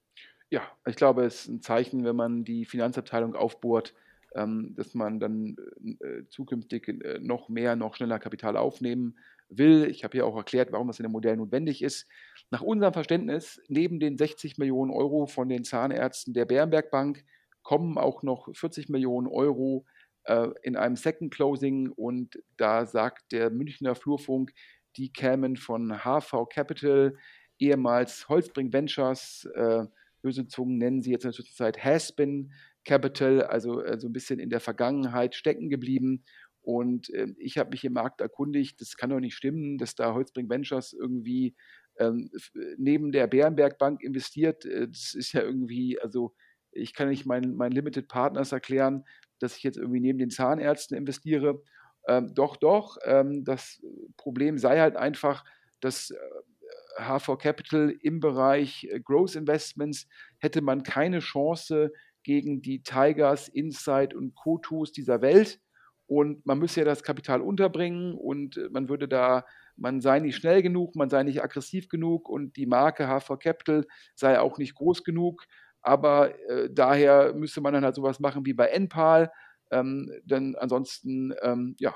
Ja, 0.50 0.62
ich 0.86 0.94
glaube, 0.94 1.24
es 1.24 1.40
ist 1.40 1.48
ein 1.48 1.62
Zeichen, 1.62 2.04
wenn 2.04 2.14
man 2.14 2.44
die 2.44 2.66
Finanzabteilung 2.66 3.34
aufbohrt, 3.34 3.94
ähm, 4.34 4.74
dass 4.76 4.94
man 4.94 5.18
dann 5.18 5.56
äh, 6.00 6.28
zukünftig 6.28 6.88
äh, 6.88 7.18
noch 7.18 7.48
mehr, 7.48 7.76
noch 7.76 7.96
schneller 7.96 8.18
Kapital 8.18 8.56
aufnehmen 8.56 9.16
will. 9.48 9.86
Ich 9.90 10.04
habe 10.04 10.18
ja 10.18 10.24
auch 10.24 10.36
erklärt, 10.36 10.70
warum 10.70 10.86
das 10.86 10.98
in 10.98 11.04
dem 11.04 11.12
Modell 11.12 11.36
notwendig 11.36 11.82
ist. 11.82 12.06
Nach 12.50 12.60
unserem 12.60 12.92
Verständnis, 12.92 13.60
neben 13.68 13.98
den 13.98 14.18
60 14.18 14.58
Millionen 14.58 14.90
Euro 14.90 15.26
von 15.26 15.48
den 15.48 15.64
Zahnärzten 15.64 16.34
der 16.34 16.44
Bärenberg 16.44 16.90
Bank 16.90 17.24
kommen 17.62 17.96
auch 17.96 18.22
noch 18.22 18.48
40 18.54 18.90
Millionen 18.90 19.26
Euro 19.28 19.86
äh, 20.24 20.48
in 20.62 20.76
einem 20.76 20.96
Second 20.96 21.32
Closing 21.32 21.90
und 21.90 22.38
da 22.58 22.86
sagt 22.86 23.32
der 23.32 23.50
Münchner 23.50 23.94
Flurfunk, 23.94 24.52
die 24.96 25.12
kämen 25.12 25.56
von 25.56 26.00
HV 26.04 26.48
Capital, 26.50 27.16
ehemals 27.58 28.28
Holzbring 28.28 28.72
Ventures, 28.72 29.48
äh, 29.54 29.84
böse 30.22 30.46
Zungen 30.46 30.78
nennen 30.78 31.02
sie 31.02 31.10
jetzt 31.10 31.24
in 31.24 31.30
der 31.30 31.36
Zwischenzeit 31.36 31.84
Haspin 31.84 32.52
Capital, 32.84 33.42
also 33.42 33.82
äh, 33.82 33.98
so 33.98 34.08
ein 34.08 34.12
bisschen 34.12 34.38
in 34.38 34.50
der 34.50 34.60
Vergangenheit 34.60 35.34
stecken 35.34 35.68
geblieben. 35.68 36.24
Und 36.62 37.10
äh, 37.10 37.28
ich 37.38 37.58
habe 37.58 37.70
mich 37.70 37.84
im 37.84 37.92
Markt 37.92 38.20
erkundigt, 38.20 38.80
das 38.80 38.96
kann 38.96 39.10
doch 39.10 39.20
nicht 39.20 39.36
stimmen, 39.36 39.78
dass 39.78 39.94
da 39.94 40.14
Holzbring 40.14 40.48
Ventures 40.48 40.92
irgendwie 40.92 41.54
ähm, 41.98 42.30
neben 42.78 43.12
der 43.12 43.26
Bärenberg 43.26 43.78
Bank 43.78 44.02
investiert. 44.02 44.64
Äh, 44.64 44.88
das 44.88 45.14
ist 45.14 45.32
ja 45.32 45.42
irgendwie, 45.42 46.00
also 46.00 46.34
ich 46.72 46.94
kann 46.94 47.08
nicht 47.08 47.26
meinen, 47.26 47.54
meinen 47.56 47.72
Limited 47.72 48.08
Partners 48.08 48.52
erklären, 48.52 49.04
dass 49.38 49.56
ich 49.56 49.62
jetzt 49.62 49.76
irgendwie 49.76 50.00
neben 50.00 50.18
den 50.18 50.30
Zahnärzten 50.30 50.96
investiere. 50.96 51.62
Ähm, 52.06 52.34
doch, 52.34 52.56
doch, 52.56 52.98
ähm, 53.04 53.44
das 53.44 53.80
Problem 54.16 54.58
sei 54.58 54.78
halt 54.80 54.96
einfach, 54.96 55.44
dass 55.80 56.10
äh, 56.10 56.16
Capital 57.38 57.94
im 58.00 58.20
Bereich 58.20 58.84
äh, 58.90 59.00
Growth 59.00 59.36
Investments 59.36 60.06
hätte 60.38 60.60
man 60.62 60.82
keine 60.82 61.20
Chance 61.20 61.92
gegen 62.22 62.62
die 62.62 62.82
Tigers, 62.82 63.48
Insight 63.48 64.14
und 64.14 64.34
Kotus 64.34 64.92
dieser 64.92 65.20
Welt. 65.20 65.60
Und 66.06 66.44
man 66.44 66.58
müsse 66.58 66.80
ja 66.80 66.84
das 66.84 67.02
Kapital 67.02 67.40
unterbringen 67.40 68.14
und 68.14 68.58
äh, 68.58 68.68
man 68.70 68.88
würde 68.88 69.08
da, 69.08 69.44
man 69.76 70.00
sei 70.00 70.20
nicht 70.20 70.36
schnell 70.36 70.62
genug, 70.62 70.96
man 70.96 71.08
sei 71.08 71.22
nicht 71.22 71.42
aggressiv 71.42 71.88
genug 71.88 72.28
und 72.28 72.56
die 72.56 72.66
Marke 72.66 73.08
HV 73.08 73.38
Capital 73.38 73.86
sei 74.14 74.38
auch 74.38 74.58
nicht 74.58 74.74
groß 74.74 75.04
genug. 75.04 75.44
Aber 75.80 76.38
äh, 76.48 76.68
daher 76.70 77.34
müsste 77.34 77.60
man 77.60 77.72
dann 77.74 77.84
halt 77.84 77.94
sowas 77.94 78.20
machen 78.20 78.44
wie 78.46 78.54
bei 78.54 78.68
Enpal, 78.68 79.30
ähm, 79.70 80.10
denn 80.24 80.56
ansonsten, 80.56 81.34
ähm, 81.42 81.76
ja, 81.78 81.94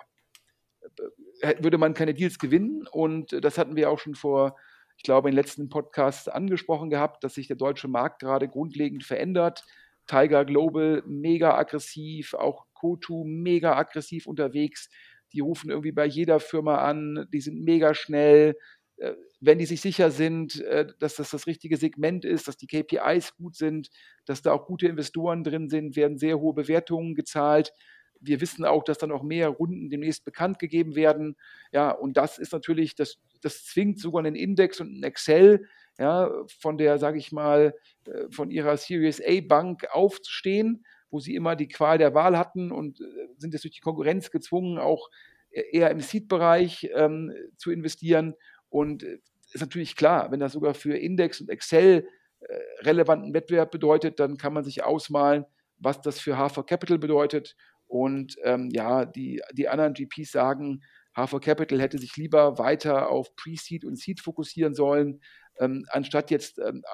äh, 1.40 1.62
würde 1.62 1.78
man 1.78 1.94
keine 1.94 2.14
Deals 2.14 2.38
gewinnen. 2.38 2.86
Und 2.90 3.32
das 3.44 3.58
hatten 3.58 3.76
wir 3.76 3.90
auch 3.90 3.98
schon 3.98 4.14
vor, 4.14 4.56
ich 4.96 5.02
glaube, 5.02 5.30
den 5.30 5.36
letzten 5.36 5.68
Podcasts 5.68 6.28
angesprochen 6.28 6.90
gehabt, 6.90 7.22
dass 7.22 7.34
sich 7.34 7.46
der 7.46 7.56
deutsche 7.56 7.88
Markt 7.88 8.20
gerade 8.20 8.48
grundlegend 8.48 9.04
verändert. 9.04 9.64
Tiger 10.06 10.44
Global 10.44 11.02
mega 11.06 11.56
aggressiv, 11.56 12.34
auch 12.34 12.66
Kotu 12.72 13.24
mega 13.24 13.76
aggressiv 13.76 14.26
unterwegs. 14.26 14.88
Die 15.32 15.40
rufen 15.40 15.70
irgendwie 15.70 15.92
bei 15.92 16.06
jeder 16.06 16.40
Firma 16.40 16.78
an, 16.78 17.28
die 17.32 17.40
sind 17.40 17.62
mega 17.62 17.94
schnell. 17.94 18.56
Äh, 18.98 19.14
wenn 19.40 19.58
die 19.58 19.66
sich 19.66 19.80
sicher 19.80 20.10
sind, 20.10 20.60
äh, 20.62 20.86
dass 20.98 21.16
das 21.16 21.30
das 21.30 21.46
richtige 21.46 21.76
Segment 21.76 22.24
ist, 22.24 22.48
dass 22.48 22.56
die 22.56 22.66
KPIs 22.66 23.36
gut 23.36 23.54
sind, 23.54 23.90
dass 24.24 24.42
da 24.42 24.52
auch 24.52 24.66
gute 24.66 24.88
Investoren 24.88 25.44
drin 25.44 25.68
sind, 25.68 25.96
werden 25.96 26.18
sehr 26.18 26.40
hohe 26.40 26.54
Bewertungen 26.54 27.14
gezahlt. 27.14 27.72
Wir 28.20 28.40
wissen 28.40 28.64
auch, 28.64 28.82
dass 28.82 28.98
dann 28.98 29.12
auch 29.12 29.22
mehr 29.22 29.48
Runden 29.48 29.90
demnächst 29.90 30.24
bekannt 30.24 30.58
gegeben 30.58 30.96
werden. 30.96 31.36
Ja, 31.72 31.92
und 31.92 32.16
das 32.16 32.38
ist 32.38 32.52
natürlich, 32.52 32.96
das, 32.96 33.18
das 33.40 33.64
zwingt 33.64 34.00
sogar 34.00 34.24
einen 34.24 34.34
Index 34.34 34.80
und 34.80 34.98
ein 34.98 35.04
Excel, 35.04 35.68
ja, 36.00 36.32
von 36.60 36.78
der, 36.78 36.98
sage 36.98 37.18
ich 37.18 37.30
mal, 37.30 37.74
äh, 38.06 38.24
von 38.30 38.50
ihrer 38.50 38.76
Series 38.76 39.22
A 39.24 39.40
Bank 39.40 39.86
aufzustehen, 39.92 40.84
wo 41.10 41.20
sie 41.20 41.36
immer 41.36 41.54
die 41.54 41.68
Qual 41.68 41.98
der 41.98 42.14
Wahl 42.14 42.36
hatten 42.36 42.72
und 42.72 42.98
sind 43.38 43.54
jetzt 43.54 43.64
durch 43.64 43.74
die 43.74 43.80
Konkurrenz 43.80 44.30
gezwungen, 44.30 44.78
auch 44.78 45.08
eher 45.50 45.90
im 45.90 46.00
Seed-Bereich 46.00 46.90
ähm, 46.94 47.32
zu 47.56 47.70
investieren 47.70 48.34
und 48.70 49.02
äh, 49.02 49.18
ist 49.52 49.60
natürlich 49.60 49.96
klar, 49.96 50.30
wenn 50.30 50.40
das 50.40 50.52
sogar 50.52 50.74
für 50.74 50.96
Index 50.96 51.40
und 51.40 51.48
Excel 51.48 52.06
äh, 52.40 52.58
relevanten 52.80 53.32
Wettbewerb 53.34 53.70
bedeutet, 53.70 54.20
dann 54.20 54.36
kann 54.36 54.52
man 54.52 54.64
sich 54.64 54.84
ausmalen, 54.84 55.44
was 55.78 56.00
das 56.00 56.20
für 56.20 56.36
HV 56.36 56.66
Capital 56.66 56.98
bedeutet. 56.98 57.56
Und 57.86 58.36
ähm, 58.44 58.68
ja, 58.70 59.06
die, 59.06 59.42
die 59.52 59.68
anderen 59.68 59.94
GPs 59.94 60.32
sagen, 60.32 60.82
HV 61.16 61.40
Capital 61.40 61.80
hätte 61.80 61.98
sich 61.98 62.16
lieber 62.16 62.58
weiter 62.58 63.10
auf 63.10 63.34
Pre-Seed 63.34 63.84
und 63.84 63.98
Seed 63.98 64.20
fokussieren 64.20 64.74
sollen, 64.74 65.20
ähm, 65.58 65.86
anstatt 65.88 66.30
jetzt 66.30 66.58
ähm, 66.58 66.84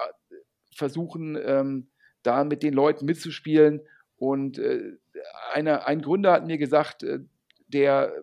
versuchen, 0.73 1.37
ähm, 1.43 1.89
da 2.23 2.43
mit 2.43 2.63
den 2.63 2.73
Leuten 2.73 3.05
mitzuspielen. 3.05 3.81
Und 4.17 4.57
äh, 4.57 4.93
einer, 5.53 5.85
ein 5.85 6.01
Gründer 6.01 6.31
hat 6.31 6.45
mir 6.45 6.57
gesagt, 6.57 7.03
äh, 7.03 7.19
der 7.67 8.13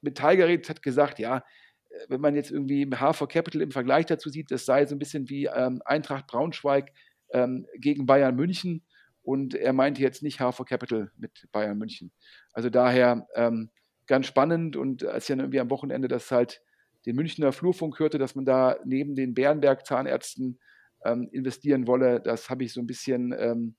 mit 0.00 0.16
Tiger 0.16 0.48
hat 0.48 0.82
gesagt, 0.82 1.18
ja, 1.18 1.42
wenn 2.08 2.20
man 2.20 2.34
jetzt 2.34 2.50
irgendwie 2.50 2.86
HV 2.86 3.28
Capital 3.28 3.62
im 3.62 3.70
Vergleich 3.70 4.06
dazu 4.06 4.28
sieht, 4.28 4.50
das 4.50 4.64
sei 4.64 4.86
so 4.86 4.94
ein 4.94 4.98
bisschen 4.98 5.28
wie 5.28 5.46
ähm, 5.46 5.82
Eintracht 5.84 6.26
Braunschweig 6.26 6.92
ähm, 7.32 7.66
gegen 7.76 8.06
Bayern 8.06 8.36
München. 8.36 8.84
Und 9.22 9.54
er 9.54 9.72
meinte 9.72 10.00
jetzt 10.00 10.22
nicht 10.22 10.38
HV 10.40 10.64
Capital 10.64 11.10
mit 11.16 11.48
Bayern 11.52 11.76
München. 11.76 12.12
Also 12.52 12.70
daher 12.70 13.26
ähm, 13.34 13.70
ganz 14.06 14.26
spannend 14.26 14.76
und 14.76 15.04
als 15.04 15.24
ich 15.24 15.28
dann 15.28 15.40
irgendwie 15.40 15.60
am 15.60 15.70
Wochenende 15.70 16.08
das 16.08 16.30
halt 16.30 16.62
den 17.06 17.14
Münchner 17.14 17.52
Flurfunk 17.52 17.98
hörte, 17.98 18.18
dass 18.18 18.34
man 18.34 18.44
da 18.44 18.76
neben 18.84 19.14
den 19.14 19.34
Bärenberg-Zahnärzten 19.34 20.58
ähm, 21.04 21.28
investieren 21.32 21.86
wolle, 21.86 22.20
das 22.20 22.50
habe 22.50 22.64
ich 22.64 22.72
so 22.72 22.80
ein 22.80 22.86
bisschen, 22.86 23.34
ähm, 23.38 23.76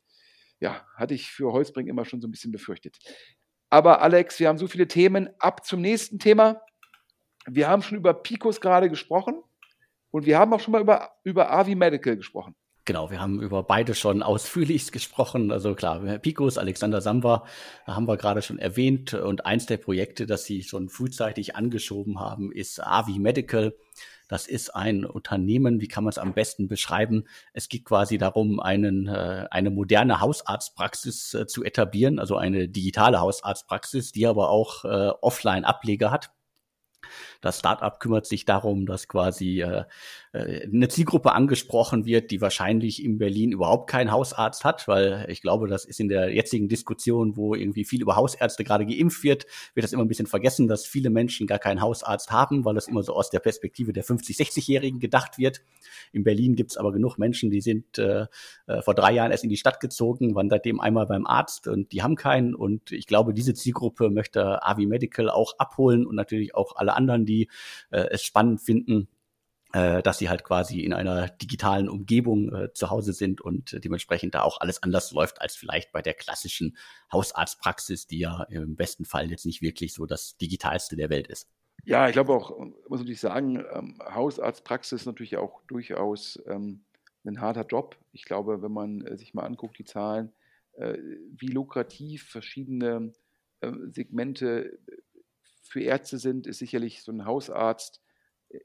ja, 0.60 0.86
hatte 0.96 1.14
ich 1.14 1.32
für 1.32 1.52
Holzbring 1.52 1.88
immer 1.88 2.06
schon 2.06 2.22
so 2.22 2.28
ein 2.28 2.32
bisschen 2.32 2.52
befürchtet. 2.52 2.98
Aber 3.70 4.02
Alex, 4.02 4.40
wir 4.40 4.48
haben 4.48 4.58
so 4.58 4.68
viele 4.68 4.88
Themen. 4.88 5.30
Ab 5.40 5.66
zum 5.66 5.82
nächsten 5.82 6.20
Thema. 6.20 6.62
Wir 7.48 7.70
haben 7.70 7.82
schon 7.82 7.98
über 7.98 8.14
Picos 8.14 8.62
gerade 8.62 8.90
gesprochen. 8.90 9.42
Und 10.12 10.26
wir 10.26 10.40
haben 10.40 10.54
auch 10.54 10.60
schon 10.60 10.72
mal 10.72 10.82
über, 10.82 11.12
über 11.24 11.52
Avi 11.52 11.76
Medical 11.76 12.18
gesprochen. 12.18 12.56
Genau, 12.86 13.12
wir 13.12 13.22
haben 13.22 13.40
über 13.40 13.62
beide 13.62 13.94
schon 13.94 14.24
ausführlich 14.24 14.92
gesprochen. 14.92 15.52
Also 15.52 15.76
klar, 15.76 16.00
Picos, 16.18 16.58
Alexander 16.58 17.02
Samba 17.02 17.46
haben 17.86 18.08
wir 18.08 18.18
gerade 18.18 18.42
schon 18.42 18.58
erwähnt. 18.58 19.14
Und 19.14 19.46
eins 19.46 19.68
der 19.68 19.78
Projekte, 19.78 20.26
das 20.26 20.46
sie 20.46 20.64
schon 20.64 20.90
frühzeitig 20.90 21.56
angeschoben 21.56 22.20
haben, 22.20 22.52
ist 22.52 22.82
Avi 22.82 23.20
Medical. 23.20 23.76
Das 24.28 24.48
ist 24.48 24.76
ein 24.76 25.06
Unternehmen, 25.06 25.82
wie 25.82 25.88
kann 25.88 26.04
man 26.04 26.10
es 26.10 26.20
am 26.20 26.34
besten 26.34 26.68
beschreiben? 26.68 27.26
Es 27.52 27.68
geht 27.68 27.84
quasi 27.84 28.20
darum, 28.20 28.60
einen, 28.60 29.08
äh, 29.08 29.48
eine 29.50 29.72
moderne 29.72 30.22
Hausarztpraxis 30.22 31.34
äh, 31.34 31.48
zu 31.48 31.64
etablieren, 31.64 32.20
also 32.20 32.38
eine 32.38 32.70
digitale 32.70 33.20
Hausarztpraxis, 33.20 34.12
die 34.12 34.28
aber 34.28 34.50
auch 34.50 34.86
äh, 34.86 35.10
Offline-Ableger 35.22 36.12
hat. 36.12 36.32
Das 37.42 37.60
Startup 37.60 38.00
kümmert 38.00 38.26
sich 38.26 38.46
darum, 38.46 38.86
dass 38.86 39.08
quasi 39.08 39.62
äh, 39.62 39.86
eine 40.32 40.88
Zielgruppe 40.90 41.32
angesprochen 41.32 42.06
wird, 42.06 42.30
die 42.30 42.40
wahrscheinlich 42.40 43.04
in 43.04 43.18
Berlin 43.18 43.52
überhaupt 43.52 43.90
keinen 43.90 44.12
Hausarzt 44.12 44.64
hat, 44.64 44.88
weil 44.88 45.26
ich 45.28 45.42
glaube, 45.42 45.68
das 45.68 45.86
ist 45.86 46.00
in 46.00 46.08
der 46.08 46.34
jetzigen 46.34 46.70
Diskussion, 46.70 47.36
wo 47.36 47.56
irgendwie 47.56 47.84
viel 47.84 48.02
über 48.02 48.16
Hausärzte 48.16 48.64
gerade 48.64 48.86
geimpft 48.86 49.24
wird, 49.24 49.48
wird 49.74 49.84
das 49.84 49.92
immer 49.92 50.04
ein 50.04 50.08
bisschen 50.08 50.28
vergessen, 50.28 50.68
dass 50.68 50.86
viele 50.86 51.10
Menschen 51.10 51.48
gar 51.48 51.58
keinen 51.58 51.82
Hausarzt 51.82 52.32
haben, 52.32 52.64
weil 52.64 52.76
das 52.76 52.88
immer 52.88 53.02
so 53.02 53.14
aus 53.14 53.32
der 53.32 53.40
Perspektive 53.40 53.92
der 53.92 54.04
50-, 54.04 54.38
60-Jährigen 54.38 55.00
gedacht 55.00 55.40
wird. 55.40 55.62
In 56.12 56.24
Berlin 56.24 56.56
gibt 56.56 56.72
es 56.72 56.78
aber 56.78 56.92
genug 56.92 57.18
Menschen, 57.18 57.50
die 57.50 57.62
sind 57.62 57.98
äh, 57.98 58.28
äh, 58.68 58.82
vor 58.84 58.94
drei 58.94 59.14
Jahren 59.14 59.32
erst 59.32 59.44
in 59.44 59.50
die 59.50 59.58
Stadt 59.58 59.80
gezogen, 59.80 60.36
waren 60.36 60.50
seitdem 60.50 60.80
einmal 60.80 61.08
beim 61.08 61.26
Arzt 61.26 61.68
und 61.68 61.92
die 61.92 62.04
haben 62.04 62.16
keinen. 62.16 62.54
Und 62.54 62.92
ich 62.92 63.08
glaube, 63.08 63.34
diese 63.34 63.56
Zielgruppe 63.56 64.12
möchte 64.12 64.64
Avi 64.64 64.86
Medical 64.86 65.30
auch 65.30 65.58
abholen 65.58 66.06
und 66.06 66.16
natürlich 66.16 66.54
auch 66.54 66.76
alle 66.76 66.94
anderen, 66.94 67.26
die 67.26 67.50
äh, 67.90 68.06
es 68.12 68.24
spannend 68.24 68.62
finden, 68.62 69.08
äh, 69.74 70.02
dass 70.02 70.18
sie 70.18 70.30
halt 70.30 70.44
quasi 70.44 70.82
in 70.82 70.94
einer 70.94 71.30
digitalen 71.30 71.90
Umgebung 71.90 72.54
äh, 72.54 72.74
zu 72.74 72.90
Hause 72.90 73.14
sind 73.14 73.40
und 73.42 73.84
dementsprechend 73.84 74.36
da 74.36 74.42
auch 74.42 74.60
alles 74.62 74.82
anders 74.82 75.12
läuft 75.12 75.42
als 75.42 75.56
vielleicht 75.56 75.92
bei 75.92 76.02
der 76.02 76.16
klassischen 76.16 76.76
Hausarztpraxis, 77.12 78.08
die 78.08 78.20
ja 78.20 78.44
im 78.50 78.76
besten 78.76 79.06
Fall 79.06 79.30
jetzt 79.30 79.46
nicht 79.46 79.62
wirklich 79.62 79.94
so 79.94 80.06
das 80.06 80.38
digitalste 80.38 80.96
der 80.96 81.10
Welt 81.10 81.28
ist. 81.28 81.48
Ja, 81.86 82.08
ich 82.08 82.14
glaube 82.14 82.34
auch, 82.34 82.58
muss 82.88 83.00
natürlich 83.00 83.22
sagen, 83.22 83.64
ähm, 83.74 84.00
Hausarztpraxis 84.04 85.06
natürlich 85.06 85.38
auch 85.38 85.62
durchaus 85.68 86.42
ähm, 86.48 86.84
ein 87.26 87.42
harter 87.42 87.66
Job. 87.66 87.98
Ich 88.12 88.26
glaube, 88.26 88.62
wenn 88.62 88.72
man 88.72 89.02
äh, 89.06 89.18
sich 89.18 89.34
mal 89.34 89.46
anguckt, 89.46 89.78
die 89.78 89.86
Zahlen, 89.86 90.34
äh, 90.74 90.98
wie 91.32 91.48
lukrativ 91.48 92.28
verschiedene 92.28 93.14
äh, 93.62 93.72
Segmente 93.92 94.80
für 95.62 95.82
Ärzte 95.82 96.18
sind, 96.18 96.48
ist 96.48 96.60
sicherlich 96.60 97.04
so 97.04 97.12
ein 97.12 97.26
Hausarzt 97.26 98.02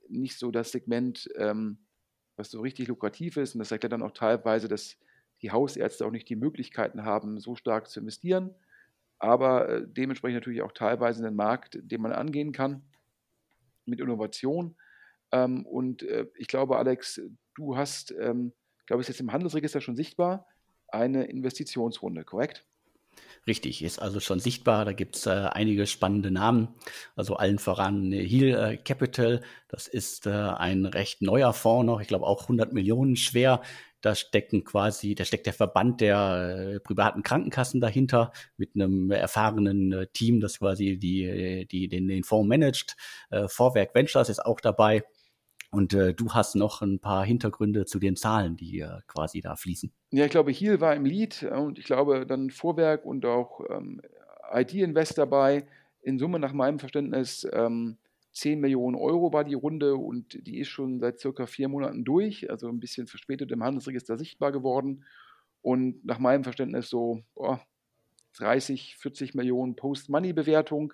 nicht 0.09 0.39
so 0.39 0.51
das 0.51 0.73
Segment, 0.73 1.29
ähm, 1.37 1.79
was 2.37 2.51
so 2.51 2.61
richtig 2.61 2.89
lukrativ 2.89 3.37
ist. 3.37 3.55
Und 3.55 3.61
das 3.61 3.71
ja 3.85 3.89
dann 3.89 4.03
auch 4.03 4.13
teilweise, 4.13 4.69
dass 4.69 4.97
die 5.43 5.51
Hausärzte 5.51 6.07
auch 6.07 6.11
nicht 6.11 6.29
die 6.29 6.37
Möglichkeiten 6.37 7.05
haben, 7.05 7.39
so 7.39 7.55
stark 7.55 7.89
zu 7.89 8.01
investieren, 8.01 8.55
aber 9.19 9.69
äh, 9.69 9.87
dementsprechend 9.87 10.37
natürlich 10.37 10.63
auch 10.63 10.73
teilweise 10.73 11.25
einen 11.25 11.37
Markt, 11.37 11.79
den 11.81 12.01
man 12.01 12.13
angehen 12.13 12.53
kann 12.53 12.83
mit 13.85 14.01
Innovation. 14.01 14.77
Ähm, 15.33 15.67
und 15.67 16.03
äh, 16.03 16.27
ich 16.37 16.49
glaube, 16.49 16.79
Alex, 16.79 17.21
du 17.55 17.77
hast, 17.77 18.13
ähm, 18.13 18.53
glaube 18.87 19.03
ich, 19.03 19.09
jetzt 19.09 19.21
im 19.21 19.33
Handelsregister 19.33 19.81
schon 19.81 19.97
sichtbar, 19.97 20.47
eine 20.89 21.25
Investitionsrunde, 21.25 22.25
korrekt? 22.25 22.67
Richtig, 23.47 23.83
ist 23.85 23.99
also 24.01 24.21
schon 24.21 24.41
sichtbar. 24.41 24.85
Da 24.87 24.93
gibt's 24.93 25.27
äh, 25.27 25.31
einige 25.31 25.87
spannende 25.87 26.31
Namen. 26.31 26.69
Also 27.15 27.37
allen 27.37 27.59
voran 27.59 28.11
äh, 28.13 28.27
Heal 28.27 28.73
äh, 28.73 28.77
Capital. 28.79 29.43
Das 29.69 29.87
ist 29.87 30.27
äh, 30.27 30.31
ein 30.31 30.87
recht 30.87 31.21
neuer 31.21 31.53
Fonds 31.53 31.87
noch. 31.87 32.01
Ich 32.01 32.09
glaube 32.09 32.27
auch 32.27 32.43
100 32.43 32.73
Millionen 32.73 33.17
schwer. 33.17 33.61
Da 34.01 34.15
stecken 34.15 34.65
quasi, 34.65 35.15
da 35.15 35.25
steckt 35.25 35.47
der 35.47 35.53
Verband 35.55 36.01
der 36.01 36.75
äh, 36.77 36.81
privaten 36.81 37.23
Krankenkassen 37.23 37.81
dahinter 37.81 38.33
mit 38.57 38.75
einem 38.75 39.11
erfahrenen 39.11 39.93
äh, 39.93 40.07
Team, 40.09 40.41
das 40.41 40.59
quasi 40.59 40.99
die, 40.99 41.67
die 41.71 41.89
den, 41.89 42.09
den 42.09 42.25
Fonds 42.25 42.49
managt. 42.49 42.97
Äh, 43.31 43.49
Vorwerk 43.49 43.95
Ventures 43.95 44.29
ist 44.31 44.45
auch 44.45 44.61
dabei. 44.61 45.05
Und 45.75 45.93
äh, 45.93 46.15
du 46.15 46.31
hast 46.31 46.55
noch 46.55 46.83
ein 46.83 47.01
paar 47.01 47.25
Hintergründe 47.25 47.85
zu 47.85 47.99
den 47.99 48.15
Zahlen, 48.15 48.57
die 48.57 48.81
äh, 48.81 49.01
quasi 49.09 49.41
da 49.41 49.57
fließen. 49.57 49.93
Ja, 50.13 50.25
ich 50.25 50.31
glaube, 50.31 50.53
Heal 50.53 50.81
war 50.81 50.95
im 50.95 51.05
Lead 51.05 51.43
und 51.43 51.79
ich 51.79 51.85
glaube 51.85 52.27
dann 52.27 52.51
Vorwerk 52.51 53.05
und 53.05 53.27
auch 53.27 53.61
ähm, 53.69 54.01
ID 54.53 54.75
Invest 54.75 55.19
dabei. 55.19 55.67
In 56.01 56.19
Summe 56.19 56.39
nach 56.39 56.53
meinem 56.53 56.79
Verständnis 56.79 57.47
ähm, 57.53 57.97
10 58.35 58.61
Millionen 58.61 58.97
Euro 58.97 59.33
war 59.33 59.43
die 59.43 59.55
Runde 59.55 59.97
und 59.97 60.47
die 60.47 60.61
ist 60.61 60.69
schon 60.69 61.01
seit 61.01 61.19
circa 61.19 61.47
vier 61.47 61.69
Monaten 61.69 62.05
durch, 62.05 62.51
also 62.51 62.69
ein 62.69 62.79
bisschen 62.81 63.07
verspätet 63.07 63.51
im 63.51 63.65
Handelsregister 63.65 64.17
sichtbar 64.17 64.53
geworden. 64.53 65.05
Und 65.63 66.05
nach 66.05 66.19
meinem 66.19 66.45
Verständnis 66.45 66.89
so 66.89 67.23
oh, 67.35 67.57
30, 68.37 68.97
40 68.97 69.35
Millionen 69.35 69.77
Post-Money-Bewertung. 69.77 70.93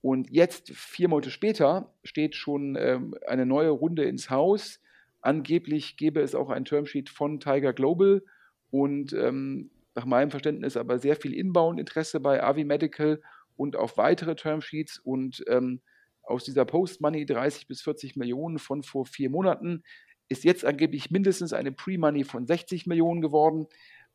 Und 0.00 0.30
jetzt, 0.30 0.70
vier 0.70 1.08
Monate 1.08 1.30
später, 1.30 1.92
steht 2.04 2.34
schon 2.36 2.76
ähm, 2.78 3.14
eine 3.26 3.46
neue 3.46 3.70
Runde 3.70 4.04
ins 4.04 4.30
Haus. 4.30 4.80
Angeblich 5.20 5.96
gäbe 5.96 6.20
es 6.20 6.34
auch 6.34 6.50
ein 6.50 6.64
Termsheet 6.64 7.08
von 7.08 7.40
Tiger 7.40 7.72
Global 7.72 8.22
und 8.70 9.12
ähm, 9.12 9.70
nach 9.94 10.04
meinem 10.04 10.30
Verständnis 10.30 10.76
aber 10.76 10.98
sehr 10.98 11.16
viel 11.16 11.34
Inbound-Interesse 11.34 12.20
bei 12.20 12.42
Avi 12.42 12.64
Medical 12.64 13.20
und 13.56 13.74
auf 13.74 13.96
weitere 13.96 14.36
Termsheets. 14.36 15.00
Und 15.00 15.44
ähm, 15.48 15.80
aus 16.22 16.44
dieser 16.44 16.64
Post-Money 16.64 17.26
30 17.26 17.66
bis 17.66 17.82
40 17.82 18.14
Millionen 18.14 18.58
von 18.58 18.82
vor 18.82 19.06
vier 19.06 19.30
Monaten 19.30 19.82
ist 20.28 20.44
jetzt 20.44 20.64
angeblich 20.64 21.10
mindestens 21.10 21.52
eine 21.52 21.72
Pre-Money 21.72 22.24
von 22.24 22.46
60 22.46 22.86
Millionen 22.86 23.20
geworden. 23.20 23.66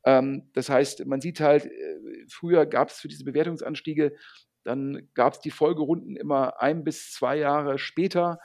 Ähm, 0.05 0.49
das 0.53 0.69
heißt, 0.69 1.05
man 1.05 1.21
sieht 1.21 1.39
halt, 1.39 1.65
äh, 1.65 2.25
früher 2.29 2.65
gab 2.65 2.89
es 2.89 2.99
für 2.99 3.07
diese 3.07 3.25
Bewertungsanstiege 3.25 4.15
dann 4.63 5.10
gab 5.13 5.34
es 5.34 5.39
die 5.39 5.52
Folgerunden 5.52 6.15
immer 6.15 6.62
ein 6.62 6.84
bis 6.84 7.12
zwei 7.12 7.38
Jahre 7.38 7.78
später, 7.78 8.39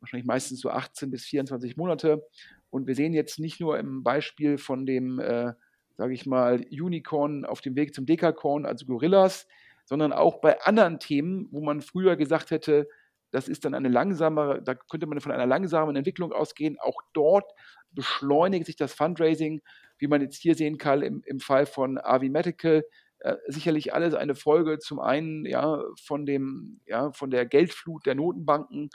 wahrscheinlich 0.00 0.26
meistens 0.26 0.60
so 0.60 0.70
18 0.70 1.10
bis 1.10 1.24
24 1.24 1.76
Monate. 1.76 2.26
Und 2.70 2.86
wir 2.86 2.94
sehen 2.94 3.12
jetzt 3.12 3.38
nicht 3.38 3.60
nur 3.60 3.78
im 3.78 4.02
Beispiel 4.02 4.58
von 4.58 4.86
dem, 4.86 5.18
äh, 5.18 5.52
sage 5.96 6.14
ich 6.14 6.26
mal, 6.26 6.64
Unicorn 6.70 7.44
auf 7.44 7.60
dem 7.60 7.76
Weg 7.76 7.94
zum 7.94 8.06
Dekakorn, 8.06 8.66
also 8.66 8.86
Gorillas, 8.86 9.46
sondern 9.84 10.12
auch 10.12 10.40
bei 10.40 10.60
anderen 10.62 11.00
Themen, 11.00 11.48
wo 11.50 11.62
man 11.62 11.80
früher 11.80 12.16
gesagt 12.16 12.50
hätte, 12.50 12.88
das 13.30 13.48
ist 13.48 13.64
dann 13.64 13.74
eine 13.74 13.88
langsame, 13.88 14.62
da 14.62 14.74
könnte 14.74 15.06
man 15.06 15.20
von 15.20 15.32
einer 15.32 15.46
langsamen 15.46 15.96
Entwicklung 15.96 16.32
ausgehen. 16.32 16.78
Auch 16.80 17.00
dort 17.12 17.52
beschleunigt 17.92 18.66
sich 18.66 18.76
das 18.76 18.94
Fundraising, 18.94 19.60
wie 19.98 20.06
man 20.06 20.20
jetzt 20.22 20.36
hier 20.36 20.54
sehen 20.54 20.78
kann 20.78 21.02
im, 21.02 21.22
im 21.26 21.40
Fall 21.40 21.66
von 21.66 21.98
Avi 21.98 22.30
Medical. 22.30 22.84
Äh, 23.20 23.36
sicherlich 23.48 23.94
alles 23.94 24.14
eine 24.14 24.34
Folge 24.34 24.78
zum 24.78 25.00
einen 25.00 25.44
ja 25.44 25.82
von 26.04 26.24
dem 26.24 26.80
ja 26.86 27.12
von 27.12 27.30
der 27.30 27.46
Geldflut 27.46 28.06
der 28.06 28.14
Notenbanken. 28.14 28.90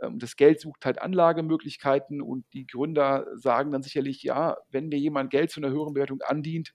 Ähm, 0.00 0.18
das 0.18 0.36
Geld 0.36 0.60
sucht 0.60 0.84
halt 0.84 1.00
Anlagemöglichkeiten 1.00 2.22
und 2.22 2.44
die 2.52 2.66
Gründer 2.66 3.26
sagen 3.34 3.72
dann 3.72 3.82
sicherlich 3.82 4.22
ja, 4.22 4.56
wenn 4.70 4.88
mir 4.88 4.98
jemand 4.98 5.30
Geld 5.30 5.50
zu 5.50 5.60
einer 5.60 5.70
höheren 5.70 5.94
Bewertung 5.94 6.22
andient, 6.22 6.72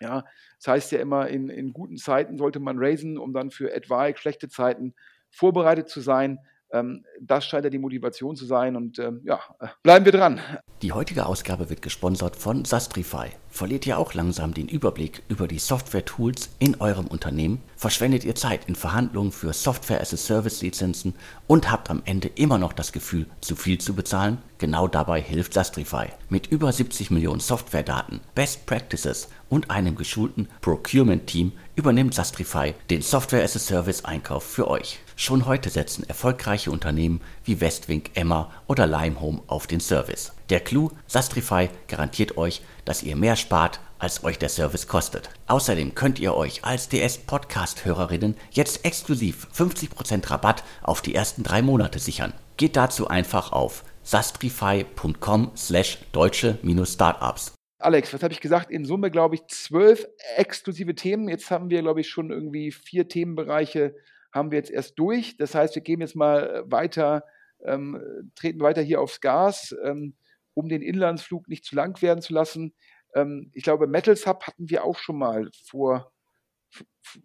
ja, 0.00 0.24
das 0.58 0.68
heißt 0.68 0.92
ja 0.92 1.00
immer, 1.00 1.28
in, 1.28 1.48
in 1.48 1.72
guten 1.72 1.96
Zeiten 1.96 2.36
sollte 2.38 2.60
man 2.60 2.78
raisen, 2.78 3.18
um 3.18 3.32
dann 3.32 3.50
für 3.50 3.72
etwaig 3.72 4.18
schlechte 4.18 4.48
Zeiten 4.48 4.94
vorbereitet 5.30 5.88
zu 5.88 6.00
sein. 6.00 6.38
Ähm, 6.70 7.04
das 7.20 7.46
scheint 7.46 7.64
ja 7.64 7.70
die 7.70 7.78
Motivation 7.78 8.36
zu 8.36 8.44
sein 8.44 8.76
und 8.76 8.98
ähm, 8.98 9.22
ja, 9.24 9.40
bleiben 9.82 10.04
wir 10.04 10.12
dran. 10.12 10.40
Die 10.82 10.92
heutige 10.92 11.26
Ausgabe 11.26 11.70
wird 11.70 11.82
gesponsert 11.82 12.36
von 12.36 12.64
Sastrify. 12.64 13.30
Verliert 13.56 13.86
ihr 13.86 13.96
auch 13.96 14.12
langsam 14.12 14.52
den 14.52 14.68
Überblick 14.68 15.22
über 15.28 15.48
die 15.48 15.58
Software-Tools 15.58 16.50
in 16.58 16.78
eurem 16.78 17.06
Unternehmen? 17.06 17.62
Verschwendet 17.74 18.22
ihr 18.22 18.34
Zeit 18.34 18.68
in 18.68 18.74
Verhandlungen 18.74 19.32
für 19.32 19.54
Software-as-a-Service-Lizenzen 19.54 21.14
und 21.46 21.70
habt 21.70 21.88
am 21.88 22.02
Ende 22.04 22.28
immer 22.28 22.58
noch 22.58 22.74
das 22.74 22.92
Gefühl, 22.92 23.24
zu 23.40 23.56
viel 23.56 23.78
zu 23.78 23.94
bezahlen? 23.94 24.36
Genau 24.58 24.88
dabei 24.88 25.22
hilft 25.22 25.54
Sastrify. 25.54 26.08
Mit 26.28 26.48
über 26.48 26.70
70 26.70 27.10
Millionen 27.10 27.40
Software-Daten, 27.40 28.20
Best 28.34 28.66
Practices 28.66 29.28
und 29.48 29.70
einem 29.70 29.96
geschulten 29.96 30.48
Procurement-Team 30.60 31.52
übernimmt 31.76 32.12
Sastrify 32.12 32.74
den 32.90 33.00
Software-as-a-Service-Einkauf 33.00 34.44
für 34.44 34.68
euch. 34.68 34.98
Schon 35.16 35.46
heute 35.46 35.70
setzen 35.70 36.06
erfolgreiche 36.06 36.70
Unternehmen 36.70 37.22
wie 37.46 37.58
Westwing, 37.58 38.02
Emma 38.12 38.52
oder 38.66 38.86
Limehome 38.86 39.40
auf 39.46 39.66
den 39.66 39.80
Service. 39.80 40.35
Der 40.48 40.60
Clou, 40.60 40.90
Sastrify 41.08 41.68
garantiert 41.88 42.36
euch, 42.36 42.62
dass 42.84 43.02
ihr 43.02 43.16
mehr 43.16 43.34
spart, 43.34 43.80
als 43.98 44.22
euch 44.22 44.38
der 44.38 44.48
Service 44.48 44.86
kostet. 44.86 45.30
Außerdem 45.48 45.94
könnt 45.94 46.20
ihr 46.20 46.34
euch 46.34 46.64
als 46.64 46.88
DS-Podcast-Hörerinnen 46.88 48.36
jetzt 48.52 48.84
exklusiv 48.84 49.48
50% 49.52 50.30
Rabatt 50.30 50.62
auf 50.82 51.02
die 51.02 51.14
ersten 51.14 51.42
drei 51.42 51.62
Monate 51.62 51.98
sichern. 51.98 52.32
Geht 52.56 52.76
dazu 52.76 53.08
einfach 53.08 53.50
auf 53.50 53.84
sastrify.com 54.04 55.50
slash 55.56 55.98
deutsche-startups. 56.12 57.54
Alex, 57.78 58.14
was 58.14 58.22
habe 58.22 58.32
ich 58.32 58.40
gesagt? 58.40 58.70
In 58.70 58.84
Summe, 58.84 59.10
glaube 59.10 59.34
ich, 59.34 59.46
zwölf 59.48 60.06
exklusive 60.36 60.94
Themen. 60.94 61.28
Jetzt 61.28 61.50
haben 61.50 61.70
wir, 61.70 61.82
glaube 61.82 62.02
ich, 62.02 62.08
schon 62.08 62.30
irgendwie 62.30 62.70
vier 62.70 63.08
Themenbereiche 63.08 63.96
haben 64.32 64.52
wir 64.52 64.58
jetzt 64.58 64.70
erst 64.70 64.98
durch. 64.98 65.36
Das 65.38 65.54
heißt, 65.54 65.74
wir 65.74 65.82
gehen 65.82 66.00
jetzt 66.00 66.14
mal 66.14 66.62
weiter 66.66 67.24
ähm, 67.64 68.30
treten 68.34 68.60
weiter 68.60 68.82
hier 68.82 69.00
aufs 69.00 69.20
Gas, 69.20 69.74
ähm, 69.84 70.14
um 70.56 70.68
den 70.68 70.82
Inlandsflug 70.82 71.48
nicht 71.48 71.64
zu 71.64 71.76
lang 71.76 72.00
werden 72.02 72.22
zu 72.22 72.32
lassen. 72.32 72.74
Ähm, 73.14 73.50
ich 73.54 73.62
glaube, 73.62 73.86
Metals 73.86 74.26
Hub 74.26 74.44
hatten 74.44 74.68
wir 74.70 74.84
auch 74.84 74.98
schon 74.98 75.18
mal 75.18 75.50
vor 75.64 76.12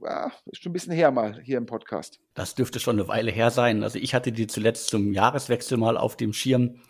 ja, 0.02 0.32
ist 0.46 0.62
schon 0.62 0.70
ein 0.70 0.74
bisschen 0.74 0.94
her 0.94 1.12
mal 1.12 1.41
hier 1.41 1.58
im 1.58 1.65
Podcast. 1.65 2.20
Das 2.34 2.56
dürfte 2.56 2.80
schon 2.80 2.98
eine 2.98 3.08
Weile 3.08 3.32
her 3.32 3.52
sein. 3.52 3.84
Also 3.84 4.00
ich 4.00 4.13
hatte 4.13 4.32
die 4.32 4.48
zuletzt 4.48 4.88
zum 4.88 5.12
Jahreswechsel 5.12 5.78
mal 5.78 5.98
auf 5.98 6.15
dem 6.15 6.34
Schirm. 6.34 6.82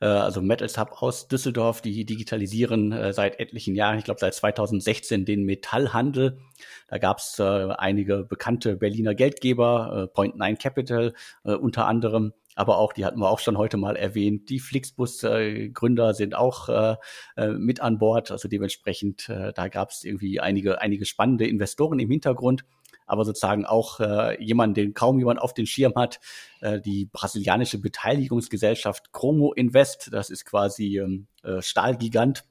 Äh, 0.00 0.06
also 0.06 0.40
Metals 0.40 0.78
Hub 0.78 1.02
aus 1.02 1.28
Düsseldorf, 1.28 1.82
die 1.82 2.04
digitalisieren 2.04 2.92
äh, 2.92 3.12
seit 3.12 3.38
etlichen 3.38 3.74
Jahren, 3.74 3.98
ich 3.98 4.04
glaube 4.04 4.20
seit 4.20 4.34
2016, 4.34 5.24
den 5.24 5.44
Metallhandel. 5.44 6.40
Da 6.88 6.98
gab 6.98 7.18
es 7.18 7.38
äh, 7.38 7.42
einige 7.42 8.24
bekannte 8.24 8.76
Berliner 8.76 9.14
Geldgeber, 9.14 10.08
Point 10.14 10.36
Nine 10.36 10.56
Capital 10.56 11.14
unter 11.42 11.86
anderem, 11.86 12.32
aber 12.58 12.78
auch, 12.78 12.92
die 12.92 13.04
hatten 13.04 13.20
wir 13.20 13.30
auch 13.30 13.38
schon 13.38 13.56
heute 13.56 13.76
mal 13.76 13.94
erwähnt, 13.94 14.50
die 14.50 14.58
Flixbus-Gründer 14.58 16.12
sind 16.12 16.34
auch 16.34 16.68
äh, 16.68 16.96
äh, 17.36 17.52
mit 17.52 17.80
an 17.80 17.98
Bord. 17.98 18.32
Also 18.32 18.48
dementsprechend, 18.48 19.28
äh, 19.28 19.52
da 19.52 19.68
gab 19.68 19.90
es 19.90 20.02
irgendwie 20.02 20.40
einige, 20.40 20.80
einige 20.80 21.04
spannende 21.06 21.46
Investoren 21.46 22.00
im 22.00 22.10
Hintergrund. 22.10 22.64
Aber 23.06 23.24
sozusagen 23.24 23.64
auch 23.64 24.00
äh, 24.00 24.42
jemand, 24.42 24.76
den 24.76 24.92
kaum 24.92 25.20
jemand 25.20 25.40
auf 25.40 25.54
den 25.54 25.66
Schirm 25.66 25.94
hat, 25.94 26.18
äh, 26.60 26.80
die 26.80 27.08
brasilianische 27.12 27.78
Beteiligungsgesellschaft 27.78 29.12
Chromo 29.12 29.52
Invest, 29.52 30.10
das 30.12 30.28
ist 30.28 30.44
quasi 30.44 30.98
ähm, 30.98 31.28
äh, 31.44 31.62
Stahlgigant, 31.62 32.42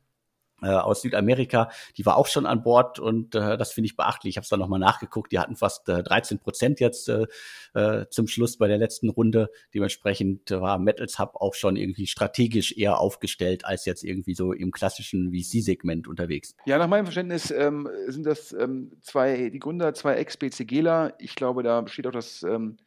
äh, 0.62 0.68
aus 0.68 1.02
Südamerika, 1.02 1.70
die 1.98 2.06
war 2.06 2.18
auch 2.18 2.28
schon 2.28 2.46
an 2.46 2.64
Bord 2.64 3.00
und 3.00 3.36
äh, 3.36 3.58
das 3.58 3.72
finde 3.74 3.88
ich 3.88 3.96
beachtlich. 3.96 4.32
Ich 4.32 4.38
habe 4.38 4.44
es 4.44 4.50
dann 4.50 4.60
nochmal 4.60 4.80
nachgeguckt, 4.80 5.32
die 5.32 5.40
hatten 5.40 5.56
fast 5.56 5.88
äh, 5.90 6.02
13 6.02 6.40
Prozent 6.40 6.80
jetzt 6.80 7.10
äh, 7.10 7.28
äh, 7.74 8.06
zum 8.10 8.28
Schluss 8.28 8.58
bei 8.58 8.68
der 8.68 8.78
letzten 8.78 9.10
Runde. 9.10 9.50
Dementsprechend 9.74 10.50
war 10.52 10.80
Metals 10.80 11.20
Hub 11.20 11.36
auch 11.36 11.54
schon 11.54 11.76
irgendwie 11.76 12.08
strategisch 12.08 12.76
eher 12.76 13.00
aufgestellt 13.00 13.66
als 13.66 13.86
jetzt 13.86 14.04
irgendwie 14.04 14.34
so 14.34 14.54
im 14.54 14.72
klassischen 14.72 15.32
VC-Segment 15.32 16.08
unterwegs. 16.08 16.56
Ja, 16.66 16.78
nach 16.78 16.88
meinem 16.88 17.06
Verständnis 17.06 17.52
ähm, 17.52 17.88
sind 18.08 18.26
das 18.26 18.54
ähm, 18.54 18.94
zwei, 19.02 19.50
die 19.50 19.60
Gründer, 19.60 19.94
zwei 19.94 20.16
Ex-BCGler. 20.16 21.16
Ich 21.20 21.36
glaube, 21.36 21.64
da 21.64 21.82
besteht 21.82 22.08
auch 22.08 22.12
das, 22.12 22.44
ähm, 22.44 22.78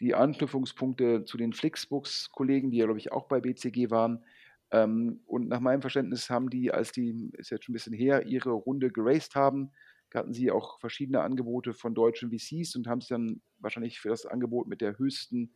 die 0.00 0.14
Anknüpfungspunkte 0.14 1.24
zu 1.24 1.38
den 1.38 1.52
Flixbooks-Kollegen, 1.52 2.70
die 2.70 2.78
ja, 2.78 2.84
glaube 2.84 2.98
ich, 2.98 3.12
auch 3.12 3.26
bei 3.26 3.40
BCG 3.40 3.90
waren 3.90 4.24
ähm, 4.74 5.20
und 5.26 5.48
nach 5.48 5.60
meinem 5.60 5.82
Verständnis 5.82 6.28
haben 6.28 6.50
die, 6.50 6.72
als 6.72 6.90
die, 6.90 7.30
ist 7.38 7.50
jetzt 7.50 7.64
schon 7.64 7.72
ein 7.72 7.76
bisschen 7.76 7.92
her, 7.92 8.26
ihre 8.26 8.50
Runde 8.50 8.90
geraced 8.90 9.36
haben, 9.36 9.70
hatten 10.12 10.32
sie 10.32 10.50
auch 10.50 10.80
verschiedene 10.80 11.20
Angebote 11.20 11.74
von 11.74 11.94
deutschen 11.94 12.30
VCs 12.30 12.74
und 12.76 12.86
haben 12.86 13.00
sich 13.00 13.08
dann 13.08 13.40
wahrscheinlich 13.58 14.00
für 14.00 14.08
das 14.08 14.26
Angebot 14.26 14.66
mit 14.68 14.80
der 14.80 14.98
höchsten 14.98 15.54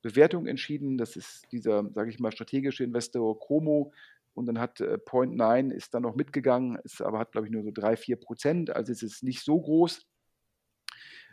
Bewertung 0.00 0.46
entschieden. 0.46 0.96
Das 0.96 1.16
ist 1.16 1.46
dieser, 1.52 1.88
sage 1.92 2.10
ich 2.10 2.20
mal, 2.20 2.32
strategische 2.32 2.84
Investor 2.84 3.38
Chromo. 3.38 3.92
Und 4.34 4.46
dann 4.46 4.58
hat 4.58 4.80
äh, 4.80 4.98
Point 4.98 5.36
9 5.36 5.70
ist 5.70 5.94
dann 5.94 6.02
noch 6.02 6.14
mitgegangen, 6.14 6.78
ist 6.84 7.02
aber 7.02 7.18
hat, 7.18 7.32
glaube 7.32 7.46
ich, 7.48 7.52
nur 7.52 7.62
so 7.62 7.70
3, 7.72 7.96
4 7.96 8.16
Prozent. 8.16 8.70
Also 8.70 8.92
es 8.92 9.02
ist 9.02 9.22
nicht 9.22 9.44
so 9.44 9.60
groß. 9.60 10.06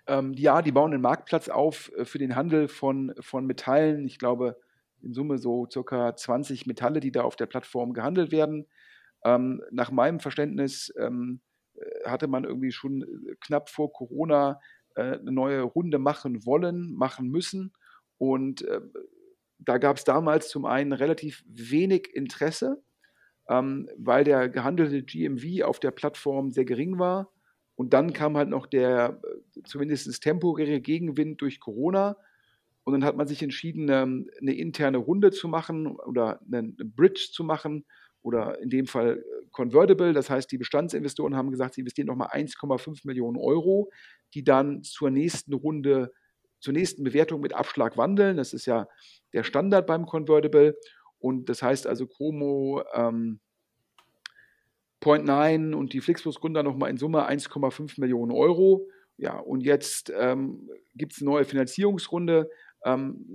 Ähm, 0.08 0.34
ja, 0.34 0.62
die 0.62 0.72
bauen 0.72 0.94
einen 0.94 1.02
Marktplatz 1.02 1.48
auf 1.48 1.92
äh, 1.96 2.06
für 2.06 2.18
den 2.18 2.36
Handel 2.36 2.68
von, 2.68 3.13
von 3.20 3.46
Metallen. 3.46 4.06
Ich 4.06 4.20
glaube, 4.20 4.60
in 5.01 5.13
Summe 5.13 5.38
so 5.38 5.67
circa 5.71 6.15
20 6.15 6.65
Metalle, 6.65 6.99
die 6.99 7.12
da 7.12 7.23
auf 7.23 7.35
der 7.35 7.45
Plattform 7.45 7.93
gehandelt 7.93 8.31
werden. 8.31 8.67
Ähm, 9.23 9.62
nach 9.71 9.91
meinem 9.91 10.19
Verständnis 10.19 10.93
ähm, 10.97 11.41
äh, 11.75 12.09
hatte 12.09 12.27
man 12.27 12.43
irgendwie 12.43 12.71
schon 12.71 13.03
äh, 13.03 13.35
knapp 13.41 13.69
vor 13.69 13.91
Corona 13.91 14.59
äh, 14.95 15.17
eine 15.17 15.31
neue 15.31 15.62
Runde 15.62 15.99
machen 15.99 16.45
wollen, 16.45 16.93
machen 16.93 17.29
müssen. 17.29 17.73
Und 18.17 18.62
äh, 18.63 18.81
da 19.59 19.77
gab 19.77 19.97
es 19.97 20.03
damals 20.03 20.49
zum 20.49 20.65
einen 20.65 20.93
relativ 20.93 21.43
wenig 21.47 22.13
Interesse, 22.13 22.81
ähm, 23.49 23.89
weil 23.97 24.23
der 24.23 24.49
gehandelte 24.49 25.03
GMV 25.03 25.63
auf 25.63 25.79
der 25.79 25.91
Plattform 25.91 26.51
sehr 26.51 26.65
gering 26.65 26.97
war. 26.97 27.31
Und 27.75 27.93
dann 27.93 28.13
kam 28.13 28.35
halt 28.38 28.49
noch 28.49 28.67
der 28.67 29.21
äh, 29.23 29.62
zumindest 29.63 30.21
temporäre 30.21 30.81
Gegenwind 30.81 31.41
durch 31.41 31.59
Corona. 31.59 32.17
Und 32.89 33.02
dann 33.02 33.06
hat 33.06 33.15
man 33.15 33.28
sich 33.28 33.43
entschieden, 33.43 33.88
ähm, 33.89 34.30
eine 34.41 34.56
interne 34.56 34.97
Runde 34.97 35.30
zu 35.30 35.47
machen 35.47 35.95
oder 35.95 36.39
eine 36.52 36.73
Bridge 36.73 37.30
zu 37.32 37.43
machen 37.43 37.86
oder 38.23 38.60
in 38.60 38.71
dem 38.71 38.88
Fall 38.88 39.19
äh, 39.19 39.45
Convertible. 39.52 40.13
Das 40.13 40.32
heißt, 40.32 40.52
die 40.52 40.58
Bestandsinvestoren 40.58 41.36
haben 41.36 41.52
gesagt, 41.52 41.75
sie 41.75 41.82
investieren 41.82 42.08
nochmal 42.08 42.30
1,5 42.30 43.02
Millionen 43.06 43.38
Euro, 43.38 43.91
die 44.34 44.43
dann 44.43 44.82
zur 44.82 45.12
nächsten 45.12 45.54
Runde, 45.54 46.12
zur 46.60 46.73
nächsten 46.73 47.04
Bewertung 47.04 47.41
mit 47.41 47.54
Abschlag 47.54 47.95
wandeln. 47.95 48.38
Das 48.38 48.54
ist 48.54 48.65
ja 48.65 48.88
der 49.34 49.43
Standard 49.43 49.86
beim 49.86 50.08
Convertible. 50.08 50.75
Und 51.19 51.49
das 51.49 51.62
heißt 51.62 51.86
also, 51.86 52.08
Chromo, 52.08 52.84
ähm, 52.93 53.39
Point 54.99 55.25
9 55.25 55.73
und 55.73 55.93
die 55.93 56.02
Flixbus-Gründer 56.02 56.63
nochmal 56.63 56.89
in 56.89 56.97
Summe 56.97 57.30
1,5 57.30 57.99
Millionen 58.02 58.32
Euro. 58.32 58.88
Ja, 59.17 59.38
und 59.38 59.62
jetzt 59.62 60.13
ähm, 60.17 60.69
gibt 60.95 61.13
es 61.13 61.21
eine 61.21 61.30
neue 61.30 61.45
Finanzierungsrunde 61.45 62.49
ähm, 62.86 63.26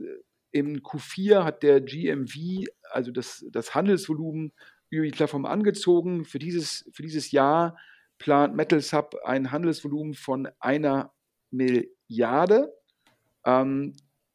Im 0.50 0.78
Q4 0.82 1.44
hat 1.44 1.62
der 1.62 1.80
GMV, 1.80 2.66
also 2.90 3.10
das, 3.10 3.44
das 3.50 3.74
Handelsvolumen, 3.74 4.52
über 4.90 5.04
die 5.04 5.10
Plattform 5.10 5.46
angezogen. 5.46 6.24
Für 6.24 6.38
dieses, 6.38 6.88
für 6.92 7.02
dieses 7.02 7.32
Jahr 7.32 7.76
plant 8.18 8.54
Metals 8.54 8.92
Hub 8.92 9.16
ein 9.24 9.50
Handelsvolumen 9.50 10.14
von 10.14 10.48
einer 10.60 11.12
Milliarde. 11.50 12.72
Ähm, 13.44 13.94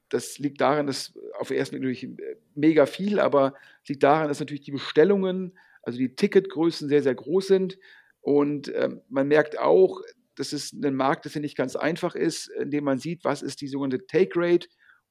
das 0.10 0.39
liegt 0.39 0.60
daran, 0.60 0.88
dass 0.88 1.13
auf 1.39 1.50
den 1.50 1.58
ersten 1.58 1.80
Blick 1.80 1.84
natürlich 1.84 2.30
mega 2.56 2.86
viel, 2.86 3.19
aber 3.19 3.54
es 3.84 3.89
liegt 3.89 4.04
daran, 4.04 4.28
dass 4.28 4.39
natürlich 4.39 4.63
die 4.63 4.72
Bestellungen, 4.72 5.58
also 5.84 5.98
die 6.00 6.15
Ticketgrößen 6.15 6.89
sehr, 6.89 7.04
sehr 7.04 7.15
groß 7.15 7.48
sind. 7.48 7.78
Und 8.22 8.74
ähm, 8.76 9.02
man 9.08 9.28
merkt 9.28 9.60
auch, 9.60 10.02
dass 10.36 10.54
es 10.54 10.74
ein 10.74 10.95
Markt 10.95 11.26
ist, 11.26 11.36
der 11.36 11.41
nicht 11.41 11.58
ganz 11.58 11.76
einfach 11.76 12.15
ist, 12.15 12.48
indem 12.48 12.86
man 12.86 12.98
sieht, 12.98 13.24
was 13.24 13.41
ist 13.41 13.62
die 13.62 13.67
sogenannte 13.67 14.06
Take 14.08 14.32
Rate. 14.36 14.67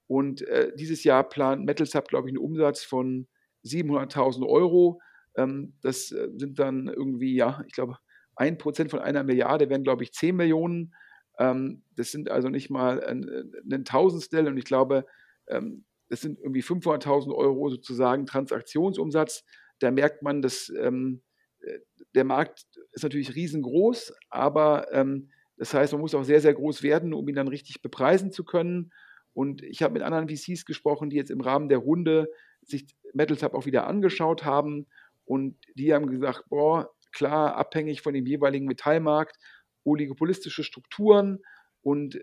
Und 0.08 0.42
äh, 0.42 0.72
dieses 0.74 1.04
Jahr 1.04 1.28
plant 1.28 1.64
Metals 1.64 1.94
Hub, 1.94 2.08
glaube 2.08 2.28
ich, 2.28 2.32
einen 2.32 2.44
Umsatz 2.44 2.82
von 2.82 3.28
700.000 3.64 4.46
Euro. 4.46 5.00
Ähm, 5.36 5.74
das 5.82 6.10
äh, 6.10 6.28
sind 6.36 6.58
dann 6.58 6.88
irgendwie, 6.88 7.36
ja, 7.36 7.62
ich 7.66 7.72
glaube, 7.72 7.98
ein 8.34 8.58
Prozent 8.58 8.90
von 8.90 9.00
einer 9.00 9.22
Milliarde 9.22 9.68
wären, 9.68 9.84
glaube 9.84 10.02
ich, 10.02 10.12
10 10.12 10.34
Millionen. 10.34 10.94
Ähm, 11.38 11.82
das 11.94 12.10
sind 12.10 12.30
also 12.30 12.48
nicht 12.48 12.70
mal 12.70 13.04
ein, 13.04 13.52
ein 13.70 13.84
Tausendstel. 13.84 14.46
Und 14.46 14.56
ich 14.56 14.64
glaube, 14.64 15.04
ähm, 15.48 15.84
das 16.08 16.22
sind 16.22 16.38
irgendwie 16.40 16.62
500.000 16.62 17.34
Euro 17.34 17.68
sozusagen 17.68 18.26
Transaktionsumsatz. 18.26 19.44
Da 19.78 19.90
merkt 19.90 20.22
man, 20.22 20.42
dass 20.42 20.70
ähm, 20.70 21.22
äh, 21.60 21.78
der 22.14 22.24
Markt 22.24 22.64
ist 22.92 23.02
natürlich 23.02 23.34
riesengroß, 23.34 24.14
aber 24.30 24.92
ähm, 24.92 25.30
das 25.56 25.74
heißt, 25.74 25.92
man 25.92 26.00
muss 26.00 26.14
auch 26.14 26.24
sehr, 26.24 26.40
sehr 26.40 26.54
groß 26.54 26.82
werden, 26.82 27.12
um 27.12 27.28
ihn 27.28 27.34
dann 27.34 27.48
richtig 27.48 27.82
bepreisen 27.82 28.30
zu 28.32 28.44
können. 28.44 28.92
Und 29.34 29.62
ich 29.62 29.82
habe 29.82 29.94
mit 29.94 30.02
anderen 30.02 30.28
VCs 30.28 30.64
gesprochen, 30.64 31.10
die 31.10 31.16
jetzt 31.16 31.30
im 31.30 31.40
Rahmen 31.40 31.68
der 31.68 31.78
Runde 31.78 32.28
sich 32.62 32.86
Metals 33.12 33.42
Hub 33.42 33.54
auch 33.54 33.66
wieder 33.66 33.86
angeschaut 33.86 34.44
haben. 34.44 34.86
Und 35.24 35.56
die 35.74 35.94
haben 35.94 36.08
gesagt, 36.08 36.44
boah, 36.48 36.90
klar, 37.12 37.56
abhängig 37.56 38.02
von 38.02 38.14
dem 38.14 38.26
jeweiligen 38.26 38.66
Metallmarkt, 38.66 39.36
oligopolistische 39.84 40.64
Strukturen. 40.64 41.38
Und 41.82 42.18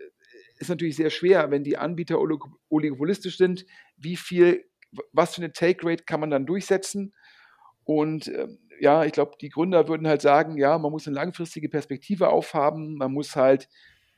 ist 0.58 0.68
natürlich 0.68 0.96
sehr 0.96 1.10
schwer, 1.10 1.50
wenn 1.50 1.64
die 1.64 1.78
Anbieter 1.78 2.18
oligopolistisch 2.68 3.38
sind, 3.38 3.64
wie 3.96 4.16
viel, 4.16 4.64
was 5.12 5.34
für 5.34 5.42
eine 5.42 5.52
Take 5.52 5.86
Rate 5.86 6.04
kann 6.04 6.20
man 6.20 6.30
dann 6.30 6.46
durchsetzen. 6.46 7.14
Und 7.84 8.28
ähm, 8.28 8.58
ja, 8.80 9.04
ich 9.04 9.12
glaube, 9.12 9.36
die 9.40 9.48
Gründer 9.48 9.88
würden 9.88 10.06
halt 10.06 10.20
sagen, 10.20 10.58
ja, 10.58 10.78
man 10.78 10.90
muss 10.90 11.06
eine 11.06 11.16
langfristige 11.16 11.68
Perspektive 11.68 12.28
aufhaben, 12.28 12.96
man 12.96 13.12
muss 13.12 13.36
halt 13.36 13.68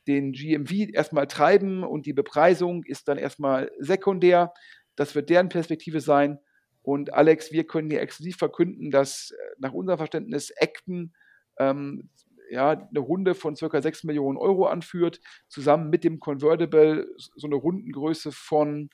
den 0.09 0.33
GMV 0.33 0.93
erstmal 0.93 1.27
treiben 1.27 1.85
und 1.85 2.07
die 2.07 2.13
Bepreisung 2.13 2.83
ist 2.85 3.09
dann 3.09 3.19
erstmal 3.19 3.71
sekundär. 3.79 4.53
Das 4.97 5.15
wird 5.15 5.31
deren 5.31 5.49
Perspektive 5.49 6.01
sein. 6.01 6.39
Und 6.83 7.13
Alex, 7.13 7.53
wir 7.53 7.65
können 7.65 7.91
hier 7.91 8.01
exklusiv 8.01 8.37
verkünden, 8.37 8.91
dass 8.91 9.31
äh, 9.31 9.55
nach 9.59 9.75
unserem 9.75 9.99
Verständnis 9.99 10.53
Acton 10.59 11.13
ähm, 11.59 12.09
ja, 12.51 12.71
eine 12.71 12.99
Runde 12.99 13.35
von 13.35 13.55
ca. 13.55 13.83
6 13.83 14.05
Millionen 14.05 14.39
Euro 14.39 14.67
anführt, 14.67 15.21
zusammen 15.49 15.91
mit 15.91 16.03
dem 16.03 16.19
Convertible 16.19 17.07
so 17.17 17.47
eine 17.47 17.57
Rundengröße 17.57 18.33
von 18.33 18.89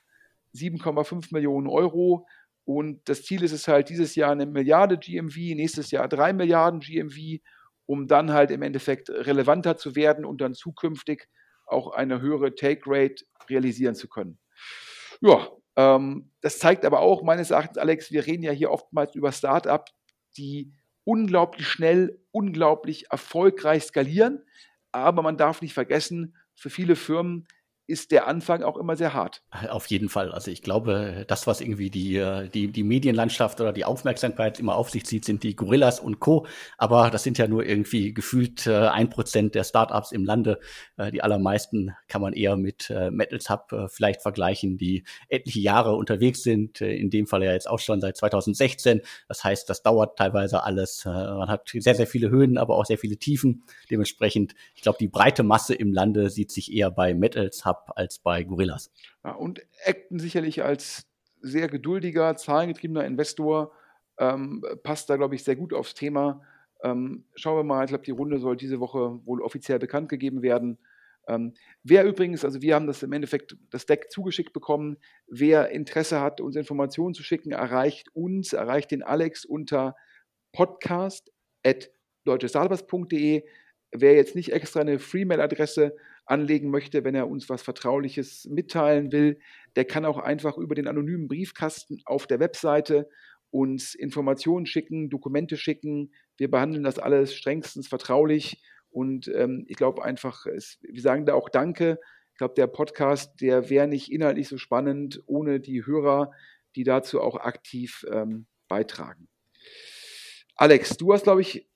7,5 0.55 1.29
Millionen 1.33 1.69
Euro. 1.69 2.27
Und 2.65 3.09
das 3.09 3.23
Ziel 3.23 3.43
ist 3.43 3.53
es 3.53 3.69
halt, 3.69 3.91
dieses 3.91 4.15
Jahr 4.15 4.33
eine 4.33 4.47
Milliarde 4.47 4.99
GMV, 4.99 5.37
nächstes 5.55 5.91
Jahr 5.91 6.09
drei 6.09 6.33
Milliarden 6.33 6.81
GMV 6.81 7.41
um 7.87 8.07
dann 8.07 8.33
halt 8.33 8.51
im 8.51 8.63
Endeffekt 8.63 9.11
relevanter 9.11 9.77
zu 9.77 9.95
werden 9.97 10.25
und 10.25 10.41
dann 10.41 10.55
zukünftig 10.55 11.29
auch 11.67 11.93
eine 11.93 12.21
höhere 12.21 12.55
Take 12.55 12.83
Rate 12.87 13.25
realisieren 13.49 13.95
zu 13.95 14.09
können. 14.09 14.39
Ja, 15.21 15.49
ähm, 15.77 16.31
das 16.41 16.59
zeigt 16.59 16.85
aber 16.85 17.01
auch 17.01 17.23
meines 17.23 17.51
Erachtens, 17.51 17.79
Alex, 17.79 18.11
wir 18.11 18.27
reden 18.27 18.43
ja 18.43 18.53
hier 18.53 18.71
oftmals 18.71 19.15
über 19.15 19.33
Startups, 19.33 19.93
die 20.37 20.73
unglaublich 21.05 21.69
schnell, 21.69 22.19
unglaublich 22.31 23.11
erfolgreich 23.11 23.85
skalieren. 23.85 24.45
Aber 24.93 25.23
man 25.23 25.37
darf 25.37 25.61
nicht 25.61 25.75
vergessen, 25.75 26.37
für 26.55 26.71
viele 26.71 26.97
Firmen 26.97 27.47
ist 27.87 28.13
der 28.13 28.27
Anfang 28.27 28.63
auch 28.63 28.79
immer 28.79 28.97
sehr 28.97 29.13
hart. 29.13 29.43
Auf 29.69 29.87
jeden 29.89 30.09
Fall. 30.09 30.33
Also 30.33 30.51
ich 30.51 30.63
glaube, 30.63 31.27
das, 31.29 31.47
was 31.47 31.61
irgendwie 31.61 31.91
die, 31.91 32.17
äh, 32.17 32.49
die, 32.49 32.69
die 32.69 32.83
Medienlandschaft 32.83 33.61
oder 33.61 33.75
die 33.75 33.85
Aufmerksamkeit 33.85 34.59
immer 34.59 34.77
auf 34.77 34.89
sich 34.89 35.05
zieht, 35.05 35.27
sind 35.27 35.43
die 35.43 35.55
Gorillas 35.55 36.01
und 36.01 36.19
Co. 36.19 36.47
Aber 36.79 37.11
das 37.11 37.25
sind 37.25 37.37
ja 37.37 37.47
nur 37.47 37.67
irgendwie 37.67 38.15
gefühlt 38.15 38.67
äh, 38.67 38.89
ein 38.89 39.11
Prozent 39.11 39.55
der 39.55 39.65
Startups 39.65 40.13
im 40.13 40.25
Lande. 40.25 40.61
Äh, 40.97 41.11
die 41.11 41.23
allermeisten 41.23 41.95
kann 42.09 42.23
man 42.23 42.33
eher 42.33 42.57
mit 42.57 42.93
Metals 43.11 43.51
Hub 43.51 43.73
vielleicht 43.89 44.23
vergleichen, 44.23 44.77
die 44.79 45.05
etliche 45.29 45.61
Jahre 45.61 45.95
unterwegs 45.95 46.43
sind. 46.43 46.81
In 46.81 47.11
dem 47.11 47.27
Fall 47.27 47.43
ja 47.43 47.53
jetzt 47.53 47.69
auch 47.69 47.79
schon 47.79 48.01
seit 48.01 48.17
2016. 48.17 49.01
Das 49.29 49.43
heißt, 49.43 49.69
das 49.69 49.83
dauert 49.83 50.17
teilweise 50.17 50.63
alles. 50.63 51.05
Man 51.05 51.49
hat 51.49 51.69
sehr, 51.73 51.95
sehr 51.95 52.07
viele 52.07 52.31
Höhen, 52.31 52.57
aber 52.57 52.77
auch 52.77 52.85
sehr 52.85 52.99
viele 52.99 53.17
Tiefen. 53.17 53.65
Dementsprechend, 53.91 54.55
ich 54.75 54.83
glaube, 54.83 54.99
die 55.01 55.09
breite 55.09 55.43
Masse 55.43 55.75
im 55.75 55.93
Lande 55.93 56.31
sieht 56.31 56.53
sich 56.53 56.73
eher 56.73 56.91
bei 56.91 57.15
Metals 57.15 57.65
Hub 57.65 57.74
Hub 57.75 57.93
als 57.97 58.19
bei 58.19 58.45
Gorillas. 58.45 58.91
Ja, 59.25 59.33
und 59.33 59.61
Acton 59.85 60.19
sicherlich 60.19 60.63
als 60.63 61.07
sehr 61.41 61.69
geduldiger, 61.69 62.37
zahlengetriebener 62.37 63.05
Investor 63.05 63.73
ähm, 64.19 64.65
passt 64.83 65.09
da, 65.11 65.17
glaube 65.17 65.35
ich, 65.35 65.45
sehr 65.45 65.57
gut 65.57 65.75
aufs 65.75 65.93
Thema. 65.95 66.41
Ähm, 66.83 67.27
schauen 67.35 67.59
wir 67.59 67.65
mal, 67.65 67.85
ich 67.85 67.89
glaube, 67.89 68.05
die 68.05 68.13
Runde 68.13 68.39
soll 68.39 68.57
diese 68.57 68.81
Woche 68.81 69.21
wohl 69.27 69.43
offiziell 69.43 69.79
bekannt 69.79 70.09
gegeben 70.09 70.41
werden. 70.43 70.79
Ähm, 71.27 71.55
wer 71.83 72.05
übrigens, 72.05 72.45
also 72.45 72.61
wir 72.61 72.75
haben 72.75 72.87
das 72.87 73.03
im 73.03 73.11
Endeffekt 73.13 73.57
das 73.71 73.87
Deck 73.87 74.11
zugeschickt 74.11 74.53
bekommen, 74.53 74.99
wer 75.27 75.71
Interesse 75.71 76.21
hat, 76.21 76.43
uns 76.43 76.57
Informationen 76.57 77.15
zu 77.15 77.23
schicken, 77.23 77.53
erreicht 77.53 78.15
uns, 78.15 78.53
erreicht 78.53 78.91
den 78.91 79.03
Alex 79.03 79.47
unter 79.47 79.97
podcast.deutschestartups.de. 80.53 83.45
Wer 83.97 84.15
jetzt 84.15 84.35
nicht 84.35 84.53
extra 84.53 84.81
eine 84.81 84.99
Free-Mail-Adresse 84.99 85.97
anlegen 86.27 86.71
möchte, 86.71 87.05
wenn 87.05 87.15
er 87.15 87.29
uns 87.29 87.49
was 87.49 87.63
Vertrauliches 87.63 88.47
mitteilen 88.51 89.13
will, 89.13 89.39
der 89.77 89.85
kann 89.85 90.05
auch 90.05 90.19
einfach 90.19 90.57
über 90.57 90.75
den 90.75 90.89
anonymen 90.89 91.29
Briefkasten 91.29 92.01
auf 92.05 92.27
der 92.27 92.41
Webseite 92.41 93.09
uns 93.51 93.95
Informationen 93.95 94.67
schicken, 94.67 95.11
Dokumente 95.11 95.57
schicken. 95.57 96.13
Wir 96.37 96.51
behandeln 96.51 96.83
das 96.83 96.99
alles 96.99 97.35
strengstens 97.35 97.87
vertraulich 97.87 98.63
und 98.91 99.29
ähm, 99.29 99.65
ich 99.69 99.77
glaube 99.77 100.05
einfach, 100.05 100.47
es, 100.47 100.79
wir 100.83 101.03
sagen 101.03 101.27
da 101.27 101.35
auch 101.35 101.49
Danke. 101.49 101.99
Ich 102.33 102.39
glaube, 102.39 102.55
der 102.55 102.67
Podcast, 102.67 103.41
der 103.41 103.71
wäre 103.71 103.87
nicht 103.87 104.11
inhaltlich 104.11 104.49
so 104.49 104.59
spannend 104.59 105.23
ohne 105.27 105.61
die 105.61 105.87
Hörer, 105.87 106.33
die 106.75 106.85
dazu 106.85 107.21
auch 107.21 107.37
aktiv 107.37 108.05
ähm, 108.11 108.47
beitragen. 108.67 109.29
Alex, 110.57 110.97
du 110.97 111.13
hast, 111.13 111.25
glaube 111.25 111.43
ich, 111.43 111.69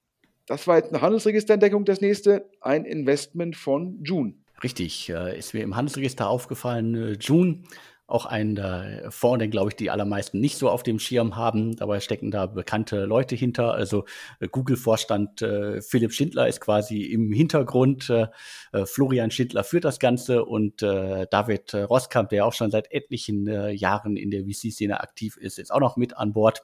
das 0.48 0.66
war 0.66 0.76
jetzt 0.76 0.92
eine 0.92 1.02
Handelsregisterentdeckung, 1.02 1.84
das 1.84 2.00
nächste, 2.00 2.48
ein 2.62 2.84
Investment 2.84 3.54
von 3.54 4.02
June. 4.02 4.34
Richtig, 4.62 5.10
äh, 5.10 5.38
ist 5.38 5.54
mir 5.54 5.62
im 5.62 5.76
Handelsregister 5.76 6.28
aufgefallen, 6.28 6.94
äh, 6.94 7.12
June, 7.20 7.62
auch 8.06 8.24
ein 8.24 8.58
Fonds, 9.10 9.40
den 9.40 9.50
glaube 9.50 9.68
ich 9.68 9.76
die 9.76 9.90
allermeisten 9.90 10.40
nicht 10.40 10.56
so 10.56 10.70
auf 10.70 10.82
dem 10.82 10.98
Schirm 10.98 11.36
haben. 11.36 11.76
Dabei 11.76 12.00
stecken 12.00 12.30
da 12.30 12.46
bekannte 12.46 13.04
Leute 13.04 13.36
hinter. 13.36 13.74
Also 13.74 14.06
äh, 14.40 14.48
Google-Vorstand 14.48 15.40
Philipp 15.86 16.14
Schindler 16.14 16.48
ist 16.48 16.62
quasi 16.62 17.02
im 17.02 17.30
Hintergrund. 17.32 18.10
Florian 18.86 19.30
Schindler 19.30 19.62
führt 19.62 19.84
das 19.84 19.98
Ganze 19.98 20.46
und 20.46 20.80
David 20.80 21.74
Roskamp, 21.74 22.30
der 22.30 22.46
auch 22.46 22.54
schon 22.54 22.70
seit 22.70 22.90
etlichen 22.90 23.46
Jahren 23.74 24.16
in 24.16 24.30
der 24.30 24.44
VC-Szene 24.44 25.00
aktiv 25.00 25.36
ist, 25.36 25.58
ist 25.58 25.70
auch 25.70 25.80
noch 25.80 25.98
mit 25.98 26.16
an 26.16 26.32
Bord. 26.32 26.62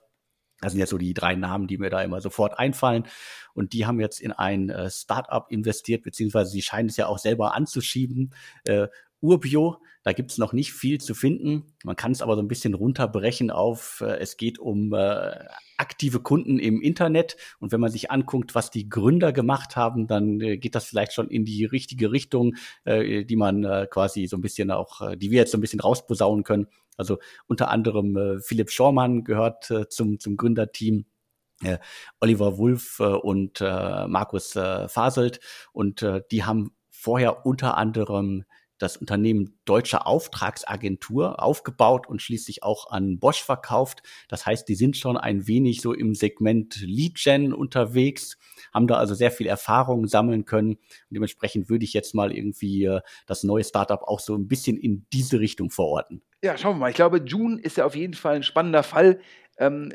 Das 0.60 0.72
sind 0.72 0.80
ja 0.80 0.86
so 0.86 0.98
die 0.98 1.14
drei 1.14 1.34
Namen, 1.34 1.66
die 1.66 1.78
mir 1.78 1.90
da 1.90 2.02
immer 2.02 2.20
sofort 2.20 2.58
einfallen. 2.58 3.06
Und 3.54 3.72
die 3.72 3.86
haben 3.86 4.00
jetzt 4.00 4.20
in 4.20 4.32
ein 4.32 4.70
äh, 4.70 4.90
Startup 4.90 5.46
investiert, 5.50 6.02
beziehungsweise 6.02 6.50
sie 6.50 6.62
scheinen 6.62 6.88
es 6.88 6.96
ja 6.96 7.06
auch 7.06 7.18
selber 7.18 7.54
anzuschieben. 7.54 8.32
Äh, 8.64 8.88
Urbio, 9.20 9.80
da 10.02 10.12
gibt 10.12 10.30
es 10.30 10.38
noch 10.38 10.52
nicht 10.52 10.74
viel 10.74 11.00
zu 11.00 11.14
finden. 11.14 11.64
Man 11.82 11.96
kann 11.96 12.12
es 12.12 12.20
aber 12.20 12.36
so 12.36 12.42
ein 12.42 12.48
bisschen 12.48 12.74
runterbrechen 12.74 13.50
auf, 13.50 14.02
äh, 14.02 14.18
es 14.18 14.36
geht 14.36 14.58
um 14.58 14.92
äh, 14.92 15.44
aktive 15.78 16.20
Kunden 16.20 16.58
im 16.58 16.82
Internet. 16.82 17.36
Und 17.58 17.72
wenn 17.72 17.80
man 17.80 17.90
sich 17.90 18.10
anguckt, 18.10 18.54
was 18.54 18.70
die 18.70 18.88
Gründer 18.88 19.32
gemacht 19.32 19.76
haben, 19.76 20.06
dann 20.06 20.40
äh, 20.42 20.58
geht 20.58 20.74
das 20.74 20.84
vielleicht 20.84 21.14
schon 21.14 21.28
in 21.28 21.46
die 21.46 21.64
richtige 21.64 22.12
Richtung, 22.12 22.56
äh, 22.84 23.24
die 23.24 23.36
man 23.36 23.64
äh, 23.64 23.86
quasi 23.90 24.26
so 24.26 24.36
ein 24.36 24.42
bisschen 24.42 24.70
auch, 24.70 25.00
äh, 25.00 25.16
die 25.16 25.30
wir 25.30 25.38
jetzt 25.38 25.52
so 25.52 25.58
ein 25.58 25.62
bisschen 25.62 25.80
rausposaunen 25.80 26.44
können. 26.44 26.66
Also 26.96 27.18
unter 27.46 27.70
anderem 27.70 28.16
äh, 28.16 28.40
Philipp 28.40 28.70
Schormann 28.70 29.24
gehört 29.24 29.70
äh, 29.70 29.88
zum, 29.88 30.18
zum 30.20 30.36
Gründerteam. 30.36 31.06
Äh, 31.62 31.78
Oliver 32.20 32.58
Wulff 32.58 32.98
äh, 33.00 33.04
und 33.04 33.60
äh, 33.60 34.06
Markus 34.06 34.56
äh, 34.56 34.88
Faselt 34.88 35.40
und 35.72 36.02
äh, 36.02 36.20
die 36.30 36.44
haben 36.44 36.74
vorher 36.90 37.46
unter 37.46 37.76
anderem 37.76 38.44
das 38.78 38.96
Unternehmen 38.96 39.58
Deutsche 39.64 40.06
Auftragsagentur 40.06 41.42
aufgebaut 41.42 42.06
und 42.08 42.20
schließlich 42.20 42.62
auch 42.62 42.90
an 42.90 43.18
Bosch 43.18 43.42
verkauft. 43.42 44.02
Das 44.28 44.46
heißt, 44.46 44.68
die 44.68 44.74
sind 44.74 44.96
schon 44.96 45.16
ein 45.16 45.46
wenig 45.46 45.80
so 45.80 45.92
im 45.92 46.14
Segment 46.14 46.80
Lead 46.80 47.16
Gen 47.16 47.52
unterwegs, 47.52 48.36
haben 48.72 48.86
da 48.86 48.96
also 48.96 49.14
sehr 49.14 49.30
viel 49.30 49.46
Erfahrung 49.46 50.06
sammeln 50.06 50.44
können. 50.44 50.72
Und 50.74 50.80
dementsprechend 51.10 51.68
würde 51.68 51.84
ich 51.84 51.92
jetzt 51.92 52.14
mal 52.14 52.32
irgendwie 52.32 52.84
äh, 52.84 53.00
das 53.26 53.44
neue 53.44 53.64
Startup 53.64 54.02
auch 54.02 54.20
so 54.20 54.34
ein 54.34 54.48
bisschen 54.48 54.76
in 54.76 55.06
diese 55.12 55.40
Richtung 55.40 55.70
verorten. 55.70 56.22
Ja, 56.42 56.58
schauen 56.58 56.76
wir 56.76 56.80
mal. 56.80 56.90
Ich 56.90 56.96
glaube, 56.96 57.22
June 57.24 57.60
ist 57.60 57.76
ja 57.76 57.86
auf 57.86 57.96
jeden 57.96 58.14
Fall 58.14 58.36
ein 58.36 58.42
spannender 58.42 58.82
Fall. 58.82 59.20
Ähm, 59.56 59.92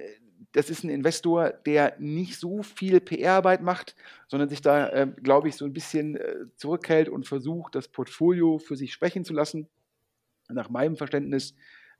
das 0.53 0.69
ist 0.69 0.83
ein 0.83 0.89
Investor, 0.89 1.51
der 1.65 1.95
nicht 1.99 2.39
so 2.39 2.63
viel 2.63 2.99
PR-Arbeit 2.99 3.61
macht, 3.61 3.95
sondern 4.27 4.49
sich 4.49 4.61
da, 4.61 4.89
äh, 4.89 5.07
glaube 5.21 5.47
ich, 5.47 5.55
so 5.55 5.65
ein 5.65 5.73
bisschen 5.73 6.15
äh, 6.15 6.45
zurückhält 6.55 7.09
und 7.09 7.27
versucht, 7.27 7.75
das 7.75 7.87
Portfolio 7.87 8.57
für 8.57 8.75
sich 8.75 8.91
sprechen 8.93 9.25
zu 9.25 9.33
lassen. 9.33 9.67
Nach 10.47 10.69
meinem 10.69 10.97
Verständnis 10.97 11.55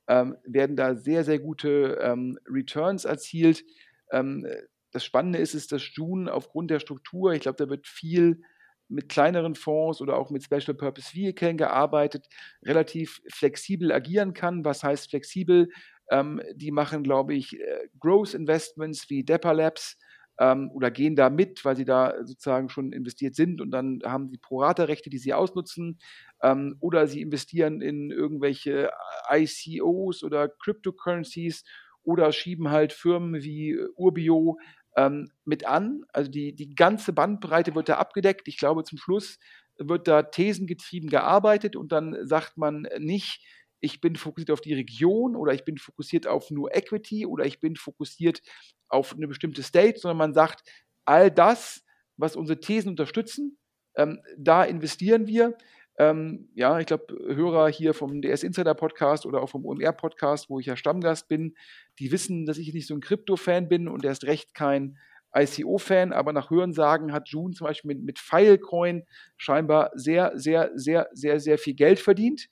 ähm, 0.08 0.36
werden 0.44 0.76
da 0.76 0.96
sehr, 0.96 1.24
sehr 1.24 1.38
gute 1.38 2.00
ähm, 2.02 2.40
Returns 2.48 3.06
erzielt. 3.06 3.64
Ähm, 4.12 4.48
das 4.92 5.06
Spannende 5.06 5.38
ist, 5.38 5.54
ist, 5.54 5.72
dass 5.72 5.96
June 5.96 6.34
aufgrund 6.34 6.72
der 6.72 6.80
Struktur, 6.80 7.34
ich 7.34 7.42
glaube, 7.42 7.64
da 7.64 7.70
wird 7.70 7.88
viel 7.88 8.42
mit 8.90 9.08
kleineren 9.08 9.54
Fonds 9.54 10.02
oder 10.02 10.18
auch 10.18 10.32
mit 10.32 10.44
Special 10.44 10.74
Purpose 10.74 11.14
Vehicles 11.14 11.58
gearbeitet, 11.58 12.28
relativ 12.64 13.22
flexibel 13.32 13.92
agieren 13.92 14.34
kann. 14.34 14.66
Was 14.66 14.84
heißt 14.84 15.12
flexibel? 15.12 15.70
Ähm, 16.10 16.42
die 16.56 16.72
machen, 16.72 17.04
glaube 17.04 17.34
ich, 17.34 17.60
äh, 17.60 17.88
Growth 18.00 18.34
Investments 18.34 19.10
wie 19.10 19.24
Depper 19.24 19.54
Labs 19.54 19.98
ähm, 20.40 20.72
oder 20.72 20.90
gehen 20.90 21.16
da 21.16 21.30
mit, 21.30 21.64
weil 21.66 21.76
sie 21.76 21.86
da 21.86 22.14
sozusagen 22.24 22.70
schon 22.70 22.94
investiert 22.94 23.36
sind 23.36 23.62
und 23.62 23.72
dann 23.72 24.00
haben 24.06 24.30
sie 24.30 24.38
Pro-Rata-Rechte, 24.38 25.10
die 25.10 25.18
sie 25.18 25.34
ausnutzen. 25.34 26.00
Ähm, 26.42 26.78
oder 26.80 27.08
sie 27.08 27.22
investieren 27.22 27.82
in 27.82 28.12
irgendwelche 28.12 28.92
ICOs 29.30 30.24
oder 30.24 30.48
Cryptocurrencies 30.48 31.64
oder 32.04 32.32
schieben 32.32 32.72
halt 32.72 32.94
Firmen 32.94 33.44
wie 33.44 33.78
Urbio 33.96 34.58
ähm, 34.96 35.30
mit 35.44 35.68
an. 35.68 36.04
Also 36.14 36.32
die, 36.32 36.56
die 36.56 36.74
ganze 36.74 37.14
Bandbreite 37.14 37.76
wird 37.76 37.90
da 37.90 37.98
abgedeckt. 37.98 38.48
Ich 38.48 38.58
glaube, 38.58 38.84
zum 38.86 38.98
Schluss 38.98 39.38
wird 39.78 40.08
da 40.08 40.24
thesengetrieben 40.24 41.10
gearbeitet 41.10 41.76
und 41.76 41.92
dann 41.92 42.18
sagt 42.26 42.58
man 42.58 42.88
nicht, 42.98 43.46
ich 43.82 44.02
bin 44.02 44.16
fokussiert 44.16 44.52
auf 44.52 44.62
die 44.62 44.74
Region 44.74 45.36
oder 45.36 45.54
ich 45.54 45.66
bin 45.66 45.78
fokussiert 45.78 46.28
auf 46.28 46.52
nur 46.52 46.76
Equity 46.76 47.26
oder 47.26 47.46
ich 47.46 47.60
bin 47.60 47.76
fokussiert 47.76 48.42
auf 48.88 49.14
eine 49.16 49.28
bestimmte 49.28 49.64
State, 49.64 50.00
sondern 50.00 50.18
man 50.18 50.34
sagt, 50.34 50.64
all 51.06 51.32
das, 51.32 51.84
was 52.18 52.36
unsere 52.36 52.60
Thesen 52.60 52.90
unterstützen, 52.90 53.58
ähm, 53.96 54.20
da 54.38 54.64
investieren 54.64 55.28
wir. 55.28 55.58
Ähm, 55.98 56.50
ja, 56.56 56.80
ich 56.80 56.86
glaube, 56.86 57.14
Hörer 57.28 57.68
hier 57.68 57.94
vom 57.94 58.22
DS 58.22 58.44
Insider 58.44 58.74
Podcast 58.74 59.26
oder 59.26 59.42
auch 59.42 59.50
vom 59.50 59.66
OMR 59.66 59.92
Podcast, 59.92 60.50
wo 60.50 60.60
ich 60.60 60.66
ja 60.66 60.78
Stammgast 60.78 61.28
bin, 61.28 61.56
die 62.00 62.12
wissen, 62.12 62.46
dass 62.46 62.58
ich 62.58 62.74
nicht 62.74 62.88
so 62.88 62.94
ein 62.94 63.02
Krypto-Fan 63.02 63.68
bin 63.68 63.88
und 63.88 64.06
erst 64.06 64.24
recht 64.24 64.54
kein 64.54 64.98
ICO-Fan, 65.36 66.14
aber 66.14 66.34
nach 66.34 66.50
Hörensagen 66.50 67.12
hat 67.12 67.30
June 67.30 67.54
zum 67.54 67.68
Beispiel 67.68 67.96
mit, 67.96 68.04
mit 68.04 68.20
Filecoin 68.20 69.04
scheinbar 69.38 69.92
sehr, 69.94 70.32
sehr, 70.36 70.72
sehr, 70.76 71.10
sehr, 71.14 71.40
sehr 71.40 71.58
viel 71.58 71.76
Geld 71.76 72.00
verdient. 72.00 72.48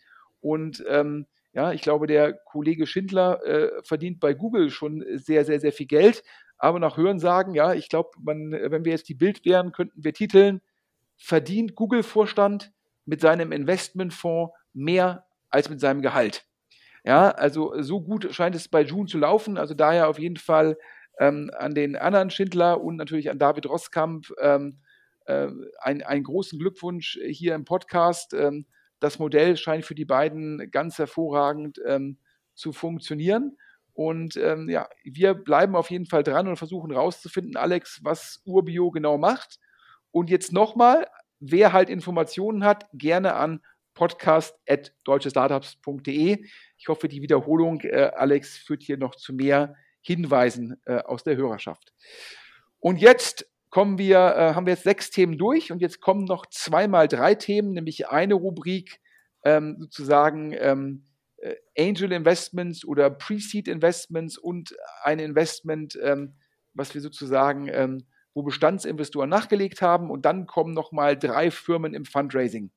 Und 0.47 0.83
ähm, 0.87 1.27
ja, 1.53 1.73
ich 1.73 1.81
glaube, 1.81 2.07
der 2.07 2.33
Kollege 2.33 2.87
Schindler 2.87 3.43
äh, 3.45 3.69
verdient 3.83 4.19
bei 4.19 4.33
Google 4.33 4.69
schon 4.69 5.03
sehr, 5.15 5.43
sehr, 5.43 5.59
sehr 5.59 5.73
viel 5.73 5.87
Geld. 5.87 6.23
Aber 6.57 6.79
nach 6.79 6.97
Hörensagen, 6.97 7.53
ja, 7.53 7.73
ich 7.73 7.89
glaube, 7.89 8.09
wenn 8.23 8.51
wir 8.85 8.91
jetzt 8.91 9.09
die 9.09 9.13
Bild 9.13 9.45
wären, 9.45 9.71
könnten 9.71 10.03
wir 10.03 10.13
titeln, 10.13 10.61
verdient 11.17 11.75
Google-Vorstand 11.75 12.71
mit 13.05 13.21
seinem 13.21 13.51
Investmentfonds 13.51 14.53
mehr 14.73 15.25
als 15.49 15.69
mit 15.69 15.79
seinem 15.79 16.01
Gehalt. 16.01 16.45
Ja, 17.03 17.31
also 17.31 17.73
so 17.81 18.01
gut 18.01 18.33
scheint 18.33 18.55
es 18.55 18.67
bei 18.67 18.81
June 18.81 19.07
zu 19.07 19.17
laufen. 19.17 19.57
Also 19.57 19.73
daher 19.73 20.09
auf 20.09 20.19
jeden 20.19 20.37
Fall 20.37 20.77
ähm, 21.19 21.51
an 21.57 21.73
den 21.75 21.95
anderen 21.95 22.29
Schindler 22.29 22.81
und 22.81 22.95
natürlich 22.95 23.29
an 23.29 23.39
David 23.39 23.67
Rosskamp 23.67 24.27
ähm, 24.41 24.79
äh, 25.25 25.47
ein, 25.79 26.03
einen 26.03 26.23
großen 26.23 26.59
Glückwunsch 26.59 27.19
hier 27.27 27.55
im 27.55 27.65
Podcast. 27.65 28.33
Ähm, 28.33 28.65
das 28.99 29.19
Modell 29.19 29.55
scheint 29.57 29.85
für 29.85 29.95
die 29.95 30.05
beiden 30.05 30.71
ganz 30.71 30.97
hervorragend 30.97 31.79
ähm, 31.85 32.17
zu 32.53 32.71
funktionieren. 32.73 33.57
Und 33.93 34.35
ähm, 34.37 34.69
ja, 34.69 34.87
wir 35.03 35.33
bleiben 35.33 35.75
auf 35.75 35.89
jeden 35.89 36.05
Fall 36.05 36.23
dran 36.23 36.47
und 36.47 36.57
versuchen 36.57 36.91
rauszufinden, 36.91 37.57
Alex, 37.57 38.01
was 38.03 38.43
Urbio 38.45 38.91
genau 38.91 39.17
macht. 39.17 39.59
Und 40.11 40.29
jetzt 40.29 40.53
nochmal, 40.53 41.07
wer 41.39 41.73
halt 41.73 41.89
Informationen 41.89 42.63
hat, 42.63 42.85
gerne 42.93 43.33
an 43.33 43.63
podcast.deutschestartups.de. 43.95 46.45
Ich 46.77 46.87
hoffe, 46.87 47.07
die 47.07 47.23
Wiederholung, 47.23 47.81
äh, 47.81 48.11
Alex, 48.15 48.57
führt 48.57 48.83
hier 48.83 48.97
noch 48.97 49.15
zu 49.15 49.33
mehr 49.33 49.75
Hinweisen 50.01 50.79
äh, 50.85 50.99
aus 50.99 51.23
der 51.23 51.35
Hörerschaft. 51.35 51.95
Und 52.79 52.97
jetzt 52.97 53.47
kommen 53.70 53.97
wir, 53.97 54.18
äh, 54.18 54.53
haben 54.53 54.65
wir 54.65 54.74
jetzt 54.74 54.84
sechs 54.84 55.09
Themen 55.11 55.38
durch 55.38 55.72
und 55.72 55.82
jetzt 55.82 56.01
kommen 56.01 56.26
noch 56.26 56.45
zweimal 56.47 57.07
drei 57.07 57.36
Themen, 57.36 57.74
nämlich 57.74 58.09
eine 58.09 58.34
Rubrik 58.34 58.99
ähm, 59.43 59.78
sozusagen 59.80 60.53
ähm, 60.57 61.03
äh, 61.38 61.55
Angel 61.78 62.11
Investments 62.11 62.86
oder 62.86 63.09
Pre-Seed 63.09 63.68
Investments 63.68 64.38
und 64.38 64.76
ein 65.03 65.20
Investment, 65.20 65.97
ähm, 66.01 66.36
was 66.74 66.93
wir 66.93 67.01
sozusagen, 67.01 67.68
ähm, 67.72 68.05
wo 68.34 68.43
Bestandsinvestoren 68.43 69.30
nachgelegt 69.30 69.82
haben 69.82 70.09
und 70.09 70.26
dann 70.26 70.45
kommen 70.45 70.74
nochmal 70.74 71.18
drei 71.18 71.51
Firmen 71.51 71.93
im 71.93 72.05
Fundraising. 72.05 72.72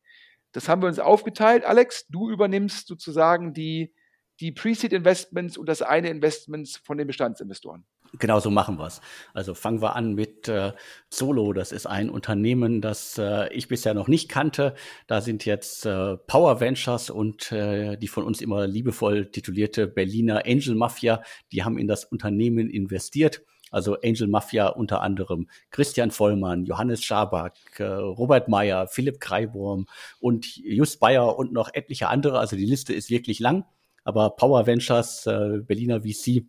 Das 0.52 0.68
haben 0.68 0.82
wir 0.82 0.88
uns 0.88 0.98
aufgeteilt. 0.98 1.64
Alex, 1.64 2.06
du 2.08 2.30
übernimmst 2.30 2.88
sozusagen 2.88 3.54
die, 3.54 3.94
die 4.40 4.52
Pre-Seed 4.52 4.92
Investments 4.92 5.56
und 5.56 5.68
das 5.68 5.82
eine 5.82 6.10
Investments 6.10 6.76
von 6.76 6.98
den 6.98 7.06
Bestandsinvestoren. 7.06 7.84
Genau 8.18 8.40
so 8.40 8.50
machen 8.50 8.76
wir 8.78 8.86
es. 8.86 9.00
Also 9.34 9.54
fangen 9.54 9.80
wir 9.80 9.94
an 9.94 10.14
mit 10.14 10.48
äh, 10.48 10.72
Solo. 11.10 11.52
Das 11.52 11.70
ist 11.70 11.86
ein 11.86 12.10
Unternehmen, 12.10 12.80
das 12.80 13.18
äh, 13.18 13.52
ich 13.52 13.68
bisher 13.68 13.94
noch 13.94 14.08
nicht 14.08 14.28
kannte. 14.28 14.74
Da 15.06 15.20
sind 15.20 15.44
jetzt 15.44 15.86
äh, 15.86 16.16
Power 16.16 16.60
Ventures 16.60 17.10
und 17.10 17.52
äh, 17.52 17.96
die 17.96 18.08
von 18.08 18.24
uns 18.24 18.40
immer 18.40 18.66
liebevoll 18.66 19.26
titulierte 19.30 19.86
Berliner 19.86 20.42
Angel 20.44 20.74
Mafia, 20.74 21.22
die 21.52 21.62
haben 21.62 21.78
in 21.78 21.86
das 21.86 22.04
Unternehmen 22.04 22.68
investiert. 22.68 23.42
Also 23.70 23.96
Angel 24.02 24.26
Mafia 24.26 24.66
unter 24.66 25.00
anderem 25.00 25.48
Christian 25.70 26.10
Vollmann, 26.10 26.64
Johannes 26.64 27.04
Schaback, 27.04 27.54
äh, 27.78 27.84
Robert 27.84 28.48
Meyer, 28.48 28.88
Philipp 28.88 29.20
Kreiborm 29.20 29.86
und 30.18 30.56
Just 30.56 30.98
Bayer 30.98 31.38
und 31.38 31.52
noch 31.52 31.72
etliche 31.72 32.08
andere. 32.08 32.40
Also 32.40 32.56
die 32.56 32.66
Liste 32.66 32.92
ist 32.92 33.10
wirklich 33.10 33.38
lang. 33.38 33.64
Aber 34.02 34.30
Power 34.30 34.66
Ventures, 34.66 35.26
äh, 35.26 35.58
Berliner 35.60 36.00
VC, 36.00 36.46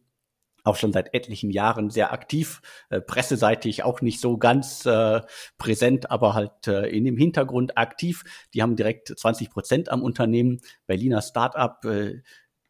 auch 0.63 0.75
schon 0.75 0.93
seit 0.93 1.13
etlichen 1.13 1.51
Jahren 1.51 1.89
sehr 1.89 2.13
aktiv, 2.13 2.61
äh, 2.89 3.01
presseseitig 3.01 3.83
auch 3.83 4.01
nicht 4.01 4.19
so 4.19 4.37
ganz 4.37 4.85
äh, 4.85 5.21
präsent, 5.57 6.11
aber 6.11 6.33
halt 6.33 6.67
äh, 6.67 6.87
in 6.87 7.05
dem 7.05 7.17
Hintergrund 7.17 7.77
aktiv. 7.77 8.23
Die 8.53 8.61
haben 8.61 8.75
direkt 8.75 9.07
20 9.17 9.49
Prozent 9.49 9.89
am 9.89 10.03
Unternehmen. 10.03 10.61
Berliner 10.87 11.21
Startup, 11.21 11.83
äh, 11.85 12.21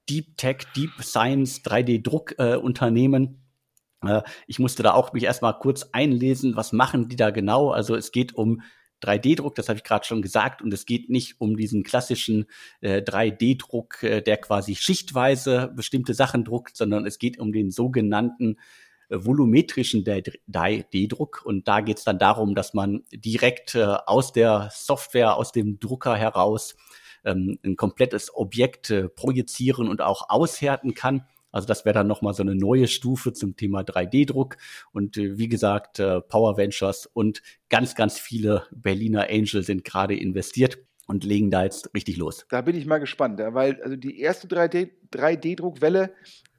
Deep 0.09 0.37
Tech, 0.37 0.57
Deep 0.75 0.91
Science, 1.01 1.63
3D-Druck-Unternehmen. 1.63 3.41
Äh, 4.05 4.21
ich 4.47 4.59
musste 4.59 4.83
da 4.83 4.93
auch 4.93 5.13
mich 5.13 5.23
erstmal 5.23 5.57
kurz 5.59 5.89
einlesen, 5.91 6.55
was 6.55 6.73
machen 6.73 7.09
die 7.09 7.15
da 7.15 7.29
genau? 7.29 7.71
Also 7.71 7.95
es 7.95 8.11
geht 8.11 8.35
um 8.35 8.61
3D-Druck, 9.01 9.55
das 9.55 9.69
habe 9.69 9.77
ich 9.77 9.83
gerade 9.83 10.05
schon 10.05 10.21
gesagt, 10.21 10.61
und 10.61 10.73
es 10.73 10.85
geht 10.85 11.09
nicht 11.09 11.39
um 11.39 11.57
diesen 11.57 11.83
klassischen 11.83 12.45
äh, 12.81 13.01
3D-Druck, 13.01 14.03
äh, 14.03 14.21
der 14.21 14.37
quasi 14.37 14.75
schichtweise 14.75 15.71
bestimmte 15.75 16.13
Sachen 16.13 16.43
druckt, 16.43 16.77
sondern 16.77 17.05
es 17.05 17.19
geht 17.19 17.39
um 17.39 17.51
den 17.51 17.71
sogenannten 17.71 18.57
äh, 19.09 19.17
volumetrischen 19.25 20.03
3D-Druck. 20.03 21.41
Und 21.43 21.67
da 21.67 21.81
geht 21.81 21.97
es 21.97 22.03
dann 22.03 22.19
darum, 22.19 22.55
dass 22.55 22.73
man 22.73 23.03
direkt 23.13 23.75
äh, 23.75 23.83
aus 23.83 24.31
der 24.31 24.69
Software, 24.71 25.35
aus 25.35 25.51
dem 25.51 25.79
Drucker 25.79 26.15
heraus 26.15 26.75
ähm, 27.25 27.59
ein 27.63 27.75
komplettes 27.75 28.33
Objekt 28.33 28.89
äh, 28.89 29.09
projizieren 29.09 29.87
und 29.87 30.01
auch 30.01 30.29
aushärten 30.29 30.93
kann. 30.93 31.25
Also 31.51 31.67
das 31.67 31.85
wäre 31.85 31.93
dann 31.93 32.07
nochmal 32.07 32.33
so 32.33 32.43
eine 32.43 32.55
neue 32.55 32.87
Stufe 32.87 33.33
zum 33.33 33.55
Thema 33.55 33.81
3D-Druck. 33.81 34.57
Und 34.91 35.17
äh, 35.17 35.37
wie 35.37 35.49
gesagt, 35.49 35.99
äh, 35.99 36.21
Power 36.21 36.57
Ventures 36.57 37.05
und 37.05 37.41
ganz, 37.69 37.95
ganz 37.95 38.17
viele 38.17 38.63
Berliner 38.71 39.27
Angel 39.29 39.63
sind 39.63 39.83
gerade 39.83 40.15
investiert 40.15 40.79
und 41.07 41.23
legen 41.23 41.51
da 41.51 41.63
jetzt 41.63 41.93
richtig 41.93 42.17
los. 42.17 42.45
Da 42.49 42.61
bin 42.61 42.75
ich 42.75 42.85
mal 42.85 42.99
gespannt, 42.99 43.39
weil 43.39 43.81
also 43.81 43.95
die 43.95 44.19
erste 44.19 44.47
3D-Druckwelle, 44.47 46.11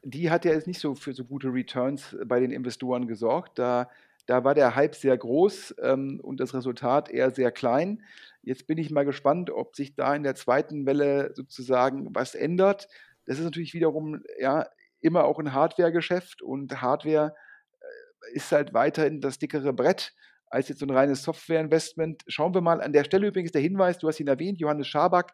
die 0.05 0.31
hat 0.31 0.45
ja 0.45 0.53
jetzt 0.53 0.67
nicht 0.67 0.81
so 0.81 0.95
für 0.95 1.15
so 1.15 1.25
gute 1.25 1.49
Returns 1.49 2.17
bei 2.27 2.41
den 2.41 2.51
Investoren 2.51 3.07
gesorgt. 3.07 3.59
Da, 3.59 3.89
da 4.27 4.45
war 4.45 4.55
der 4.55 4.75
Hype 4.75 4.95
sehr 4.95 5.17
groß 5.17 5.77
ähm, 5.83 6.21
und 6.23 6.41
das 6.41 6.55
Resultat 6.55 7.11
eher 7.11 7.31
sehr 7.31 7.51
klein. 7.51 8.03
Jetzt 8.43 8.67
bin 8.67 8.79
ich 8.79 8.91
mal 8.91 9.05
gespannt, 9.05 9.51
ob 9.51 9.75
sich 9.77 9.95
da 9.95 10.15
in 10.15 10.23
der 10.23 10.35
zweiten 10.35 10.85
Welle 10.85 11.33
sozusagen 11.35 12.15
was 12.15 12.35
ändert. 12.35 12.89
Das 13.25 13.39
ist 13.39 13.45
natürlich 13.45 13.73
wiederum 13.73 14.23
ja 14.39 14.67
immer 15.03 15.25
auch 15.25 15.39
ein 15.39 15.53
Hardware-Geschäft 15.53 16.43
und 16.43 16.81
Hardware 16.81 17.35
äh, 17.81 18.35
ist 18.35 18.51
halt 18.53 18.73
weiterhin 18.73 19.21
das 19.21 19.39
dickere 19.39 19.73
Brett 19.73 20.15
als 20.47 20.69
jetzt 20.69 20.81
so 20.81 20.87
ein 20.87 20.91
reines 20.91 21.23
Software-Investment. 21.23 22.25
Schauen 22.27 22.55
wir 22.55 22.61
mal 22.61 22.83
an 22.83 22.93
der 22.93 23.05
Stelle 23.05 23.27
übrigens 23.27 23.53
der 23.53 23.63
Hinweis, 23.63 23.99
du 23.99 24.09
hast 24.09 24.21
ihn 24.21 24.29
erwähnt, 24.29 24.61
Johannes 24.61 24.87
Schaback, 24.87 25.33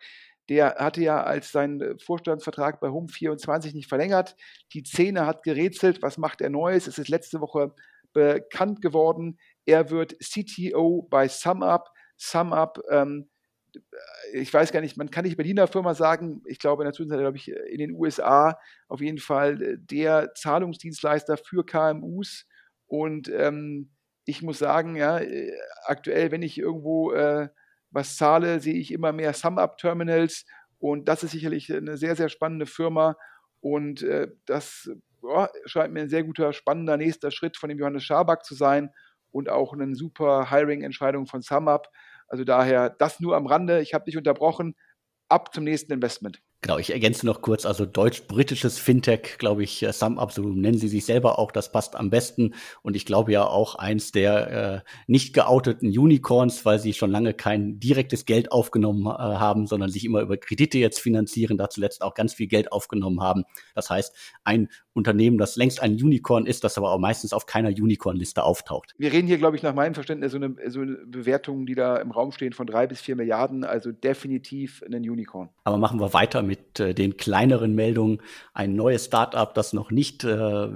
der 0.48 0.76
hatte 0.76 1.02
ja 1.02 1.22
als 1.22 1.52
sein 1.52 1.80
äh, 1.80 1.98
Vorstandsvertrag 1.98 2.80
bei 2.80 2.88
Home24 2.88 3.74
nicht 3.74 3.88
verlängert. 3.88 4.36
Die 4.72 4.82
Szene 4.84 5.26
hat 5.26 5.42
gerätselt, 5.42 6.02
was 6.02 6.18
macht 6.18 6.40
er 6.40 6.50
Neues? 6.50 6.86
Es 6.86 6.98
ist 6.98 7.08
letzte 7.08 7.40
Woche 7.40 7.74
bekannt 8.12 8.80
geworden. 8.80 9.38
Er 9.66 9.90
wird 9.90 10.16
CTO 10.20 11.06
bei 11.10 11.28
SumUp. 11.28 11.90
SumUp 12.16 12.80
ähm, 12.90 13.28
ich 14.33 14.53
weiß 14.53 14.72
gar 14.72 14.81
nicht, 14.81 14.97
man 14.97 15.11
kann 15.11 15.24
nicht 15.24 15.37
Berliner 15.37 15.66
Firma 15.66 15.95
sagen, 15.95 16.43
ich 16.47 16.59
glaube 16.59 16.83
in 16.83 16.87
der 16.87 16.93
Zwischenzeit, 16.93 17.20
glaube 17.20 17.37
ich, 17.37 17.49
in 17.49 17.79
den 17.79 17.93
USA 17.93 18.59
auf 18.89 19.01
jeden 19.01 19.18
Fall 19.18 19.62
äh, 19.62 19.76
der 19.79 20.35
Zahlungsdienstleister 20.35 21.37
für 21.37 21.64
KMUs. 21.64 22.47
Und 22.87 23.29
ähm, 23.29 23.91
ich 24.24 24.43
muss 24.43 24.59
sagen, 24.59 24.97
ja, 24.97 25.18
äh, 25.18 25.53
aktuell, 25.85 26.31
wenn 26.31 26.43
ich 26.43 26.59
irgendwo 26.59 27.12
äh, 27.12 27.49
was 27.91 28.16
zahle, 28.16 28.61
sehe 28.61 28.74
ich 28.74 28.93
immer 28.93 29.12
mehr 29.12 29.33
Sum-Up-Terminals 29.33 30.45
und 30.79 31.09
das 31.09 31.22
ist 31.22 31.33
sicherlich 31.33 31.72
eine 31.72 31.97
sehr, 31.97 32.16
sehr 32.16 32.29
spannende 32.29 32.66
Firma 32.66 33.16
und 33.61 34.03
äh, 34.03 34.29
das 34.47 34.91
oh, 35.22 35.47
scheint 35.64 35.93
mir 35.93 36.03
ein 36.03 36.09
sehr 36.09 36.24
guter, 36.24 36.53
spannender 36.53 36.97
nächster 36.97 37.31
Schritt 37.31 37.57
von 37.57 37.68
dem 37.68 37.79
Johannes 37.79 38.05
Schaback 38.05 38.45
zu 38.45 38.55
sein 38.55 38.91
und 39.31 39.49
auch 39.49 39.72
eine 39.72 39.95
super 39.95 40.51
Hiring-Entscheidung 40.51 41.26
von 41.26 41.43
SumUp. 41.43 41.89
Also 42.29 42.45
daher 42.45 42.91
das 42.91 43.20
nur 43.20 43.37
am 43.37 43.47
Rande. 43.47 43.81
Ich 43.81 43.95
habe 43.95 44.05
dich 44.05 44.16
unterbrochen. 44.16 44.74
Ab 45.29 45.55
zum 45.55 45.64
nächsten 45.64 45.93
Investment. 45.93 46.41
Genau, 46.61 46.78
ich 46.78 46.90
ergänze 46.90 47.24
noch 47.24 47.40
kurz, 47.40 47.64
also 47.64 47.86
deutsch-britisches 47.86 48.80
Fintech, 48.80 49.38
glaube 49.38 49.62
ich, 49.62 49.80
äh, 49.84 49.92
SumUp, 49.92 50.32
so 50.32 50.42
nennen 50.42 50.76
sie 50.76 50.88
sich 50.88 51.04
selber 51.04 51.38
auch, 51.38 51.52
das 51.52 51.70
passt 51.70 51.94
am 51.94 52.11
besten. 52.11 52.54
Und 52.82 52.96
ich 52.96 53.06
glaube 53.06 53.30
ja 53.30 53.46
auch 53.46 53.76
eins 53.76 54.11
der 54.11 54.50
äh, 54.50 54.90
nicht 55.06 55.34
geouteten 55.34 55.96
Unicorns, 55.96 56.64
weil 56.64 56.80
sie 56.80 56.94
schon 56.94 57.12
lange 57.12 57.32
kein 57.32 57.78
direktes 57.78 58.24
Geld 58.24 58.50
aufgenommen 58.50 59.06
äh, 59.06 59.09
haben, 59.09 59.68
sondern 59.68 59.88
sich 59.88 60.04
immer 60.04 60.20
über 60.20 60.36
Kredite 60.36 60.78
jetzt 60.78 60.98
finanzieren, 60.98 61.59
da 61.59 61.70
zuletzt 61.70 62.02
auch 62.02 62.14
ganz 62.14 62.34
viel 62.34 62.48
Geld 62.48 62.72
aufgenommen 62.72 63.20
haben. 63.20 63.44
Das 63.76 63.88
heißt, 63.88 64.12
ein 64.42 64.68
Unternehmen, 64.94 65.38
das 65.38 65.54
längst 65.54 65.80
ein 65.80 65.92
Unicorn 65.92 66.44
ist, 66.44 66.64
das 66.64 66.76
aber 66.76 66.90
auch 66.90 66.98
meistens 66.98 67.32
auf 67.32 67.46
keiner 67.46 67.68
Unicorn-Liste 67.68 68.42
auftaucht. 68.42 68.94
Wir 68.98 69.12
reden 69.12 69.28
hier, 69.28 69.38
glaube 69.38 69.56
ich, 69.56 69.62
nach 69.62 69.74
meinem 69.74 69.94
Verständnis 69.94 70.32
so 70.32 70.38
eine, 70.38 70.56
so 70.66 70.80
eine 70.80 70.96
Bewertung, 71.06 71.66
die 71.66 71.76
da 71.76 71.98
im 71.98 72.11
Raum 72.11 72.32
stehen 72.32 72.52
von 72.52 72.66
drei 72.66 72.88
bis 72.88 73.00
vier 73.00 73.14
Milliarden, 73.14 73.62
also 73.62 73.92
definitiv 73.92 74.82
ein 74.82 75.09
Unicorn. 75.09 75.50
Aber 75.62 75.78
machen 75.78 76.00
wir 76.00 76.12
weiter 76.12 76.42
mit 76.49 76.80
äh, 76.80 76.94
den 76.94 77.16
kleineren 77.16 77.76
Meldungen. 77.76 78.20
Ein 78.53 78.74
neues 78.74 79.05
Startup, 79.05 79.55
das 79.55 79.72
noch 79.72 79.92
nicht 79.92 80.24
äh, 80.24 80.28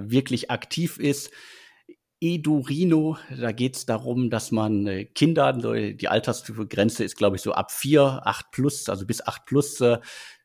wirklich 0.09 0.49
aktiv 0.49 0.97
ist. 0.97 1.31
Edurino, 2.21 3.17
da 3.37 3.51
geht 3.51 3.75
es 3.75 3.85
darum, 3.85 4.29
dass 4.29 4.51
man 4.51 4.87
äh, 4.87 5.03
Kinder, 5.03 5.51
die 5.51 6.07
Altersgrenze 6.07 7.03
ist, 7.03 7.17
glaube 7.17 7.35
ich, 7.35 7.41
so 7.41 7.51
ab 7.51 7.69
vier, 7.69 8.21
acht 8.23 8.51
plus, 8.51 8.87
also 8.87 9.05
bis 9.05 9.25
acht 9.27 9.45
plus. 9.45 9.81
Äh, 9.81 9.97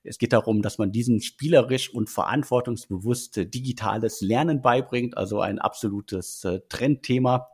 es 0.03 0.19
geht 0.19 0.33
darum, 0.33 0.61
dass 0.61 0.79
man 0.79 0.91
diesen 0.91 1.21
spielerisch 1.21 1.95
und 1.95 2.11
verantwortungsbewusst 2.11 3.39
äh, 3.39 3.47
digitales 3.47 4.21
Lernen 4.23 4.61
beibringt, 4.61 5.17
also 5.17 5.41
ein 5.41 5.61
absolutes 5.61 6.43
äh, 6.45 6.61
Trendthema 6.69 7.47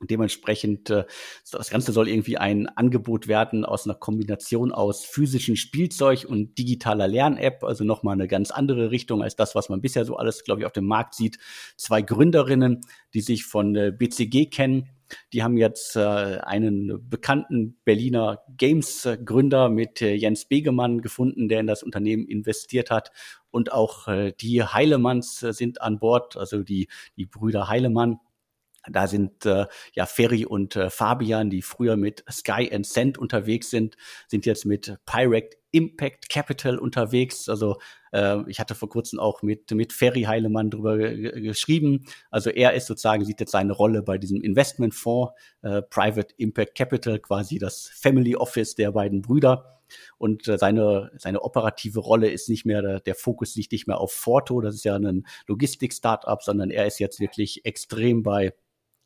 dementsprechend, 0.00 0.90
äh, 0.90 1.04
das 1.50 1.70
Ganze 1.70 1.92
soll 1.92 2.08
irgendwie 2.08 2.38
ein 2.38 2.68
Angebot 2.68 3.28
werden 3.28 3.64
aus 3.64 3.86
einer 3.86 3.94
Kombination 3.94 4.72
aus 4.72 5.04
physischem 5.04 5.56
Spielzeug 5.56 6.24
und 6.28 6.56
digitaler 6.58 7.08
Lern-App, 7.08 7.64
also 7.64 7.84
nochmal 7.84 8.14
eine 8.14 8.28
ganz 8.28 8.50
andere 8.50 8.90
Richtung 8.90 9.22
als 9.22 9.36
das, 9.36 9.54
was 9.54 9.68
man 9.68 9.80
bisher 9.80 10.04
so 10.04 10.16
alles, 10.16 10.44
glaube 10.44 10.62
ich, 10.62 10.66
auf 10.66 10.72
dem 10.72 10.86
Markt 10.86 11.14
sieht. 11.14 11.38
Zwei 11.76 12.02
Gründerinnen, 12.02 12.80
die 13.14 13.20
sich 13.20 13.44
von 13.44 13.76
äh, 13.76 13.92
BCG 13.96 14.46
kennen, 14.50 14.88
die 15.32 15.42
haben 15.42 15.56
jetzt 15.56 15.96
äh, 15.96 16.00
einen 16.00 17.08
bekannten 17.08 17.76
Berliner 17.84 18.42
Games-Gründer 18.56 19.68
mit 19.68 20.02
äh, 20.02 20.14
Jens 20.14 20.44
Begemann 20.44 21.00
gefunden, 21.00 21.48
der 21.48 21.60
in 21.60 21.66
das 21.66 21.82
Unternehmen 21.82 22.26
investiert 22.26 22.90
hat. 22.90 23.10
Und 23.50 23.72
auch 23.72 24.06
äh, 24.08 24.32
die 24.40 24.62
Heilemanns 24.62 25.40
sind 25.40 25.82
an 25.82 25.98
Bord, 25.98 26.36
also 26.36 26.62
die, 26.62 26.88
die 27.16 27.26
Brüder 27.26 27.68
Heilemann 27.68 28.20
da 28.88 29.06
sind 29.06 29.44
äh, 29.46 29.66
ja 29.92 30.06
Ferry 30.06 30.46
und 30.46 30.76
äh, 30.76 30.90
Fabian, 30.90 31.50
die 31.50 31.62
früher 31.62 31.96
mit 31.96 32.24
Sky 32.30 32.70
and 32.72 32.86
Send 32.86 33.18
unterwegs 33.18 33.70
sind, 33.70 33.96
sind 34.28 34.46
jetzt 34.46 34.64
mit 34.64 34.96
Pirate 35.06 35.56
Impact 35.72 36.28
Capital 36.30 36.78
unterwegs. 36.78 37.48
Also 37.48 37.78
äh, 38.12 38.38
ich 38.48 38.58
hatte 38.58 38.74
vor 38.74 38.88
kurzem 38.88 39.20
auch 39.20 39.42
mit, 39.42 39.70
mit 39.70 39.92
Ferry 39.92 40.22
Heilemann 40.22 40.70
drüber 40.70 40.96
geschrieben. 40.98 42.06
Also 42.30 42.50
er 42.50 42.74
ist 42.74 42.86
sozusagen, 42.86 43.24
sieht 43.24 43.40
jetzt 43.40 43.52
seine 43.52 43.72
Rolle 43.72 44.02
bei 44.02 44.18
diesem 44.18 44.40
Investmentfonds, 44.40 45.32
äh, 45.62 45.82
Private 45.82 46.34
Impact 46.38 46.74
Capital, 46.74 47.18
quasi 47.18 47.58
das 47.58 47.88
Family 47.94 48.34
Office 48.34 48.74
der 48.74 48.92
beiden 48.92 49.22
Brüder. 49.22 49.80
Und 50.18 50.48
äh, 50.48 50.58
seine, 50.58 51.10
seine 51.18 51.42
operative 51.42 52.00
Rolle 52.00 52.30
ist 52.30 52.48
nicht 52.48 52.64
mehr, 52.64 53.00
der, 53.00 53.14
Fokus 53.14 53.56
liegt 53.56 53.72
nicht 53.72 53.86
mehr 53.86 53.98
auf 53.98 54.12
Forto, 54.12 54.60
das 54.60 54.76
ist 54.76 54.84
ja 54.84 54.96
ein 54.96 55.26
Logistik-Startup, 55.46 56.40
sondern 56.42 56.70
er 56.70 56.86
ist 56.86 57.00
jetzt 57.00 57.20
wirklich 57.20 57.64
extrem 57.64 58.22
bei 58.22 58.54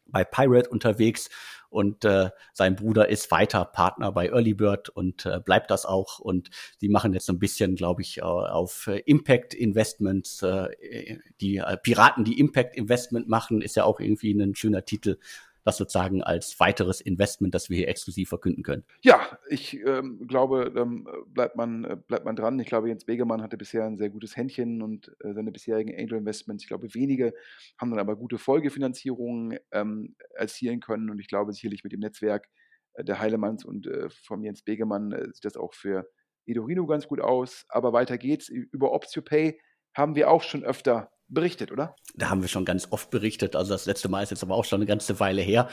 bei 0.06 0.24
Pirate 0.24 0.68
unterwegs 0.68 1.30
und 1.74 2.04
äh, 2.04 2.30
sein 2.52 2.76
Bruder 2.76 3.08
ist 3.08 3.32
weiter 3.32 3.64
Partner 3.64 4.12
bei 4.12 4.28
Early 4.28 4.54
Bird 4.54 4.90
und 4.90 5.26
äh, 5.26 5.40
bleibt 5.40 5.72
das 5.72 5.84
auch. 5.84 6.20
Und 6.20 6.50
die 6.80 6.88
machen 6.88 7.12
jetzt 7.12 7.26
so 7.26 7.32
ein 7.32 7.40
bisschen, 7.40 7.74
glaube 7.74 8.00
ich, 8.00 8.22
auf 8.22 8.86
äh, 8.86 8.98
Impact 9.06 9.54
Investments. 9.54 10.40
Äh, 10.42 11.18
die 11.40 11.56
äh, 11.56 11.76
Piraten, 11.76 12.22
die 12.22 12.38
Impact 12.38 12.76
Investment 12.76 13.28
machen, 13.28 13.60
ist 13.60 13.74
ja 13.74 13.82
auch 13.82 13.98
irgendwie 13.98 14.30
ein 14.34 14.54
schöner 14.54 14.84
Titel 14.84 15.18
das 15.64 15.78
sozusagen 15.78 16.22
als 16.22 16.60
weiteres 16.60 17.00
Investment, 17.00 17.54
das 17.54 17.70
wir 17.70 17.78
hier 17.78 17.88
exklusiv 17.88 18.28
verkünden 18.28 18.62
können. 18.62 18.84
Ja, 19.02 19.38
ich 19.48 19.80
ähm, 19.84 20.26
glaube, 20.26 20.72
ähm, 20.76 21.08
bleibt, 21.28 21.56
man, 21.56 21.84
äh, 21.84 21.96
bleibt 21.96 22.24
man 22.24 22.36
dran. 22.36 22.58
Ich 22.60 22.66
glaube, 22.66 22.88
Jens 22.88 23.04
Begemann 23.04 23.42
hatte 23.42 23.56
bisher 23.56 23.84
ein 23.84 23.96
sehr 23.96 24.10
gutes 24.10 24.36
Händchen 24.36 24.82
und 24.82 25.08
äh, 25.20 25.32
seine 25.32 25.50
bisherigen 25.50 25.94
Angel 25.98 26.18
Investments, 26.18 26.64
ich 26.64 26.68
glaube, 26.68 26.92
wenige 26.94 27.32
haben 27.78 27.90
dann 27.90 28.00
aber 28.00 28.16
gute 28.16 28.38
Folgefinanzierungen 28.38 29.58
ähm, 29.72 30.14
erzielen 30.34 30.80
können 30.80 31.10
und 31.10 31.18
ich 31.18 31.28
glaube 31.28 31.52
sicherlich 31.52 31.82
mit 31.82 31.92
dem 31.92 32.00
Netzwerk 32.00 32.48
äh, 32.94 33.04
der 33.04 33.18
Heilemanns 33.18 33.64
und 33.64 33.86
äh, 33.86 34.08
von 34.10 34.42
Jens 34.42 34.62
Begemann 34.62 35.12
äh, 35.12 35.26
sieht 35.32 35.44
das 35.44 35.56
auch 35.56 35.74
für 35.74 36.08
Edorino 36.46 36.86
ganz 36.86 37.08
gut 37.08 37.20
aus. 37.20 37.64
Aber 37.68 37.92
weiter 37.92 38.18
geht's. 38.18 38.48
Über 38.48 38.92
OptioPay 38.92 39.58
haben 39.94 40.14
wir 40.14 40.30
auch 40.30 40.42
schon 40.42 40.64
öfter 40.64 41.10
berichtet, 41.28 41.72
oder? 41.72 41.96
Da 42.14 42.30
haben 42.30 42.42
wir 42.42 42.48
schon 42.48 42.64
ganz 42.64 42.88
oft 42.90 43.10
berichtet. 43.10 43.56
Also 43.56 43.72
das 43.72 43.86
letzte 43.86 44.08
Mal 44.08 44.22
ist 44.22 44.30
jetzt 44.30 44.42
aber 44.42 44.54
auch 44.54 44.64
schon 44.64 44.78
eine 44.78 44.86
ganze 44.86 45.20
Weile 45.20 45.42
her. 45.42 45.68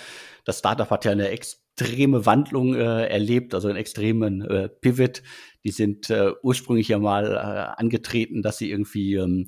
Das 0.46 0.60
Startup 0.60 0.90
hat 0.90 1.06
ja 1.06 1.12
eine 1.12 1.30
extreme 1.30 2.26
Wandlung 2.26 2.76
äh, 2.76 3.08
erlebt, 3.08 3.54
also 3.54 3.68
einen 3.68 3.78
extremen 3.78 4.42
äh, 4.42 4.70
Pivot. 4.70 5.24
Die 5.64 5.72
sind 5.72 6.10
äh, 6.10 6.32
ursprünglich 6.42 6.88
ja 6.88 7.00
mal 7.00 7.34
äh, 7.34 7.80
angetreten, 7.82 8.42
dass 8.42 8.58
sie 8.58 8.72
irgendwie 8.72 9.16
ähm, 9.16 9.48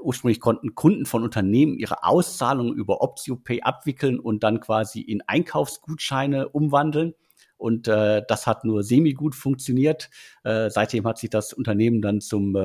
ursprünglich 0.00 0.40
konnten 0.40 0.74
Kunden 0.74 1.06
von 1.06 1.22
Unternehmen 1.22 1.76
ihre 1.76 2.04
Auszahlungen 2.04 2.74
über 2.74 3.02
OptioPay 3.02 3.62
abwickeln 3.62 4.18
und 4.20 4.42
dann 4.42 4.60
quasi 4.60 5.00
in 5.00 5.22
Einkaufsgutscheine 5.22 6.48
umwandeln. 6.48 7.14
Und 7.56 7.88
äh, 7.88 8.22
das 8.28 8.46
hat 8.46 8.64
nur 8.64 8.82
semi-gut 8.82 9.34
funktioniert. 9.34 10.10
Äh, 10.44 10.70
seitdem 10.70 11.06
hat 11.06 11.18
sich 11.18 11.30
das 11.30 11.52
Unternehmen 11.52 12.02
dann 12.02 12.20
zum 12.20 12.54
äh, 12.54 12.60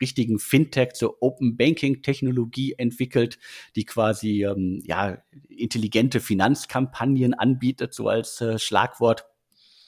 richtigen 0.00 0.38
Fintech, 0.38 0.94
zur 0.94 1.22
Open 1.22 1.56
Banking-Technologie 1.56 2.74
entwickelt, 2.78 3.38
die 3.76 3.84
quasi 3.84 4.44
ähm, 4.44 4.82
ja, 4.86 5.18
intelligente 5.48 6.20
Finanzkampagnen 6.20 7.34
anbietet, 7.34 7.92
so 7.94 8.08
als 8.08 8.40
äh, 8.40 8.58
Schlagwort. 8.58 9.26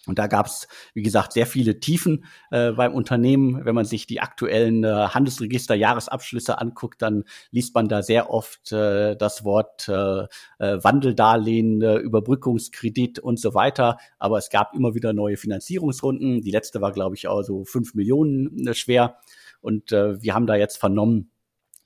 Und 0.06 0.18
da 0.18 0.26
gab 0.26 0.46
es, 0.46 0.68
wie 0.92 1.02
gesagt, 1.02 1.32
sehr 1.32 1.46
viele 1.46 1.80
Tiefen 1.80 2.24
äh, 2.50 2.72
beim 2.72 2.94
Unternehmen. 2.94 3.64
Wenn 3.64 3.74
man 3.74 3.84
sich 3.84 4.06
die 4.06 4.20
aktuellen 4.20 4.84
äh, 4.84 4.88
Handelsregister-Jahresabschlüsse 4.88 6.60
anguckt, 6.60 7.02
dann 7.02 7.24
liest 7.50 7.74
man 7.74 7.88
da 7.88 8.02
sehr 8.02 8.30
oft 8.30 8.72
äh, 8.72 9.16
das 9.16 9.44
Wort 9.44 9.88
äh, 9.88 10.24
äh, 10.58 10.82
Wandeldarlehen, 10.82 11.82
äh, 11.82 11.96
Überbrückungskredit 11.96 13.18
und 13.18 13.40
so 13.40 13.54
weiter. 13.54 13.98
Aber 14.18 14.38
es 14.38 14.50
gab 14.50 14.74
immer 14.74 14.94
wieder 14.94 15.12
neue 15.12 15.36
Finanzierungsrunden. 15.36 16.42
Die 16.42 16.50
letzte 16.50 16.80
war, 16.80 16.92
glaube 16.92 17.16
ich, 17.16 17.28
auch 17.28 17.42
so 17.42 17.64
fünf 17.64 17.94
Millionen 17.94 18.66
äh, 18.66 18.74
schwer. 18.74 19.18
Und 19.60 19.92
äh, 19.92 20.22
wir 20.22 20.34
haben 20.34 20.46
da 20.46 20.56
jetzt 20.56 20.76
vernommen, 20.76 21.30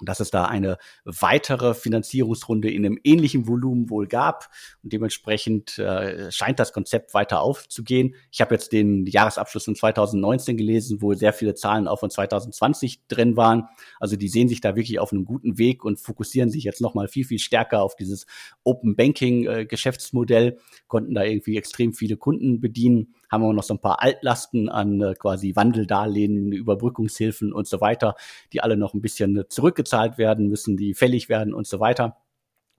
dass 0.00 0.20
es 0.20 0.30
da 0.30 0.44
eine 0.44 0.78
weitere 1.04 1.74
Finanzierungsrunde 1.74 2.70
in 2.70 2.86
einem 2.86 2.98
ähnlichen 3.02 3.48
Volumen 3.48 3.90
wohl 3.90 4.06
gab. 4.06 4.48
Und 4.82 4.92
dementsprechend 4.92 5.78
äh, 5.78 6.30
scheint 6.30 6.58
das 6.58 6.72
Konzept 6.72 7.14
weiter 7.14 7.40
aufzugehen. 7.40 8.14
Ich 8.30 8.40
habe 8.40 8.54
jetzt 8.54 8.72
den 8.72 9.06
Jahresabschluss 9.06 9.64
von 9.64 9.74
2019 9.74 10.56
gelesen, 10.56 11.02
wo 11.02 11.14
sehr 11.14 11.32
viele 11.32 11.54
Zahlen 11.54 11.88
auch 11.88 12.00
von 12.00 12.10
2020 12.10 13.06
drin 13.08 13.36
waren. 13.36 13.68
Also 13.98 14.16
die 14.16 14.28
sehen 14.28 14.48
sich 14.48 14.60
da 14.60 14.76
wirklich 14.76 14.98
auf 14.98 15.12
einem 15.12 15.24
guten 15.24 15.58
Weg 15.58 15.84
und 15.84 16.00
fokussieren 16.00 16.50
sich 16.50 16.64
jetzt 16.64 16.80
nochmal 16.80 17.08
viel, 17.08 17.24
viel 17.24 17.38
stärker 17.38 17.82
auf 17.82 17.96
dieses 17.96 18.26
Open 18.64 18.96
Banking 18.96 19.46
äh, 19.46 19.66
Geschäftsmodell, 19.66 20.58
konnten 20.86 21.14
da 21.14 21.24
irgendwie 21.24 21.56
extrem 21.56 21.92
viele 21.92 22.16
Kunden 22.16 22.60
bedienen 22.60 23.14
haben 23.30 23.42
wir 23.42 23.52
noch 23.52 23.62
so 23.62 23.74
ein 23.74 23.80
paar 23.80 24.02
Altlasten 24.02 24.68
an 24.68 25.00
äh, 25.00 25.14
quasi 25.14 25.54
Wandeldarlehen, 25.56 26.52
Überbrückungshilfen 26.52 27.52
und 27.52 27.66
so 27.66 27.80
weiter, 27.80 28.14
die 28.52 28.60
alle 28.60 28.76
noch 28.76 28.94
ein 28.94 29.00
bisschen 29.00 29.44
zurückgezahlt 29.48 30.18
werden 30.18 30.48
müssen, 30.48 30.76
die 30.76 30.94
fällig 30.94 31.28
werden 31.28 31.54
und 31.54 31.66
so 31.66 31.80
weiter. 31.80 32.16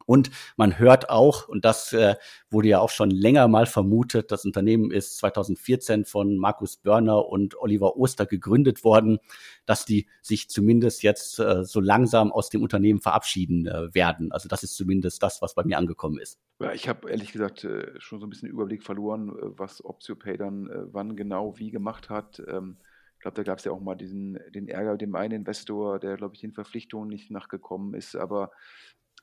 Und 0.10 0.32
man 0.57 0.80
hört 0.80 1.12
auch, 1.12 1.47
und 1.47 1.66
das 1.66 1.93
äh, 1.93 2.16
wurde 2.49 2.70
ja 2.70 2.80
auch 2.80 2.89
schon 2.89 3.12
länger 3.12 3.47
mal 3.47 3.68
vermutet, 3.68 4.32
das 4.32 4.43
Unternehmen 4.43 4.89
ist 4.89 5.18
2014 5.18 6.03
von 6.03 6.36
Markus 6.39 6.78
Börner 6.78 7.28
und 7.28 7.55
Oliver 7.62 7.95
Oster 7.95 8.26
gegründet 8.26 8.84
worden, 8.84 9.20
dass 9.68 9.86
die 9.86 10.07
sich 10.24 10.49
zumindest 10.49 11.03
jetzt 11.03 11.38
äh, 11.38 11.64
so 11.64 11.80
langsam 11.80 12.32
aus 12.32 12.49
dem 12.49 12.64
Unternehmen 12.64 13.01
verabschieden 13.01 13.68
äh, 13.68 13.93
werden. 13.93 14.32
Also 14.32 14.49
das 14.49 14.64
ist 14.64 14.76
zumindest 14.76 15.22
das, 15.22 15.43
was 15.43 15.53
bei 15.53 15.64
mir 15.64 15.78
angekommen 15.78 16.18
ist. 16.18 16.39
Ja, 16.60 16.74
ich 16.74 16.89
habe 16.89 17.07
ehrlich 17.12 17.32
gesagt 17.32 17.64
äh, 17.66 17.91
schon 17.99 18.20
so 18.20 18.26
ein 18.26 18.32
bisschen 18.32 18.49
Überblick 18.49 18.82
verloren, 18.82 19.30
äh, 19.30 19.60
was 19.60 19.86
OptioPay 19.86 20.38
dann 20.38 20.72
äh, 20.72 20.91
wann 20.91 21.18
genau 21.18 21.60
wie 21.60 21.70
gemacht 21.70 22.10
hat. 22.10 22.41
Ähm, 22.47 22.78
ich 23.20 23.24
glaube, 23.24 23.36
da 23.36 23.43
gab 23.43 23.60
es 23.60 23.66
ja 23.66 23.74
auch 23.74 23.82
mal 23.82 23.95
diesen, 23.95 24.39
den 24.55 24.70
Ärger 24.70 24.95
dem 24.95 25.14
einen 25.14 25.41
Investor, 25.41 25.99
der, 25.99 26.16
glaube 26.16 26.36
ich, 26.36 26.39
den 26.39 26.53
Verpflichtungen 26.53 27.10
nicht 27.10 27.30
nachgekommen 27.32 27.93
ist. 27.93 28.16
Aber 28.16 28.49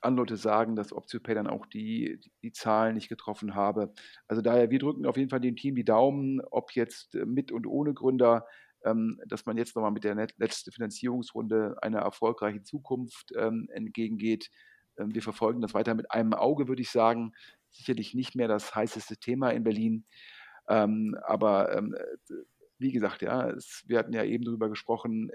andere 0.01 0.23
Leute 0.23 0.37
sagen, 0.37 0.75
dass 0.75 0.93
OptioPay 0.93 1.35
dann 1.35 1.47
auch 1.47 1.65
die, 1.65 2.19
die 2.43 2.51
Zahlen 2.51 2.95
nicht 2.95 3.09
getroffen 3.09 3.55
habe. 3.55 3.93
Also 4.27 4.41
daher, 4.41 4.69
wir 4.69 4.79
drücken 4.79 5.05
auf 5.05 5.17
jeden 5.17 5.29
Fall 5.29 5.39
dem 5.39 5.55
Team 5.55 5.75
die 5.75 5.85
Daumen, 5.85 6.41
ob 6.51 6.73
jetzt 6.73 7.15
äh, 7.15 7.25
mit 7.25 7.51
und 7.51 7.67
ohne 7.67 7.93
Gründer, 7.93 8.45
ähm, 8.85 9.19
dass 9.27 9.45
man 9.45 9.57
jetzt 9.57 9.75
nochmal 9.75 9.91
mit 9.91 10.03
der 10.03 10.15
letzten 10.37 10.71
Finanzierungsrunde 10.71 11.77
einer 11.81 11.99
erfolgreichen 11.99 12.65
Zukunft 12.65 13.33
ähm, 13.37 13.67
entgegengeht. 13.71 14.49
Ähm, 14.97 15.13
wir 15.13 15.21
verfolgen 15.21 15.61
das 15.61 15.73
weiter 15.73 15.95
mit 15.95 16.11
einem 16.11 16.33
Auge, 16.33 16.67
würde 16.67 16.81
ich 16.81 16.91
sagen. 16.91 17.33
Sicherlich 17.69 18.13
nicht 18.13 18.35
mehr 18.35 18.47
das 18.47 18.73
heißeste 18.73 19.17
Thema 19.17 19.51
in 19.51 19.63
Berlin. 19.63 20.05
aber 20.65 21.81
wie 22.79 22.91
gesagt, 22.91 23.21
ja, 23.21 23.49
es, 23.51 23.83
wir 23.87 23.99
hatten 23.99 24.13
ja 24.13 24.23
eben 24.23 24.43
darüber 24.43 24.67
gesprochen, 24.67 25.29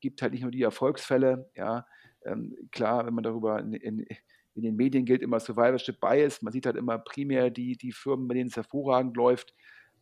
gibt 0.00 0.22
halt 0.22 0.32
nicht 0.32 0.42
nur 0.42 0.50
die 0.50 0.62
Erfolgsfälle, 0.62 1.50
ja, 1.54 1.86
ähm, 2.30 2.56
klar, 2.72 3.06
wenn 3.06 3.14
man 3.14 3.24
darüber 3.24 3.58
in, 3.58 3.72
in, 3.72 4.06
in, 4.54 4.62
den 4.62 4.76
Medien 4.76 5.04
gilt 5.04 5.22
immer 5.22 5.40
Survivorship 5.40 6.00
Bias. 6.00 6.42
Man 6.42 6.52
sieht 6.52 6.66
halt 6.66 6.76
immer 6.76 6.98
primär 6.98 7.50
die, 7.50 7.76
die 7.76 7.92
Firmen, 7.92 8.28
bei 8.28 8.34
denen 8.34 8.50
es 8.50 8.56
hervorragend 8.56 9.16
läuft. 9.16 9.54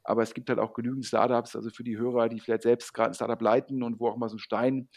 Aber 0.04 0.22
es 0.22 0.34
gibt 0.34 0.48
halt 0.48 0.60
auch 0.60 0.72
genügend 0.72 1.04
Startups, 1.04 1.56
also 1.56 1.68
für 1.70 1.82
die 1.82 1.98
Hörer, 1.98 2.28
die 2.28 2.38
vielleicht 2.38 2.62
selbst 2.62 2.94
gerade 2.94 3.10
ein 3.10 3.14
Startup 3.14 3.40
leiten 3.40 3.82
und 3.82 3.98
wo 3.98 4.08
auch 4.08 4.16
mal 4.16 4.28
so 4.28 4.36
ein 4.36 4.40
Stein 4.40 4.88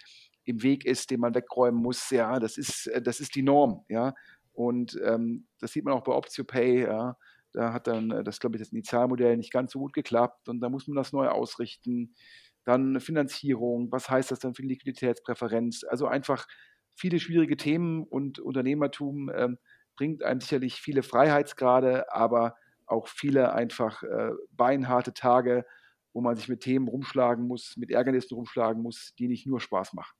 im 0.46 0.62
Weg 0.62 0.86
ist, 0.86 1.10
den 1.10 1.20
man 1.20 1.34
wegräumen 1.34 1.82
muss. 1.82 2.10
Ja, 2.12 2.40
das 2.40 2.58
ist, 2.58 2.88
äh, 2.88 3.02
das 3.02 3.20
ist 3.20 3.36
die 3.36 3.42
Norm. 3.42 3.84
Ja, 3.90 4.14
und 4.54 5.00
ähm, 5.04 5.48
das 5.60 5.72
sieht 5.74 5.86
man 5.86 5.94
auch 5.94 6.04
bei 6.04 6.12
OptioPay. 6.12 6.84
Ja, 6.84 7.18
da 7.54 7.74
hat 7.74 7.88
dann 7.88 8.12
äh, 8.12 8.24
das, 8.24 8.40
glaube 8.40 8.56
ich, 8.56 8.62
das 8.62 8.72
Initialmodell 8.72 9.38
nicht 9.38 9.52
ganz 9.52 9.72
so 9.72 9.80
gut 9.80 9.94
geklappt 9.94 10.50
und 10.50 10.60
da 10.60 10.70
muss 10.70 10.88
man 10.88 10.96
das 10.96 11.14
neu 11.14 11.28
ausrichten. 11.28 12.14
Dann 12.66 13.00
Finanzierung, 13.00 13.92
was 13.92 14.10
heißt 14.10 14.32
das 14.32 14.40
dann 14.40 14.54
für 14.54 14.62
die 14.62 14.68
Liquiditätspräferenz? 14.70 15.84
Also 15.84 16.08
einfach 16.08 16.48
viele 17.00 17.20
schwierige 17.20 17.58
Themen 17.58 18.04
und 18.04 18.40
Unternehmertum 18.40 19.30
äh, 19.30 19.50
bringt 19.96 20.24
einem 20.24 20.42
sicherlich 20.42 20.82
viele 20.82 21.02
Freiheitsgrade, 21.02 22.14
aber 22.14 22.56
auch 22.86 23.08
viele 23.08 23.54
einfach 23.54 24.04
äh, 24.04 24.32
beinharte 24.52 25.14
Tage, 25.14 25.66
wo 26.14 26.22
man 26.22 26.36
sich 26.36 26.50
mit 26.50 26.62
Themen 26.62 26.88
rumschlagen 26.88 27.48
muss, 27.48 27.78
mit 27.78 27.92
Ärgernissen 27.92 28.36
rumschlagen 28.36 28.82
muss, 28.82 29.14
die 29.18 29.28
nicht 29.28 29.46
nur 29.46 29.60
Spaß 29.62 29.94
machen. 29.94 30.16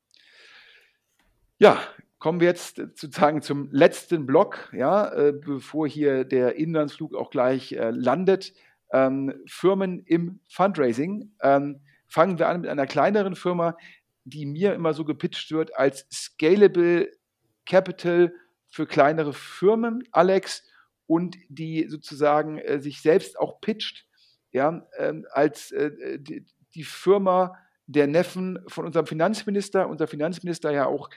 Ja, 1.58 1.82
kommen 2.20 2.40
wir 2.40 2.48
jetzt 2.48 2.78
sozusagen 2.78 3.42
zum 3.42 3.70
letzten 3.72 4.26
Block, 4.26 4.72
ja, 4.74 5.12
äh, 5.12 5.34
bevor 5.34 5.88
hier 5.88 6.24
der 6.24 6.56
Inlandsflug 6.56 7.16
auch 7.16 7.32
gleich 7.32 7.74
äh, 7.74 7.90
landet. 7.90 8.54
Ähm, 8.92 9.34
Firmen 9.46 10.00
im 10.06 10.40
Fundraising. 10.48 11.34
Ähm, 11.42 11.82
fangen 12.08 12.40
wir 12.40 12.48
an 12.48 12.62
mit 12.62 12.70
einer 12.70 12.88
kleineren 12.88 13.36
Firma, 13.36 13.78
die 14.24 14.46
mir 14.46 14.74
immer 14.74 14.94
so 14.94 15.06
gepitcht 15.06 15.52
wird 15.52 15.76
als 15.76 16.08
Scalable 16.12 17.12
Capital 17.66 18.34
für 18.68 18.86
kleinere 18.86 19.34
Firmen, 19.34 20.04
Alex, 20.12 20.64
und 21.08 21.38
die 21.50 21.88
sozusagen 21.90 22.60
äh, 22.60 22.80
sich 22.80 23.02
selbst 23.02 23.40
auch 23.40 23.62
pitcht, 23.62 24.06
ja, 24.52 24.88
ähm, 24.98 25.26
als 25.32 25.72
äh, 25.72 26.20
die, 26.20 26.46
die, 26.76 26.84
Firma 26.84 27.56
der 27.88 28.06
Neffen 28.06 28.60
von 28.68 28.86
unserem 28.86 29.08
Finanzminister, 29.08 29.90
unser 29.90 30.08
Finanzminister 30.08 30.72
ja 30.72 30.86
auch 30.86 31.10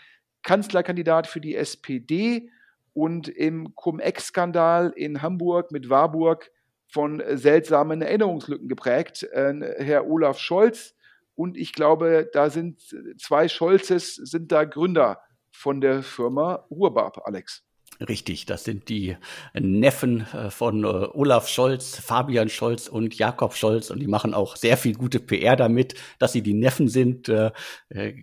Kanzlerkandidat 0.43 1.27
für 1.27 1.41
die 1.41 1.55
SPD 1.55 2.51
und 2.95 3.29
im 3.29 3.75
Cum-Ex-Skandal 3.75 4.93
in 4.97 5.21
Hamburg 5.21 5.73
mit 5.73 5.91
Warburg 5.91 6.51
von 6.87 7.23
seltsamen 7.27 8.03
Erinnerungslücken 8.03 8.69
geprägt. 8.69 9.25
Äh, 9.33 9.75
Herr 9.79 10.07
Olaf 10.07 10.39
Scholz 10.39 10.95
Und 11.35 11.57
ich 11.57 11.73
glaube, 11.73 12.29
da 12.33 12.51
sind 12.51 12.83
zwei 13.19 13.49
Scholzes, 13.49 14.15
sind 14.17 14.53
da 14.53 14.65
Gründer 14.65 15.21
von 15.51 15.81
der 15.81 16.03
Firma 16.03 16.67
Ruhrbab, 16.71 17.27
Alex. 17.27 17.65
Richtig, 18.09 18.47
das 18.47 18.65
sind 18.65 18.89
die 18.89 19.17
Neffen 19.55 20.27
äh, 20.33 20.51
von 20.51 20.83
äh, 20.83 20.87
Olaf 20.87 21.49
Scholz, 21.49 21.97
Fabian 21.97 22.49
Scholz 22.49 22.89
und 22.89 23.17
Jakob 23.17 23.55
Scholz 23.55 23.91
und 23.91 24.01
die 24.01 24.07
machen 24.07 24.35
auch 24.35 24.57
sehr 24.57 24.77
viel 24.77 24.95
gute 24.95 25.21
PR 25.21 25.57
damit, 25.57 25.95
dass 26.19 26.33
sie 26.33 26.43
die 26.43 26.55
Neffen 26.55 26.89
sind, 26.89 27.29
äh, 27.29 27.53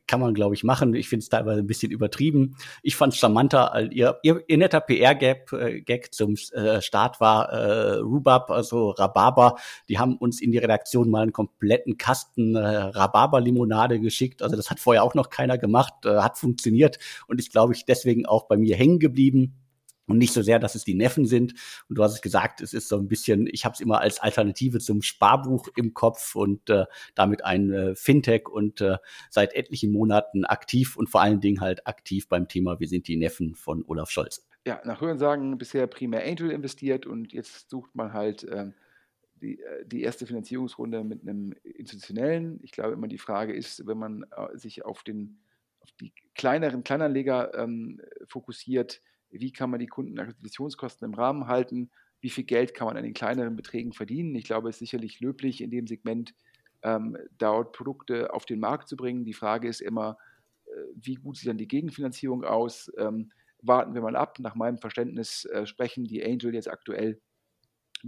kann 0.08 0.20
man 0.20 0.34
glaube 0.34 0.56
ich 0.56 0.64
machen. 0.64 0.94
Ich 0.96 1.08
finde 1.08 1.24
es 1.24 1.30
teilweise 1.30 1.62
ein 1.62 1.68
bisschen 1.68 1.92
übertrieben. 1.92 2.58
Ich 2.82 2.96
fand 2.96 3.14
es 3.14 3.20
charmanter, 3.20 3.74
als 3.74 3.94
ihr, 3.94 4.20
ihr, 4.24 4.44
ihr 4.48 4.58
netter 4.58 4.82
PR-Gag 4.82 5.86
Gag 5.86 6.14
zum 6.14 6.36
Start 6.36 7.22
war 7.22 7.50
äh, 7.50 8.00
Rubab, 8.00 8.52
also 8.52 8.90
Rhabarber. 8.90 9.56
Die 9.88 9.98
haben 9.98 10.18
uns 10.18 10.42
in 10.42 10.52
die 10.52 10.58
Redaktion 10.58 11.10
mal 11.10 11.22
einen 11.22 11.34
kompletten 11.34 11.98
Kasten 11.98 12.56
äh, 12.56 12.60
Rhabarber-Limonade 12.60 14.00
geschickt. 14.00 14.42
Also 14.42 14.56
das 14.56 14.70
hat 14.70 14.80
vorher 14.80 15.04
auch 15.04 15.14
noch 15.14 15.30
keiner 15.30 15.58
gemacht, 15.58 15.94
äh, 16.06 16.18
hat 16.18 16.38
funktioniert 16.38 17.00
und 17.28 17.40
ist 17.40 17.52
glaube 17.52 17.74
ich 17.74 17.86
deswegen 17.86 18.26
auch 18.26 18.48
bei 18.48 18.58
mir 18.58 18.76
hängen 18.76 19.00
geblieben 19.00 19.56
und 20.10 20.18
nicht 20.18 20.34
so 20.34 20.42
sehr, 20.42 20.60
dass 20.60 20.76
es 20.76 20.84
die 20.84 20.96
Neffen 20.96 21.26
sind. 21.26 21.54
Und 21.88 21.98
du 21.98 22.04
hast 22.04 22.14
es 22.14 22.22
gesagt, 22.22 22.62
es 22.62 22.74
ist 22.74 22.90
so 22.90 22.98
ein 22.98 23.08
bisschen, 23.08 23.48
ich 23.48 23.66
habe 23.66 23.74
es 23.74 23.80
immer 23.80 24.02
als 24.02 24.20
Alternative 24.20 24.80
zum 24.80 25.02
Sparbuch 25.02 25.70
im 25.76 25.94
Kopf 25.94 26.36
und 26.36 26.70
äh, 26.70 26.86
damit 27.16 27.46
ein 27.46 27.72
äh, 27.72 27.96
Fintech 27.96 28.50
und 28.50 28.82
äh, 28.82 28.98
seit 29.30 29.54
etlichen 29.54 29.92
Monaten 29.92 30.46
aktiv 30.46 30.98
und 30.98 31.10
vor 31.10 31.22
allen 31.22 31.40
Dingen 31.40 31.62
halt 31.62 31.88
aktiv 31.88 32.28
beim 32.28 32.48
Thema 32.48 32.80
Wir 32.80 32.88
sind 32.88 33.08
die 33.08 33.16
Neffen 33.16 33.56
von 33.56 33.84
Olaf 33.88 34.10
Scholz. 34.10 34.46
Ja, 34.66 34.82
nach 34.84 35.02
Hörensagen 35.02 35.58
bisher 35.58 35.88
primär 35.88 36.26
Angel 36.26 36.52
investiert 36.52 37.06
und 37.06 37.34
jetzt 37.34 37.70
sucht 37.70 37.96
man 37.96 38.14
halt 38.14 38.46
ähm, 38.52 38.74
die, 39.42 39.62
äh, 39.62 39.86
die 39.86 40.02
erste 40.02 40.26
Finanzierungsrunde 40.26 41.04
mit 41.04 41.22
einem 41.22 41.54
institutionellen. 41.64 42.60
Ich 42.64 42.72
glaube 42.72 42.94
immer 42.94 43.08
die 43.08 43.18
Frage 43.18 43.54
ist, 43.54 43.88
wenn 43.88 43.98
man 43.98 44.26
äh, 44.36 44.58
sich 44.58 44.86
auf 44.86 45.04
den 45.04 45.40
auf 45.82 45.92
die 45.94 46.14
kleineren 46.36 46.84
Kleinanleger 46.84 47.54
ähm, 47.58 48.02
fokussiert, 48.28 49.02
wie 49.32 49.52
kann 49.52 49.70
man 49.70 49.80
die 49.80 49.88
Kundenakquisitionskosten 49.88 51.06
im 51.08 51.14
Rahmen 51.14 51.48
halten, 51.48 51.90
wie 52.22 52.30
viel 52.30 52.44
Geld 52.44 52.74
kann 52.74 52.88
man 52.88 52.98
an 52.98 53.04
den 53.04 53.14
kleineren 53.14 53.56
Beträgen 53.56 53.94
verdienen. 53.94 54.36
Ich 54.36 54.46
glaube, 54.46 54.70
es 54.70 54.76
ist 54.76 54.80
sicherlich 54.80 55.20
löblich, 55.20 55.62
in 55.62 55.72
dem 55.72 55.88
Segment 55.88 56.34
ähm, 56.82 57.18
dort 57.38 57.74
Produkte 57.74 58.34
auf 58.34 58.46
den 58.46 58.60
Markt 58.60 58.88
zu 58.88 58.96
bringen. 58.96 59.26
Die 59.26 59.34
Frage 59.34 59.68
ist 59.68 59.82
immer, 59.82 60.18
äh, 60.66 60.72
wie 60.96 61.16
gut 61.16 61.38
sieht 61.38 61.50
dann 61.50 61.58
die 61.58 61.68
Gegenfinanzierung 61.68 62.44
aus? 62.44 62.92
Ähm, 62.98 63.32
warten 63.62 63.94
wir 63.94 64.02
mal 64.02 64.16
ab. 64.16 64.40
Nach 64.40 64.56
meinem 64.56 64.78
Verständnis 64.78 65.46
äh, 65.46 65.66
sprechen 65.66 66.06
die 66.06 66.24
Angel 66.24 66.54
jetzt 66.54 66.70
aktuell 66.70 67.22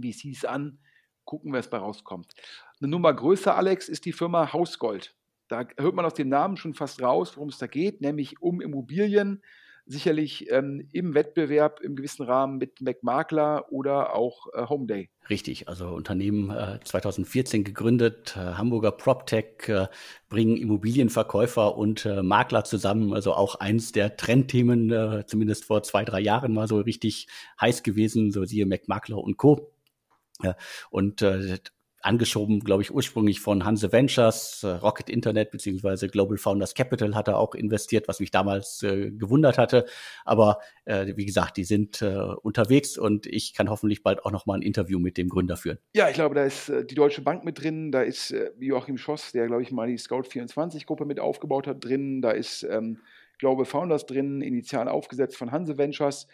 VCs 0.00 0.44
an. 0.44 0.78
Gucken, 1.24 1.52
was 1.52 1.70
bei 1.70 1.78
rauskommt. 1.78 2.32
Eine 2.80 2.88
Nummer 2.88 3.14
größer, 3.14 3.56
Alex, 3.56 3.88
ist 3.88 4.04
die 4.04 4.12
Firma 4.12 4.52
Hausgold. 4.52 5.14
Da 5.48 5.66
hört 5.78 5.94
man 5.94 6.04
aus 6.04 6.14
dem 6.14 6.28
Namen 6.28 6.56
schon 6.56 6.74
fast 6.74 7.00
raus, 7.00 7.36
worum 7.36 7.50
es 7.50 7.58
da 7.58 7.66
geht, 7.66 8.00
nämlich 8.00 8.40
um 8.40 8.60
Immobilien 8.60 9.42
sicherlich 9.86 10.50
ähm, 10.50 10.88
im 10.92 11.14
Wettbewerb 11.14 11.80
im 11.80 11.96
gewissen 11.96 12.24
Rahmen 12.24 12.58
mit 12.58 12.80
McMakler 12.80 13.72
oder 13.72 14.14
auch 14.14 14.46
äh, 14.54 14.66
Homeday. 14.68 15.10
Richtig, 15.28 15.68
also 15.68 15.88
Unternehmen 15.88 16.50
äh, 16.50 16.78
2014 16.84 17.64
gegründet, 17.64 18.36
äh, 18.36 18.54
Hamburger 18.54 18.92
PropTech 18.92 19.68
äh, 19.68 19.86
bringen 20.28 20.56
Immobilienverkäufer 20.56 21.76
und 21.76 22.06
äh, 22.06 22.22
Makler 22.22 22.64
zusammen, 22.64 23.12
also 23.12 23.34
auch 23.34 23.56
eins 23.56 23.92
der 23.92 24.16
Trendthemen, 24.16 24.90
äh, 24.90 25.24
zumindest 25.26 25.64
vor 25.64 25.82
zwei, 25.82 26.04
drei 26.04 26.20
Jahren 26.20 26.52
mal 26.54 26.68
so 26.68 26.78
richtig 26.80 27.28
heiß 27.60 27.82
gewesen, 27.82 28.30
so 28.32 28.44
siehe 28.44 28.66
McMakler 28.66 29.18
und 29.18 29.36
Co. 29.36 29.72
Und 30.90 31.22
äh, 31.22 31.58
angeschoben, 32.02 32.60
glaube 32.60 32.82
ich, 32.82 32.92
ursprünglich 32.92 33.40
von 33.40 33.64
Hanse 33.64 33.92
Ventures, 33.92 34.62
äh, 34.64 34.68
Rocket 34.68 35.08
Internet 35.08 35.50
beziehungsweise 35.50 36.08
Global 36.08 36.36
Founders 36.36 36.74
Capital 36.74 37.14
hat 37.14 37.28
er 37.28 37.38
auch 37.38 37.54
investiert, 37.54 38.08
was 38.08 38.20
mich 38.20 38.30
damals 38.30 38.82
äh, 38.82 39.10
gewundert 39.10 39.56
hatte. 39.56 39.86
Aber 40.24 40.58
äh, 40.84 41.12
wie 41.16 41.24
gesagt, 41.24 41.56
die 41.56 41.64
sind 41.64 42.02
äh, 42.02 42.16
unterwegs 42.42 42.98
und 42.98 43.26
ich 43.26 43.54
kann 43.54 43.70
hoffentlich 43.70 44.02
bald 44.02 44.24
auch 44.24 44.32
noch 44.32 44.46
mal 44.46 44.54
ein 44.54 44.62
Interview 44.62 44.98
mit 44.98 45.16
dem 45.16 45.28
Gründer 45.28 45.56
führen. 45.56 45.78
Ja, 45.94 46.08
ich 46.08 46.14
glaube, 46.14 46.34
da 46.34 46.44
ist 46.44 46.68
äh, 46.68 46.84
die 46.84 46.94
Deutsche 46.94 47.22
Bank 47.22 47.44
mit 47.44 47.62
drin, 47.62 47.92
da 47.92 48.02
ist 48.02 48.32
äh, 48.32 48.50
Joachim 48.58 48.98
Schoss, 48.98 49.32
der, 49.32 49.46
glaube 49.46 49.62
ich, 49.62 49.70
mal 49.70 49.86
die 49.86 49.98
Scout24-Gruppe 49.98 51.04
mit 51.04 51.20
aufgebaut 51.20 51.66
hat, 51.66 51.84
drin, 51.84 52.20
da 52.20 52.32
ist 52.32 52.64
ähm, 52.64 52.98
Global 53.38 53.64
Founders 53.64 54.06
drin, 54.06 54.40
initial 54.40 54.88
aufgesetzt 54.88 55.36
von 55.36 55.52
Hanse 55.52 55.78
Ventures. 55.78 56.26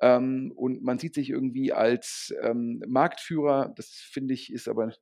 Ähm, 0.00 0.52
und 0.54 0.82
man 0.82 0.98
sieht 0.98 1.14
sich 1.14 1.30
irgendwie 1.30 1.72
als 1.72 2.34
ähm, 2.42 2.82
Marktführer, 2.86 3.72
das 3.76 3.88
finde 3.88 4.34
ich, 4.34 4.52
ist 4.52 4.68
aber 4.68 4.92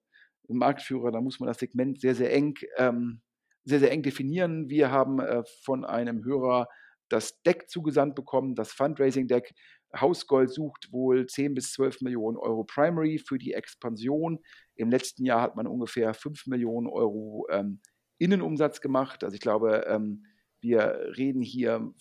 Marktführer, 0.49 1.11
da 1.11 1.21
muss 1.21 1.41
man 1.41 1.47
das 1.47 1.59
Segment 1.59 2.01
sehr, 2.01 2.15
sehr 2.15 2.33
eng, 2.33 2.55
ähm, 2.77 3.21
sehr, 3.65 3.81
sehr 3.81 3.91
eng 3.91 4.03
definieren. 4.03 4.69
Wir 4.69 4.91
haben 4.91 5.21
äh, 5.21 5.43
von 5.63 5.85
einem 5.85 6.25
Hörer 6.25 6.69
das 7.09 7.41
Deck 7.43 7.69
zugesandt 7.69 8.15
bekommen, 8.15 8.55
das 8.55 8.73
Fundraising-Deck. 8.73 9.55
Hausgold 9.97 10.51
sucht 10.51 10.91
wohl 10.93 11.27
10 11.27 11.55
bis 11.55 11.73
12 11.73 12.01
Millionen 12.01 12.37
Euro 12.37 12.65
Primary 12.65 13.19
für 13.19 13.39
die 13.39 13.53
Expansion. 13.53 14.41
Im 14.75 14.91
letzten 14.91 15.25
Jahr 15.25 15.41
hat 15.41 15.57
man 15.57 15.67
ungefähr 15.67 16.15
5 16.15 16.47
Millionen 16.47 16.89
Euro 16.89 17.47
ähm, 17.51 17.81
Innenumsatz 18.19 18.81
gemacht. 18.81 19.23
Also 19.23 19.35
ich 19.35 19.41
glaube, 19.41 19.85
ähm, 19.87 20.25
wir 20.61 21.13
reden 21.17 21.43
hier 21.43 21.93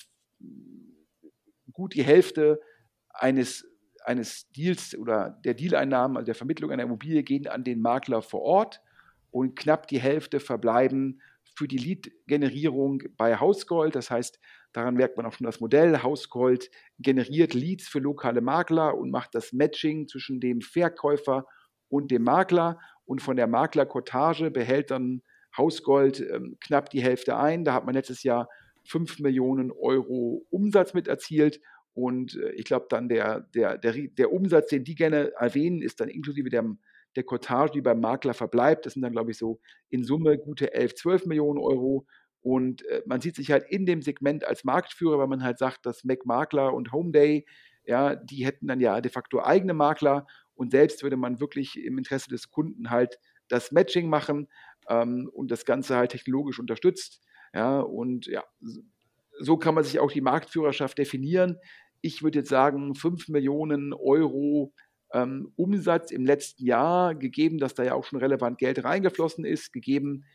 gut 1.72 1.94
die 1.96 2.04
Hälfte 2.04 2.60
eines 3.10 3.66
eines 4.06 4.49
Deals 4.51 4.97
oder 4.97 5.39
der 5.43 5.54
Dealeinnahmen, 5.54 6.18
also 6.18 6.26
der 6.26 6.36
Vermittlung 6.36 6.72
einer 6.72 6.84
Immobilie, 6.84 7.24
gehen 7.24 7.47
an 7.47 7.64
den 7.64 7.82
Makler 7.82 8.22
vor 8.22 8.41
Ort 8.41 8.82
und 9.32 9.56
knapp 9.56 9.88
die 9.88 9.99
Hälfte 9.99 10.39
verbleiben 10.39 11.22
für 11.56 11.68
die 11.68 11.78
Lead-Generierung 11.78 13.04
bei 13.18 13.38
Hausgold. 13.38 13.95
Das 13.95 14.10
heißt, 14.10 14.39
daran 14.72 14.95
merkt 14.95 15.18
man 15.18 15.26
auch 15.26 15.34
schon 15.34 15.45
das 15.45 15.60
Modell. 15.60 16.01
Hausgold 16.01 16.70
generiert 16.99 17.54
Leads 17.54 17.88
für 17.88 17.99
lokale 17.99 18.41
Makler 18.41 18.97
und 18.97 19.12
macht 19.12 19.36
das 19.36 19.54
Matching 19.54 20.08
zwischen 20.08 20.39
dem 20.39 20.62
Verkäufer 20.62 21.45
und 21.89 22.12
dem 22.12 22.24
Makler. 22.24 22.80
Und 23.06 23.22
von 23.22 23.36
der 23.36 23.47
Maklerkotage 23.47 24.49
behält 24.49 24.91
dann 24.91 25.22
Hausgold 25.56 26.20
ähm, 26.20 26.58
knapp 26.60 26.89
die 26.89 27.04
Hälfte 27.04 27.38
ein. 27.38 27.64
Da 27.64 27.74
hat 27.74 27.86
man 27.86 27.93
letztes 27.93 28.24
Jahr 28.24 28.49
5 28.86 29.20
Millionen 29.20 29.72
Euro 29.72 30.45
Umsatz 30.49 30.93
mit 30.93 31.08
erzielt 31.08 31.60
und 31.94 32.36
äh, 32.36 32.52
ich 32.52 32.66
glaube 32.66 32.88
dann 32.89 33.08
der, 33.08 33.41
der, 33.54 33.78
der, 33.78 33.94
der 33.94 34.32
Umsatz, 34.32 34.70
den 34.70 34.84
die 34.84 34.96
gerne 34.96 35.32
erwähnen, 35.34 35.82
ist 35.82 36.00
dann 36.00 36.10
inklusive 36.10 36.50
der, 36.50 36.66
der 37.16 37.24
Cottage, 37.24 37.74
die 37.74 37.82
beim 37.82 38.00
Makler 38.00 38.34
verbleibt. 38.34 38.86
Das 38.86 38.94
sind 38.94 39.04
dann, 39.04 39.12
glaube 39.12 39.32
ich, 39.32 39.38
so 39.38 39.60
in 39.89 40.04
Summe 40.04 40.38
gute 40.38 40.74
11, 40.74 40.96
12 40.96 41.26
Millionen 41.28 41.60
Euro. 41.60 42.08
Und 42.41 42.86
äh, 42.88 43.04
man 43.06 43.22
sieht 43.22 43.36
sich 43.36 43.52
halt 43.52 43.66
in 43.70 43.86
dem 43.86 44.02
Segment 44.02 44.44
als 44.44 44.64
Marktführer, 44.64 45.20
weil 45.20 45.28
man 45.28 45.44
halt 45.44 45.60
sagt, 45.60 45.86
dass 45.86 46.04
Mac 46.04 46.26
Makler 46.26 46.74
und 46.74 46.91
Homeday, 46.91 47.46
ja, 47.86 48.16
die 48.16 48.46
hätten 48.46 48.68
dann 48.68 48.80
ja 48.80 49.00
de 49.00 49.12
facto 49.12 49.41
eigene 49.41 49.74
Makler 49.74 50.26
und 50.56 50.72
selbst 50.72 51.04
würde 51.04 51.18
man 51.18 51.39
wirklich 51.39 51.82
im 51.84 51.98
Interesse 51.98 52.30
des 52.30 52.50
Kunden 52.50 52.89
halt 52.89 53.20
das 53.50 53.72
Matching 53.72 54.10
machen 54.10 54.48
ähm, 54.89 55.30
und 55.32 55.52
das 55.52 55.66
Ganze 55.66 55.96
halt 55.96 56.12
technologisch 56.12 56.60
unterstützt. 56.60 57.22
Ja, 57.54 57.80
und 57.80 58.26
ja, 58.26 58.44
so 59.39 59.58
kann 59.58 59.76
man 59.76 59.84
sich 59.84 60.00
auch 60.00 60.12
die 60.12 60.22
Marktführerschaft 60.22 60.98
definieren 60.98 61.58
ich 62.04 62.22
würde 62.22 62.39
jetzt 62.39 62.49
sagen, 62.49 62.95
5 62.95 63.30
Millionen 63.30 63.93
Euro 63.93 64.74
ähm, 65.14 65.54
Umsatz 65.56 66.12
im 66.12 66.26
letzten 66.26 66.66
Jahr, 66.66 67.16
gegeben, 67.16 67.60
dass 67.60 67.76
da 67.76 67.84
ja 67.84 67.93
auch 67.93 68.04
schon 68.04 68.20
relevant 68.20 68.58
Geld 68.58 68.84
reingeflossen 68.84 69.45
ist, 69.45 69.72
gegeben, 69.72 70.26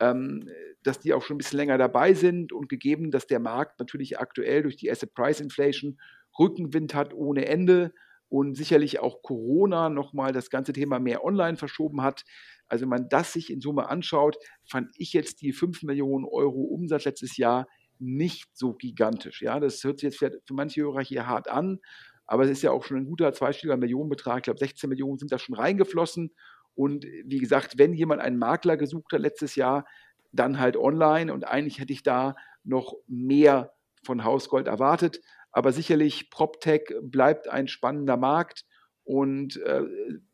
ähm, 0.00 0.48
dass 0.82 1.00
die 1.00 1.12
auch 1.12 1.22
schon 1.22 1.34
ein 1.34 1.38
bisschen 1.38 1.58
länger 1.58 1.76
dabei 1.76 2.14
sind 2.14 2.52
und 2.52 2.70
gegeben, 2.70 3.10
dass 3.10 3.26
der 3.26 3.40
Markt 3.40 3.78
natürlich 3.78 4.18
aktuell 4.18 4.62
durch 4.62 4.76
die 4.76 4.90
Asset 4.90 5.12
Price 5.12 5.40
Inflation 5.40 5.98
Rückenwind 6.38 6.94
hat 6.94 7.12
ohne 7.12 7.46
Ende 7.46 7.92
und 8.30 8.56
sicherlich 8.56 9.00
auch 9.00 9.20
Corona 9.22 9.90
nochmal 9.90 10.32
das 10.32 10.48
ganze 10.48 10.72
Thema 10.72 10.98
mehr 10.98 11.24
online 11.24 11.58
verschoben 11.58 12.02
hat. 12.02 12.24
Also 12.68 12.82
wenn 12.82 12.90
man 12.90 13.08
das 13.10 13.34
sich 13.34 13.50
in 13.50 13.60
Summe 13.60 13.88
anschaut, 13.90 14.38
fand 14.66 14.90
ich 14.96 15.12
jetzt 15.12 15.42
die 15.42 15.52
5 15.52 15.82
Millionen 15.82 16.24
Euro 16.24 16.62
Umsatz 16.62 17.04
letztes 17.04 17.36
Jahr 17.36 17.66
nicht 18.00 18.56
so 18.56 18.74
gigantisch. 18.74 19.42
Ja, 19.42 19.60
das 19.60 19.82
hört 19.84 20.00
sich 20.00 20.20
jetzt 20.20 20.46
für 20.46 20.54
manche 20.54 20.82
Hörer 20.82 21.02
hier 21.02 21.26
hart 21.26 21.48
an, 21.48 21.80
aber 22.26 22.44
es 22.44 22.50
ist 22.50 22.62
ja 22.62 22.70
auch 22.70 22.84
schon 22.84 22.98
ein 22.98 23.06
guter 23.06 23.32
zweistelliger 23.32 23.76
Millionenbetrag. 23.78 24.38
Ich 24.38 24.42
glaube, 24.44 24.58
16 24.58 24.88
Millionen 24.88 25.18
sind 25.18 25.32
da 25.32 25.38
schon 25.38 25.54
reingeflossen. 25.54 26.30
Und 26.74 27.06
wie 27.24 27.38
gesagt, 27.38 27.78
wenn 27.78 27.94
jemand 27.94 28.20
einen 28.20 28.38
Makler 28.38 28.76
gesucht 28.76 29.12
hat 29.12 29.20
letztes 29.20 29.56
Jahr, 29.56 29.86
dann 30.30 30.60
halt 30.60 30.76
online. 30.76 31.32
Und 31.32 31.44
eigentlich 31.44 31.80
hätte 31.80 31.92
ich 31.92 32.02
da 32.02 32.36
noch 32.64 32.94
mehr 33.06 33.72
von 34.04 34.24
Hausgold 34.24 34.66
erwartet. 34.66 35.20
Aber 35.52 35.72
sicherlich, 35.72 36.30
PropTech 36.30 36.94
bleibt 37.00 37.48
ein 37.48 37.66
spannender 37.66 38.18
Markt 38.18 38.64
und 39.04 39.56
äh, 39.62 39.82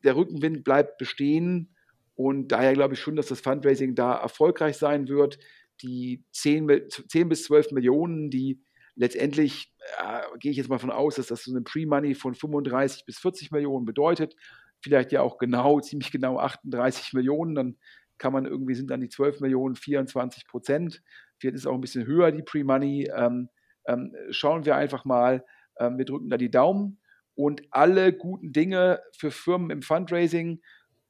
der 0.03 0.17
Rückenwind 0.17 0.65
bleibt 0.65 0.97
bestehen. 0.97 1.73
Und 2.15 2.49
daher 2.49 2.73
glaube 2.73 2.93
ich 2.93 2.99
schon, 2.99 3.15
dass 3.15 3.27
das 3.27 3.39
Fundraising 3.39 3.95
da 3.95 4.15
erfolgreich 4.15 4.77
sein 4.77 5.07
wird 5.07 5.39
die 5.81 6.23
10, 6.31 6.89
10 6.89 7.29
bis 7.29 7.43
12 7.43 7.71
Millionen, 7.71 8.29
die 8.29 8.61
letztendlich, 8.95 9.73
äh, 9.97 10.21
gehe 10.39 10.51
ich 10.51 10.57
jetzt 10.57 10.69
mal 10.69 10.79
von 10.79 10.91
aus, 10.91 11.15
dass 11.15 11.27
das 11.27 11.43
so 11.43 11.51
eine 11.51 11.61
Pre-Money 11.61 12.15
von 12.15 12.33
35 12.33 13.05
bis 13.05 13.19
40 13.19 13.51
Millionen 13.51 13.85
bedeutet, 13.85 14.35
vielleicht 14.81 15.11
ja 15.11 15.21
auch 15.21 15.37
genau, 15.37 15.79
ziemlich 15.79 16.11
genau 16.11 16.39
38 16.39 17.13
Millionen, 17.13 17.55
dann 17.55 17.77
kann 18.17 18.33
man 18.33 18.45
irgendwie, 18.45 18.75
sind 18.75 18.89
dann 18.89 19.01
die 19.01 19.09
12 19.09 19.41
Millionen 19.41 19.75
24 19.75 20.47
Prozent. 20.47 21.01
Vielleicht 21.37 21.55
ist 21.55 21.65
auch 21.65 21.73
ein 21.73 21.81
bisschen 21.81 22.05
höher, 22.05 22.31
die 22.31 22.43
Pre-Money. 22.43 23.11
Ähm, 23.15 23.49
ähm, 23.87 24.15
schauen 24.29 24.65
wir 24.65 24.75
einfach 24.75 25.05
mal. 25.05 25.43
Ähm, 25.79 25.97
wir 25.97 26.05
drücken 26.05 26.29
da 26.29 26.37
die 26.37 26.51
Daumen 26.51 26.99
und 27.35 27.63
alle 27.71 28.13
guten 28.13 28.53
Dinge 28.53 29.01
für 29.17 29.31
Firmen 29.31 29.69
im 29.69 29.81
Fundraising. 29.81 30.61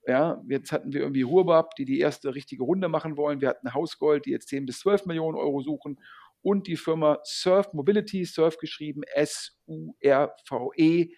Ja, 0.07 0.41
jetzt 0.47 0.71
hatten 0.71 0.93
wir 0.93 1.01
irgendwie 1.01 1.25
Hurbab, 1.25 1.75
die 1.75 1.85
die 1.85 1.99
erste 1.99 2.35
richtige 2.35 2.63
Runde 2.63 2.87
machen 2.89 3.17
wollen. 3.17 3.41
Wir 3.41 3.49
hatten 3.49 3.73
Hausgold, 3.73 4.25
die 4.25 4.31
jetzt 4.31 4.49
10 4.49 4.67
bis 4.67 4.79
12 4.79 5.07
Millionen 5.07 5.37
Euro 5.37 5.61
suchen. 5.61 5.99
Und 6.41 6.67
die 6.67 6.77
Firma 6.77 7.19
Surf 7.23 7.73
Mobility, 7.73 8.23
Surf 8.25 8.57
geschrieben 8.57 9.01
S-U-R-V-E, 9.15 11.09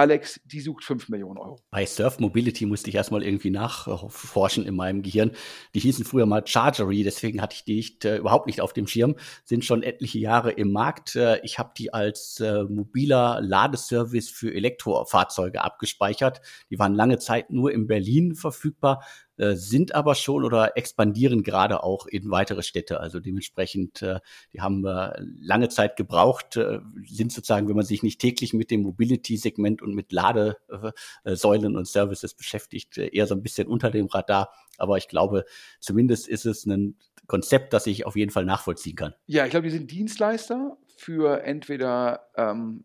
Alex, 0.00 0.40
die 0.46 0.60
sucht 0.60 0.84
5 0.84 1.10
Millionen 1.10 1.36
Euro. 1.36 1.60
Bei 1.70 1.84
Surf 1.84 2.18
Mobility 2.20 2.64
musste 2.64 2.88
ich 2.88 2.96
erstmal 2.96 3.22
irgendwie 3.22 3.50
nachforschen 3.50 4.64
in 4.64 4.74
meinem 4.74 5.02
Gehirn. 5.02 5.32
Die 5.74 5.80
hießen 5.80 6.06
früher 6.06 6.24
mal 6.24 6.46
Chargery, 6.46 7.04
deswegen 7.04 7.42
hatte 7.42 7.54
ich 7.54 7.64
die 7.64 7.76
nicht, 7.76 8.04
äh, 8.06 8.16
überhaupt 8.16 8.46
nicht 8.46 8.62
auf 8.62 8.72
dem 8.72 8.86
Schirm, 8.86 9.16
sind 9.44 9.64
schon 9.64 9.82
etliche 9.82 10.18
Jahre 10.18 10.52
im 10.52 10.72
Markt. 10.72 11.16
Äh, 11.16 11.40
ich 11.44 11.58
habe 11.58 11.72
die 11.76 11.92
als 11.92 12.40
äh, 12.40 12.64
mobiler 12.64 13.40
Ladeservice 13.42 14.30
für 14.30 14.54
Elektrofahrzeuge 14.54 15.62
abgespeichert. 15.62 16.40
Die 16.70 16.78
waren 16.78 16.94
lange 16.94 17.18
Zeit 17.18 17.50
nur 17.50 17.70
in 17.70 17.86
Berlin 17.86 18.34
verfügbar, 18.34 19.04
sind 19.36 19.94
aber 19.94 20.14
schon 20.14 20.44
oder 20.44 20.76
expandieren 20.76 21.42
gerade 21.42 21.82
auch 21.82 22.06
in 22.06 22.30
weitere 22.30 22.62
Städte. 22.62 23.00
Also 23.00 23.20
dementsprechend, 23.20 24.02
äh, 24.02 24.20
die 24.52 24.60
haben 24.60 24.84
äh, 24.84 25.12
lange 25.40 25.68
Zeit 25.68 25.96
gebraucht, 25.96 26.56
äh, 26.56 26.80
sind 27.06 27.32
sozusagen, 27.32 27.68
wenn 27.68 27.76
man 27.76 27.84
sich 27.84 28.02
nicht 28.02 28.20
täglich 28.20 28.52
mit 28.52 28.70
dem 28.70 28.82
Mobility-Segment 28.82 29.82
und 29.82 29.94
mit 29.94 30.12
Ladesäulen 30.12 31.76
und 31.76 31.88
Services 31.88 32.34
beschäftigt, 32.34 32.98
äh, 32.98 33.08
eher 33.08 33.26
so 33.26 33.34
ein 33.34 33.42
bisschen 33.42 33.66
unter 33.68 33.90
dem 33.90 34.06
Radar. 34.06 34.50
Aber 34.78 34.98
ich 34.98 35.08
glaube, 35.08 35.44
zumindest 35.78 36.28
ist 36.28 36.46
es 36.46 36.66
ein 36.66 36.96
Konzept, 37.26 37.72
das 37.72 37.86
ich 37.86 38.06
auf 38.06 38.16
jeden 38.16 38.30
Fall 38.30 38.44
nachvollziehen 38.44 38.96
kann. 38.96 39.14
Ja, 39.26 39.44
ich 39.44 39.50
glaube, 39.50 39.68
die 39.68 39.76
sind 39.76 39.90
Dienstleister 39.90 40.76
für 40.96 41.42
entweder 41.44 42.26
ähm, 42.36 42.84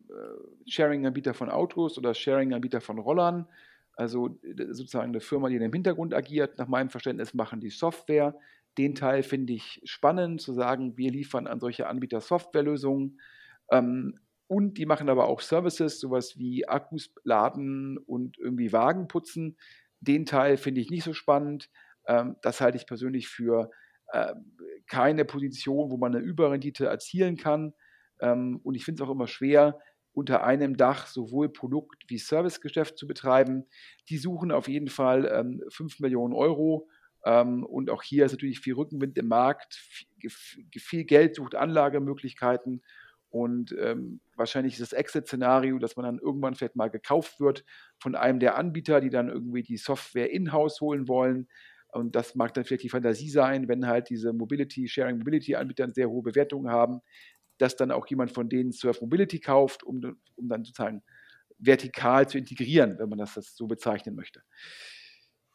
Sharing-Anbieter 0.67 1.33
von 1.33 1.49
Autos 1.49 1.97
oder 1.97 2.13
Sharing-Anbieter 2.13 2.79
von 2.79 2.99
Rollern. 2.99 3.47
Also 3.95 4.39
äh, 4.43 4.73
sozusagen 4.73 5.09
eine 5.09 5.21
Firma, 5.21 5.49
die 5.49 5.55
im 5.55 5.73
Hintergrund 5.73 6.13
agiert. 6.13 6.57
Nach 6.57 6.67
meinem 6.67 6.89
Verständnis 6.89 7.33
machen 7.33 7.59
die 7.59 7.69
Software. 7.69 8.35
Den 8.77 8.95
Teil 8.95 9.23
finde 9.23 9.53
ich 9.53 9.81
spannend, 9.85 10.41
zu 10.41 10.53
sagen, 10.53 10.97
wir 10.97 11.11
liefern 11.11 11.47
an 11.47 11.59
solche 11.59 11.87
Anbieter 11.87 12.21
Softwarelösungen. 12.21 13.19
Ähm, 13.71 14.19
und 14.47 14.77
die 14.77 14.85
machen 14.85 15.09
aber 15.09 15.27
auch 15.27 15.41
Services, 15.41 15.99
sowas 15.99 16.37
wie 16.37 16.67
Akkus 16.67 17.13
laden 17.23 17.97
und 17.97 18.37
irgendwie 18.37 18.71
Wagen 18.73 19.07
putzen. 19.07 19.57
Den 20.01 20.25
Teil 20.25 20.57
finde 20.57 20.81
ich 20.81 20.91
nicht 20.91 21.03
so 21.03 21.13
spannend. 21.13 21.69
Ähm, 22.07 22.35
das 22.41 22.61
halte 22.61 22.77
ich 22.77 22.85
persönlich 22.85 23.27
für 23.27 23.71
äh, 24.11 24.33
keine 24.87 25.25
Position, 25.25 25.89
wo 25.89 25.97
man 25.97 26.15
eine 26.15 26.23
Überrendite 26.23 26.85
erzielen 26.85 27.37
kann. 27.37 27.73
Ähm, 28.19 28.59
und 28.63 28.75
ich 28.75 28.85
finde 28.85 29.01
es 29.01 29.07
auch 29.07 29.11
immer 29.11 29.27
schwer, 29.27 29.79
unter 30.16 30.43
einem 30.43 30.78
Dach 30.78 31.07
sowohl 31.07 31.49
Produkt- 31.49 32.05
wie 32.07 32.18
Servicegeschäft 32.18 32.97
zu 32.97 33.05
betreiben. 33.05 33.66
Die 34.09 34.18
suchen 34.18 34.51
auf 34.51 34.68
jeden 34.68 34.89
Fall 34.89 35.30
ähm, 35.32 35.61
5 35.70 35.99
Millionen 35.99 36.34
Euro. 36.34 36.88
Ähm, 37.26 37.63
und 37.66 37.89
auch 37.89 38.01
hier 38.01 38.26
ist 38.26 38.32
natürlich 38.32 38.59
viel 38.59 38.76
Rückenwind 38.76 39.18
im 39.18 39.28
Markt, 39.28 39.76
viel, 39.76 40.30
viel 40.80 41.03
Geld 41.03 41.36
sucht 41.36 41.55
Anlagemöglichkeiten. 41.55 42.82
Und 43.30 43.76
ähm, 43.78 44.22
wahrscheinlich 44.38 44.76
ist 44.76 44.82
das 44.82 44.93
Exit-Szenario, 44.93 45.78
dass 45.78 45.97
man 45.97 46.05
dann 46.05 46.20
irgendwann 46.20 46.55
vielleicht 46.55 46.78
mal 46.78 46.89
gekauft 46.89 47.41
wird 47.41 47.66
von 47.99 48.16
einem 48.16 48.39
der 48.39 48.57
Anbieter, 48.57 49.01
die 49.01 49.09
dann 49.09 49.28
irgendwie 49.28 49.63
die 49.63 49.76
Software 49.76 50.32
in-house 50.32 50.80
holen 50.80 51.09
wollen. 51.09 51.49
Und 51.89 52.16
das 52.16 52.36
mag 52.36 52.53
dann 52.53 52.63
vielleicht 52.63 52.84
die 52.84 52.89
Fantasie 52.89 53.30
sein, 53.30 53.68
wenn 53.68 53.88
halt 53.88 54.09
diese 54.09 54.34
Mobility, 54.34 54.88
Sharing 54.88 55.18
Mobility 55.18 55.55
Anbieter 55.55 55.89
sehr 55.89 56.09
hohe 56.09 56.24
Bewertungen 56.24 56.70
haben, 56.70 57.01
dass 57.58 57.76
dann 57.76 57.91
auch 57.91 58.08
jemand 58.08 58.32
von 58.32 58.49
denen 58.49 58.72
Surf 58.72 59.01
Mobility 59.01 59.39
kauft, 59.39 59.84
um, 59.84 60.18
um 60.36 60.49
dann 60.49 60.64
sozusagen 60.64 61.03
vertikal 61.58 62.28
zu 62.28 62.38
integrieren, 62.38 62.97
wenn 62.99 63.10
man 63.10 63.20
das, 63.20 63.36
das 63.36 63.56
so 63.56 63.68
bezeichnen 63.68 64.16
möchte. 64.16 64.41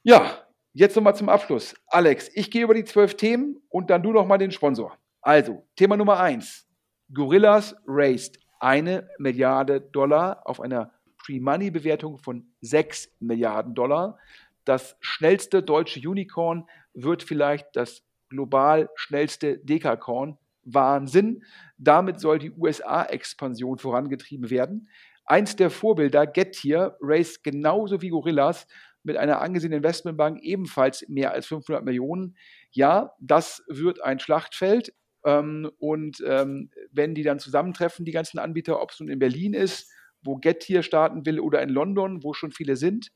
Ja, 0.03 0.47
jetzt 0.73 0.97
nochmal 0.97 1.17
zum 1.17 1.29
Abschluss. 1.29 1.75
Alex, 1.87 2.31
ich 2.35 2.51
gehe 2.51 2.63
über 2.63 2.75
die 2.75 2.85
zwölf 2.85 3.17
Themen 3.17 3.63
und 3.69 3.91
dann 3.91 4.03
du 4.03 4.13
nochmal 4.13 4.39
den 4.39 4.51
Sponsor. 4.51 4.97
Also, 5.21 5.67
Thema 5.77 5.97
Nummer 5.97 6.19
eins. 6.19 6.67
Gorillas 7.13 7.77
raised 7.87 8.39
eine 8.61 9.09
Milliarde 9.19 9.81
Dollar 9.81 10.43
auf 10.47 10.61
einer 10.61 10.93
Pre-Money-Bewertung 11.19 12.19
von 12.19 12.47
6 12.61 13.11
Milliarden 13.21 13.75
Dollar. 13.75 14.19
Das 14.65 14.97
schnellste 15.01 15.63
deutsche 15.63 16.07
Unicorn 16.09 16.67
wird 16.95 17.23
vielleicht 17.23 17.75
das 17.75 18.03
global 18.29 18.89
schnellste 18.95 19.59
Dekakorn 19.59 20.39
Wahnsinn. 20.65 21.43
Damit 21.79 22.21
soll 22.21 22.39
die 22.39 22.53
USA-Expansion 22.53 23.79
vorangetrieben 23.79 24.51
werden. 24.51 24.89
Eins 25.25 25.57
der 25.57 25.71
Vorbilder, 25.71 26.27
Getir, 26.27 26.97
raised 27.01 27.45
genauso 27.45 28.03
wie 28.03 28.09
Gorillas 28.09 28.67
mit 29.03 29.17
einer 29.17 29.41
angesehenen 29.41 29.79
Investmentbank 29.79 30.43
ebenfalls 30.43 31.09
mehr 31.09 31.33
als 31.33 31.47
500 31.47 31.85
Millionen. 31.85 32.37
Ja, 32.71 33.13
das 33.21 33.63
wird 33.69 34.03
ein 34.03 34.19
Schlachtfeld. 34.19 34.93
Ähm, 35.25 35.71
und 35.79 36.23
ähm, 36.27 36.71
wenn 36.91 37.15
die 37.15 37.23
dann 37.23 37.39
zusammentreffen, 37.39 38.05
die 38.05 38.13
ganzen 38.13 38.39
Anbieter, 38.39 38.81
ob 38.81 38.91
es 38.91 39.01
nun 39.01 39.09
in 39.09 39.19
Berlin 39.19 39.55
ist, 39.55 39.91
wo 40.23 40.37
Getir 40.37 40.83
starten 40.83 41.25
will, 41.25 41.41
oder 41.41 41.63
in 41.63 41.71
London, 41.71 42.23
wo 42.23 42.33
schon 42.33 42.53
viele 42.53 42.77
sind, 42.77 43.11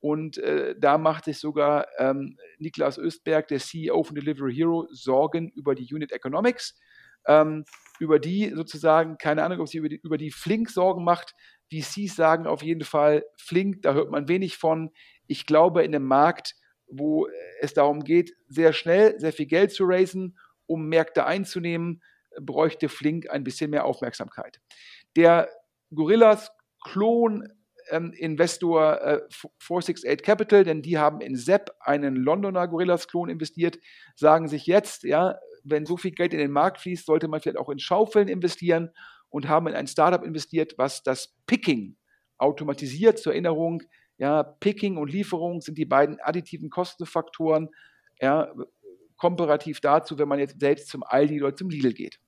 und 0.00 0.38
äh, 0.38 0.74
da 0.78 0.98
macht 0.98 1.24
sich 1.24 1.38
sogar 1.38 1.86
ähm, 1.98 2.36
Niklas 2.58 2.98
Östberg, 2.98 3.48
der 3.48 3.58
CEO 3.58 4.02
von 4.04 4.14
Delivery 4.14 4.54
Hero, 4.54 4.86
Sorgen 4.90 5.50
über 5.50 5.74
die 5.74 5.92
Unit 5.92 6.12
Economics 6.12 6.78
ähm, 7.26 7.64
über 7.98 8.18
die 8.18 8.52
sozusagen, 8.54 9.18
keine 9.18 9.42
Ahnung, 9.42 9.60
ob 9.60 9.68
sie 9.68 9.78
über 9.78 9.88
die, 9.88 10.00
über 10.02 10.18
die 10.18 10.30
Flink 10.30 10.70
Sorgen 10.70 11.04
macht. 11.04 11.34
VCs 11.72 12.14
sagen 12.14 12.46
auf 12.46 12.62
jeden 12.62 12.84
Fall, 12.84 13.24
Flink, 13.36 13.82
da 13.82 13.94
hört 13.94 14.10
man 14.10 14.28
wenig 14.28 14.56
von. 14.56 14.90
Ich 15.26 15.46
glaube, 15.46 15.82
in 15.82 15.94
einem 15.94 16.06
Markt, 16.06 16.54
wo 16.86 17.28
es 17.60 17.74
darum 17.74 18.04
geht, 18.04 18.36
sehr 18.48 18.72
schnell 18.72 19.18
sehr 19.18 19.32
viel 19.32 19.46
Geld 19.46 19.72
zu 19.72 19.84
raisen, 19.84 20.38
um 20.66 20.88
Märkte 20.88 21.26
einzunehmen, 21.26 22.02
bräuchte 22.40 22.88
Flink 22.88 23.30
ein 23.30 23.44
bisschen 23.44 23.70
mehr 23.70 23.84
Aufmerksamkeit. 23.84 24.60
Der 25.16 25.48
Gorillas 25.92 26.50
Klon 26.82 27.48
ähm, 27.90 28.12
Investor 28.12 29.00
äh, 29.00 29.20
468 29.58 30.22
Capital, 30.22 30.64
denn 30.64 30.82
die 30.82 30.98
haben 30.98 31.20
in 31.20 31.36
Sepp 31.36 31.70
einen 31.80 32.16
Londoner 32.16 32.68
Gorillas-Klon 32.68 33.28
investiert, 33.28 33.78
sagen 34.14 34.48
sich 34.48 34.66
jetzt, 34.66 35.04
ja, 35.04 35.38
wenn 35.68 35.86
so 35.86 35.96
viel 35.96 36.12
Geld 36.12 36.32
in 36.32 36.38
den 36.38 36.50
Markt 36.50 36.80
fließt, 36.80 37.06
sollte 37.06 37.28
man 37.28 37.40
vielleicht 37.40 37.58
auch 37.58 37.68
in 37.68 37.78
Schaufeln 37.78 38.28
investieren 38.28 38.90
und 39.28 39.48
haben 39.48 39.66
in 39.66 39.74
ein 39.74 39.86
Startup 39.86 40.22
investiert, 40.22 40.74
was 40.78 41.02
das 41.02 41.34
Picking 41.46 41.96
automatisiert. 42.38 43.18
Zur 43.18 43.32
Erinnerung, 43.32 43.82
ja, 44.18 44.42
Picking 44.42 44.96
und 44.96 45.10
Lieferung 45.10 45.60
sind 45.60 45.78
die 45.78 45.84
beiden 45.84 46.18
additiven 46.20 46.70
Kostenfaktoren, 46.70 47.68
ja, 48.20 48.52
komparativ 49.16 49.80
dazu, 49.80 50.18
wenn 50.18 50.28
man 50.28 50.38
jetzt 50.38 50.60
selbst 50.60 50.88
zum 50.88 51.02
Aldi 51.02 51.42
oder 51.42 51.54
zum 51.54 51.70
Lidl 51.70 51.92
geht. 51.92 52.18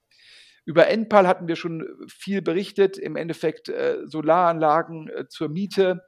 Über 0.65 0.89
Enpal 0.89 1.27
hatten 1.27 1.49
wir 1.49 1.57
schon 1.57 1.87
viel 2.09 2.43
berichtet, 2.43 2.99
im 2.99 3.17
Endeffekt 3.17 3.71
äh, 3.71 4.01
Solaranlagen 4.05 5.09
äh, 5.09 5.29
zur 5.29 5.49
Miete, 5.49 6.05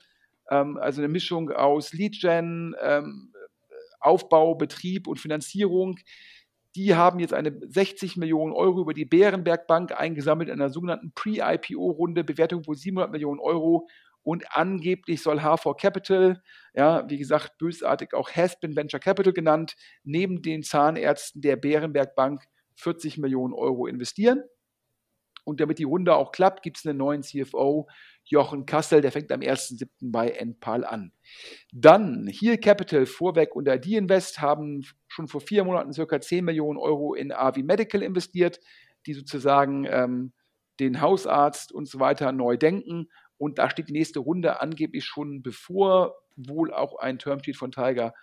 ähm, 0.51 0.77
also 0.77 1.01
eine 1.01 1.09
Mischung 1.09 1.51
aus 1.51 1.95
Lead-Gen, 1.95 2.75
ähm, 2.83 3.33
Aufbau, 4.01 4.55
Betrieb 4.55 5.07
und 5.07 5.19
Finanzierung. 5.19 5.99
Die 6.77 6.95
haben 6.95 7.19
jetzt 7.19 7.35
eine 7.35 7.59
60 7.61 8.17
Millionen 8.17 8.53
Euro 8.53 8.81
über 8.83 8.95
die 8.95 9.05
Bärenberg 9.05 9.67
Bank 9.67 9.93
eingesammelt 9.93 10.49
in 10.49 10.61
einer 10.61 10.71
sogenannten 10.71 11.13
Pre-IPO-Runde, 11.15 12.23
Bewertung 12.25 12.67
wohl 12.67 12.77
700 12.77 13.11
Millionen 13.11 13.41
Euro. 13.41 13.89
Und 14.23 14.45
angeblich 14.51 15.23
soll 15.23 15.41
H4 15.41 15.77
Capital, 15.77 16.43
ja, 16.75 17.09
wie 17.09 17.17
gesagt, 17.17 17.59
bösartig 17.59 18.15
auch 18.15 18.31
Hasbin 18.31 18.77
Venture 18.77 19.01
Capital 19.01 19.33
genannt, 19.33 19.75
neben 20.05 20.43
den 20.43 20.63
Zahnärzten 20.63 21.41
der 21.41 21.57
Bärenberg 21.57 22.15
Bank 22.15 22.45
40 22.77 23.19
Millionen 23.19 23.55
Euro 23.55 23.87
investieren. 23.87 24.43
Und 25.45 25.61
damit 25.61 25.79
die 25.79 25.85
Runde 25.85 26.15
auch 26.15 26.33
klappt, 26.33 26.63
gibt 26.63 26.79
es 26.79 26.87
einen 26.87 26.99
neuen 26.99 27.23
CFO, 27.23 27.89
Jochen 28.25 28.67
Kassel, 28.67 29.01
der 29.01 29.11
fängt 29.11 29.33
am 29.33 29.41
1.7. 29.41 29.89
bei 30.01 30.31
Enpal 30.31 30.85
an. 30.85 31.13
Dann 31.73 32.29
Heal 32.29 32.59
Capital, 32.59 33.07
Vorweg 33.07 33.57
und 33.57 33.67
ID 33.67 33.87
Invest 33.87 34.41
haben 34.41 34.85
schon 35.21 35.29
vor 35.29 35.41
vier 35.41 35.65
Monaten 35.65 35.93
circa 35.93 36.21
10 36.21 36.45
Millionen 36.45 36.79
Euro 36.79 37.15
in 37.15 37.33
AVI 37.33 37.63
Medical 37.63 38.03
investiert, 38.03 38.61
die 39.07 39.15
sozusagen 39.15 39.87
ähm, 39.89 40.33
den 40.79 41.01
Hausarzt 41.01 41.73
und 41.73 41.89
so 41.89 42.01
weiter 42.01 42.33
neu 42.33 42.57
denken. 42.57 43.09
Und 43.37 43.59
da 43.59 43.71
steht 43.71 43.89
die 43.89 43.93
nächste 43.93 44.21
Runde 44.21 44.61
angeblich 44.61 45.05
schon 45.05 45.43
bevor, 45.43 46.17
wohl 46.37 46.73
auch 46.73 46.99
ein 46.99 47.19
Termsheet 47.19 47.57
von 47.57 47.71
Tiger 47.71 48.15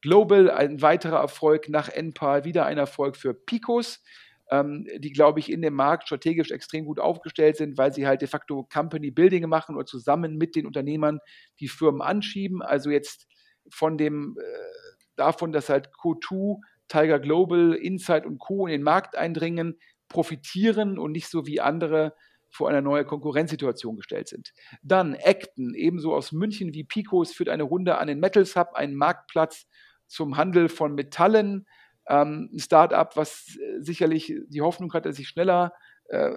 Global, 0.00 0.50
ein 0.50 0.82
weiterer 0.82 1.18
Erfolg 1.18 1.68
nach 1.68 1.88
Enpal, 1.88 2.44
wieder 2.44 2.66
ein 2.66 2.78
Erfolg 2.78 3.16
für 3.16 3.34
Picos 3.34 4.02
ähm, 4.50 4.86
die, 4.98 5.12
glaube 5.12 5.40
ich, 5.40 5.50
in 5.50 5.62
dem 5.62 5.74
Markt 5.74 6.04
strategisch 6.04 6.50
extrem 6.50 6.84
gut 6.84 7.00
aufgestellt 7.00 7.56
sind, 7.56 7.78
weil 7.78 7.92
sie 7.92 8.06
halt 8.06 8.20
de 8.20 8.28
facto 8.28 8.68
Company 8.70 9.10
Building 9.10 9.48
machen 9.48 9.74
oder 9.74 9.86
zusammen 9.86 10.36
mit 10.36 10.54
den 10.54 10.66
Unternehmern 10.66 11.18
die 11.60 11.68
Firmen 11.68 12.02
anschieben. 12.02 12.62
Also 12.62 12.90
jetzt 12.90 13.26
von 13.70 13.96
dem 13.96 14.36
äh, 14.38 14.93
davon, 15.16 15.52
dass 15.52 15.68
halt 15.68 15.90
Co2, 15.94 16.60
Tiger 16.88 17.18
Global, 17.18 17.74
Insight 17.74 18.26
und 18.26 18.38
Co. 18.38 18.66
in 18.66 18.72
den 18.72 18.82
Markt 18.82 19.16
eindringen, 19.16 19.78
profitieren 20.08 20.98
und 20.98 21.12
nicht 21.12 21.28
so 21.28 21.46
wie 21.46 21.60
andere 21.60 22.14
vor 22.50 22.68
eine 22.68 22.82
neue 22.82 23.04
Konkurrenzsituation 23.04 23.96
gestellt 23.96 24.28
sind. 24.28 24.52
Dann 24.82 25.14
Acton, 25.14 25.74
ebenso 25.74 26.14
aus 26.14 26.30
München 26.30 26.72
wie 26.72 26.84
Picos, 26.84 27.32
führt 27.32 27.48
eine 27.48 27.64
Runde 27.64 27.98
an 27.98 28.06
den 28.06 28.20
Metals 28.20 28.54
Hub, 28.54 28.74
einen 28.74 28.94
Marktplatz 28.94 29.66
zum 30.06 30.36
Handel 30.36 30.68
von 30.68 30.94
Metallen. 30.94 31.66
Ähm, 32.06 32.50
ein 32.52 32.58
Startup, 32.60 33.16
was 33.16 33.56
äh, 33.56 33.80
sicherlich 33.80 34.32
die 34.48 34.60
Hoffnung 34.60 34.92
hat, 34.92 35.06
dass 35.06 35.16
sich 35.16 35.26
schneller 35.26 35.72
äh, 36.08 36.30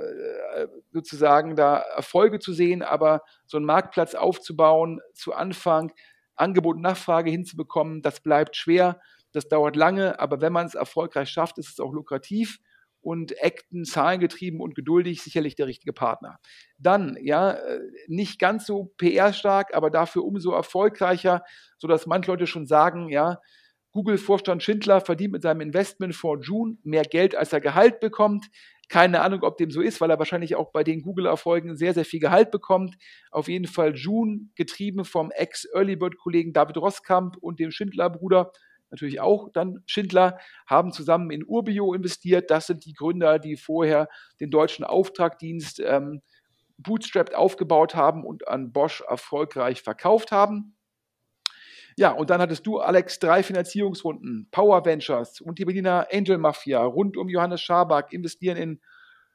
sozusagen 0.91 1.55
da 1.55 1.77
Erfolge 1.77 2.39
zu 2.39 2.53
sehen, 2.53 2.81
aber 2.81 3.21
so 3.45 3.57
einen 3.57 3.65
Marktplatz 3.65 4.15
aufzubauen, 4.15 5.01
zu 5.13 5.33
Anfang 5.33 5.91
Angebot 6.37 6.77
und 6.77 6.81
Nachfrage 6.81 7.29
hinzubekommen, 7.29 8.01
das 8.01 8.21
bleibt 8.21 8.55
schwer, 8.55 8.99
das 9.31 9.47
dauert 9.47 9.75
lange, 9.75 10.19
aber 10.19 10.41
wenn 10.41 10.53
man 10.53 10.65
es 10.65 10.75
erfolgreich 10.75 11.29
schafft, 11.29 11.57
ist 11.57 11.69
es 11.69 11.79
auch 11.79 11.91
lukrativ 11.91 12.59
und 13.01 13.33
Acton, 13.41 13.85
zahlengetrieben 13.85 14.59
und 14.59 14.75
geduldig, 14.75 15.21
sicherlich 15.21 15.55
der 15.55 15.67
richtige 15.67 15.93
Partner. 15.93 16.39
Dann, 16.77 17.17
ja, 17.21 17.51
äh, 17.51 17.79
nicht 18.07 18.39
ganz 18.39 18.65
so 18.65 18.93
PR-stark, 18.97 19.73
aber 19.73 19.89
dafür 19.89 20.25
umso 20.25 20.51
erfolgreicher, 20.51 21.43
sodass 21.77 22.05
manche 22.05 22.31
Leute 22.31 22.47
schon 22.47 22.65
sagen, 22.65 23.09
ja, 23.09 23.39
Google-Vorstand 23.91 24.61
Schindler 24.61 25.01
verdient 25.01 25.31
mit 25.33 25.41
seinem 25.41 25.61
Investment 25.61 26.15
vor 26.15 26.39
June 26.41 26.77
mehr 26.83 27.03
Geld, 27.03 27.35
als 27.35 27.53
er 27.53 27.61
Gehalt 27.61 27.99
bekommt. 27.99 28.45
Keine 28.89 29.21
Ahnung, 29.21 29.43
ob 29.43 29.57
dem 29.57 29.69
so 29.69 29.81
ist, 29.81 29.99
weil 29.99 30.09
er 30.09 30.19
wahrscheinlich 30.19 30.55
auch 30.55 30.71
bei 30.71 30.83
den 30.83 31.01
Google-Erfolgen 31.01 31.75
sehr, 31.75 31.93
sehr 31.93 32.05
viel 32.05 32.21
Gehalt 32.21 32.51
bekommt. 32.51 32.95
Auf 33.31 33.49
jeden 33.49 33.67
Fall 33.67 33.95
June, 33.95 34.49
getrieben 34.55 35.03
vom 35.03 35.29
Ex-Earlybird-Kollegen 35.31 36.53
David 36.53 36.77
Rosskamp 36.77 37.35
und 37.37 37.59
dem 37.59 37.71
Schindler-Bruder, 37.71 38.51
natürlich 38.89 39.19
auch 39.19 39.49
dann 39.51 39.83
Schindler, 39.85 40.39
haben 40.65 40.93
zusammen 40.93 41.31
in 41.31 41.43
Urbio 41.45 41.93
investiert. 41.93 42.49
Das 42.49 42.67
sind 42.67 42.85
die 42.85 42.93
Gründer, 42.93 43.39
die 43.39 43.57
vorher 43.57 44.07
den 44.39 44.51
deutschen 44.51 44.85
Auftragdienst 44.85 45.81
ähm, 45.85 46.21
bootstrapped 46.77 47.35
aufgebaut 47.35 47.95
haben 47.95 48.23
und 48.23 48.47
an 48.47 48.71
Bosch 48.71 49.01
erfolgreich 49.01 49.81
verkauft 49.81 50.31
haben. 50.31 50.76
Ja, 51.99 52.11
und 52.11 52.29
dann 52.29 52.39
hattest 52.39 52.67
du, 52.67 52.77
Alex, 52.77 53.17
drei 53.17 53.41
Finanzierungsrunden, 53.41 54.47
Power 54.51 54.85
Ventures 54.85 55.41
und 55.41 55.57
die 55.57 55.65
Berliner 55.65 56.07
Angel 56.13 56.37
Mafia 56.37 56.83
rund 56.83 57.17
um 57.17 57.27
Johannes 57.27 57.61
Schaback 57.61 58.13
investieren 58.13 58.55
in 58.55 58.81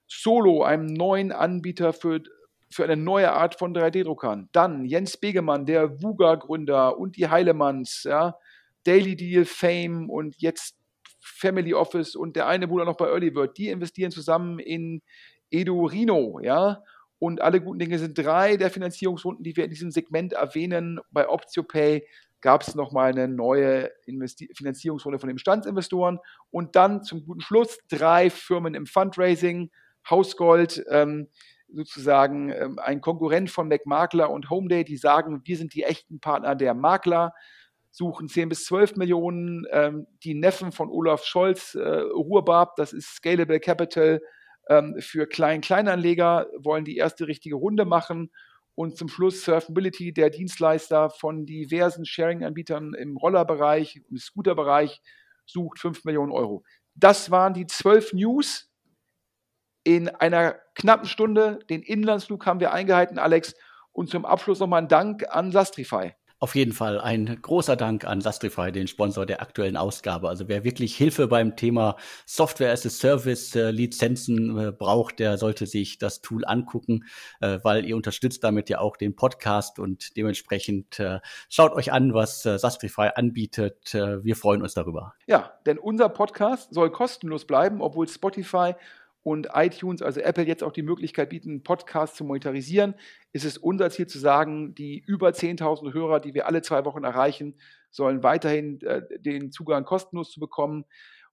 Solo, 0.06 0.62
einem 0.62 0.86
neuen 0.86 1.32
Anbieter 1.32 1.92
für, 1.92 2.22
für 2.70 2.84
eine 2.84 2.96
neue 2.96 3.32
Art 3.32 3.58
von 3.58 3.74
3D-Druckern. 3.74 4.48
Dann 4.52 4.84
Jens 4.84 5.16
Begemann, 5.16 5.66
der 5.66 6.02
VUGA-Gründer 6.02 6.98
und 6.98 7.16
die 7.16 7.28
Heilemanns, 7.28 8.04
ja, 8.04 8.36
Daily 8.84 9.16
Deal, 9.16 9.44
Fame 9.44 10.08
und 10.08 10.40
jetzt 10.40 10.76
Family 11.18 11.74
Office 11.74 12.14
und 12.14 12.36
der 12.36 12.46
eine 12.46 12.68
Bruder 12.68 12.84
noch 12.84 12.96
bei 12.96 13.08
Early 13.08 13.32
Bird, 13.32 13.58
die 13.58 13.70
investieren 13.70 14.12
zusammen 14.12 14.60
in 14.60 15.02
Edu 15.50 15.86
Rino, 15.86 16.38
ja. 16.40 16.82
Und 17.18 17.40
alle 17.40 17.60
guten 17.60 17.78
Dinge 17.78 17.98
sind 17.98 18.18
drei 18.18 18.56
der 18.56 18.70
Finanzierungsrunden, 18.70 19.44
die 19.44 19.56
wir 19.56 19.64
in 19.64 19.70
diesem 19.70 19.92
Segment 19.92 20.32
erwähnen. 20.32 20.98
Bei 21.12 21.28
OptioPay 21.28 22.04
gab 22.42 22.62
es 22.62 22.74
nochmal 22.74 23.10
eine 23.12 23.28
neue 23.28 23.90
Investi 24.04 24.50
Finanzierungsrunde 24.54 25.18
von 25.18 25.28
den 25.28 25.36
Bestandsinvestoren 25.36 26.18
und 26.50 26.76
dann 26.76 27.02
zum 27.02 27.24
guten 27.24 27.40
Schluss 27.40 27.78
drei 27.88 28.28
Firmen 28.28 28.74
im 28.74 28.86
Fundraising, 28.86 29.70
Hausgold, 30.10 30.84
ähm, 30.90 31.28
sozusagen 31.72 32.50
ähm, 32.50 32.78
ein 32.78 33.00
Konkurrent 33.00 33.50
von 33.50 33.68
McMakler 33.68 34.28
und 34.28 34.50
Homeday, 34.50 34.84
die 34.84 34.96
sagen, 34.96 35.40
wir 35.44 35.56
sind 35.56 35.74
die 35.74 35.84
echten 35.84 36.20
Partner 36.20 36.54
der 36.54 36.74
Makler, 36.74 37.32
suchen 37.92 38.28
10 38.28 38.48
bis 38.48 38.64
12 38.64 38.96
Millionen. 38.96 39.64
Ähm, 39.70 40.06
die 40.24 40.34
Neffen 40.34 40.72
von 40.72 40.90
Olaf 40.90 41.24
Scholz, 41.24 41.74
äh, 41.74 41.80
Ruhrbab, 41.80 42.76
das 42.76 42.92
ist 42.92 43.14
Scalable 43.14 43.60
Capital 43.60 44.20
ähm, 44.68 44.96
für 44.98 45.26
Klein-Kleinanleger, 45.26 46.48
wollen 46.58 46.84
die 46.84 46.96
erste 46.96 47.28
richtige 47.28 47.56
Runde 47.56 47.84
machen 47.84 48.30
und 48.74 48.96
zum 48.96 49.08
Schluss 49.08 49.44
Surfability, 49.44 50.12
der 50.12 50.30
Dienstleister 50.30 51.10
von 51.10 51.46
diversen 51.46 52.04
Sharing-Anbietern 52.04 52.94
im 52.94 53.16
Rollerbereich, 53.16 54.00
im 54.08 54.16
Scooterbereich, 54.16 55.02
sucht 55.46 55.78
5 55.78 56.04
Millionen 56.04 56.32
Euro. 56.32 56.64
Das 56.94 57.30
waren 57.30 57.54
die 57.54 57.66
zwölf 57.66 58.12
News 58.12 58.70
in 59.84 60.08
einer 60.08 60.54
knappen 60.74 61.06
Stunde. 61.06 61.58
Den 61.68 61.82
Inlandsflug 61.82 62.46
haben 62.46 62.60
wir 62.60 62.72
eingehalten, 62.72 63.18
Alex. 63.18 63.54
Und 63.92 64.08
zum 64.08 64.24
Abschluss 64.24 64.60
nochmal 64.60 64.82
ein 64.82 64.88
Dank 64.88 65.24
an 65.28 65.52
Sastrify. 65.52 66.14
Auf 66.42 66.56
jeden 66.56 66.72
Fall 66.72 67.00
ein 67.00 67.38
großer 67.40 67.76
Dank 67.76 68.04
an 68.04 68.20
Sastrify, 68.20 68.72
den 68.72 68.88
Sponsor 68.88 69.26
der 69.26 69.42
aktuellen 69.42 69.76
Ausgabe. 69.76 70.28
Also 70.28 70.48
wer 70.48 70.64
wirklich 70.64 70.96
Hilfe 70.96 71.28
beim 71.28 71.54
Thema 71.54 71.94
Software 72.26 72.72
as 72.72 72.84
a 72.84 72.90
Service 72.90 73.54
äh, 73.54 73.70
Lizenzen 73.70 74.58
äh, 74.58 74.72
braucht, 74.72 75.20
der 75.20 75.38
sollte 75.38 75.66
sich 75.66 75.98
das 75.98 76.20
Tool 76.20 76.44
angucken, 76.44 77.04
äh, 77.40 77.60
weil 77.62 77.84
ihr 77.86 77.94
unterstützt 77.94 78.42
damit 78.42 78.68
ja 78.70 78.80
auch 78.80 78.96
den 78.96 79.14
Podcast 79.14 79.78
und 79.78 80.16
dementsprechend 80.16 80.98
äh, 80.98 81.20
schaut 81.48 81.74
euch 81.74 81.92
an, 81.92 82.12
was 82.12 82.44
äh, 82.44 82.58
Sastrify 82.58 83.10
anbietet. 83.14 83.94
Äh, 83.94 84.24
wir 84.24 84.34
freuen 84.34 84.62
uns 84.62 84.74
darüber. 84.74 85.14
Ja, 85.28 85.52
denn 85.64 85.78
unser 85.78 86.08
Podcast 86.08 86.74
soll 86.74 86.90
kostenlos 86.90 87.44
bleiben, 87.44 87.80
obwohl 87.80 88.08
Spotify 88.08 88.74
und 89.22 89.48
iTunes, 89.54 90.02
also 90.02 90.20
Apple 90.20 90.44
jetzt 90.44 90.64
auch 90.64 90.72
die 90.72 90.82
Möglichkeit 90.82 91.28
bieten, 91.30 91.62
Podcasts 91.62 92.16
zu 92.16 92.24
monetarisieren, 92.24 92.94
ist 93.32 93.44
es 93.44 93.56
unser 93.56 93.90
Ziel 93.90 94.06
zu 94.06 94.18
sagen, 94.18 94.74
die 94.74 94.98
über 94.98 95.28
10.000 95.28 95.92
Hörer, 95.94 96.20
die 96.20 96.34
wir 96.34 96.46
alle 96.46 96.62
zwei 96.62 96.84
Wochen 96.84 97.04
erreichen, 97.04 97.56
sollen 97.90 98.22
weiterhin 98.22 98.80
äh, 98.82 99.02
den 99.20 99.52
Zugang 99.52 99.84
kostenlos 99.84 100.32
zu 100.32 100.40
bekommen. 100.40 100.84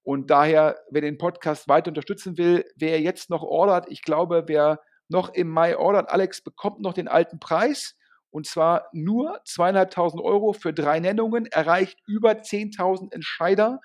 Und 0.04 0.30
daher, 0.30 0.78
wer 0.92 1.02
den 1.02 1.18
Podcast 1.18 1.68
weiter 1.68 1.90
unterstützen 1.90 2.38
will, 2.38 2.66
wer 2.76 3.02
jetzt 3.02 3.30
noch 3.30 3.44
ordert, 3.44 3.88
ich 3.90 4.04
glaube, 4.04 4.44
wer 4.48 4.82
noch 5.08 5.34
im 5.34 5.50
Mai 5.50 5.76
ordert, 5.76 6.10
Alex 6.10 6.42
bekommt 6.42 6.82
noch 6.82 6.94
den 6.94 7.08
alten 7.08 7.40
Preis. 7.40 7.96
Und 8.30 8.46
zwar 8.46 8.90
nur 8.94 9.42
zweieinhalbtausend 9.46 10.22
Euro 10.22 10.54
für 10.54 10.72
drei 10.72 11.00
Nennungen, 11.00 11.48
erreicht 11.48 12.00
über 12.06 12.34
10.000 12.34 13.12
Entscheider 13.12 13.82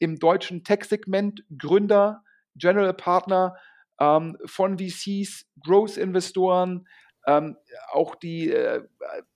im 0.00 0.18
deutschen 0.18 0.64
Tech-Segment, 0.64 1.44
Gründer, 1.56 2.24
General 2.56 2.94
Partner 2.94 3.56
ähm, 4.00 4.36
von 4.44 4.78
VCs, 4.78 5.46
Growth-Investoren, 5.64 6.86
ähm, 7.26 7.56
auch 7.92 8.14
die, 8.14 8.50
äh, 8.50 8.82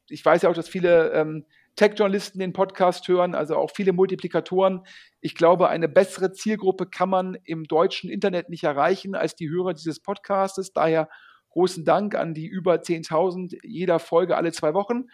ich 0.08 0.24
weiß 0.24 0.42
ja 0.42 0.50
auch, 0.50 0.54
dass 0.54 0.68
viele 0.68 1.12
ähm, 1.12 1.46
Tech-Journalisten 1.76 2.40
den 2.40 2.52
Podcast 2.52 3.06
hören, 3.06 3.34
also 3.34 3.54
auch 3.56 3.70
viele 3.70 3.92
Multiplikatoren. 3.92 4.82
Ich 5.20 5.34
glaube, 5.36 5.68
eine 5.68 5.88
bessere 5.88 6.32
Zielgruppe 6.32 6.86
kann 6.86 7.08
man 7.08 7.38
im 7.44 7.64
deutschen 7.64 8.10
Internet 8.10 8.48
nicht 8.48 8.64
erreichen 8.64 9.14
als 9.14 9.36
die 9.36 9.48
Hörer 9.48 9.74
dieses 9.74 10.00
Podcastes. 10.00 10.72
Daher 10.72 11.08
großen 11.50 11.84
Dank 11.84 12.14
an 12.16 12.34
die 12.34 12.46
über 12.46 12.74
10.000 12.74 13.58
jeder 13.62 14.00
Folge 14.00 14.36
alle 14.36 14.52
zwei 14.52 14.74
Wochen. 14.74 15.04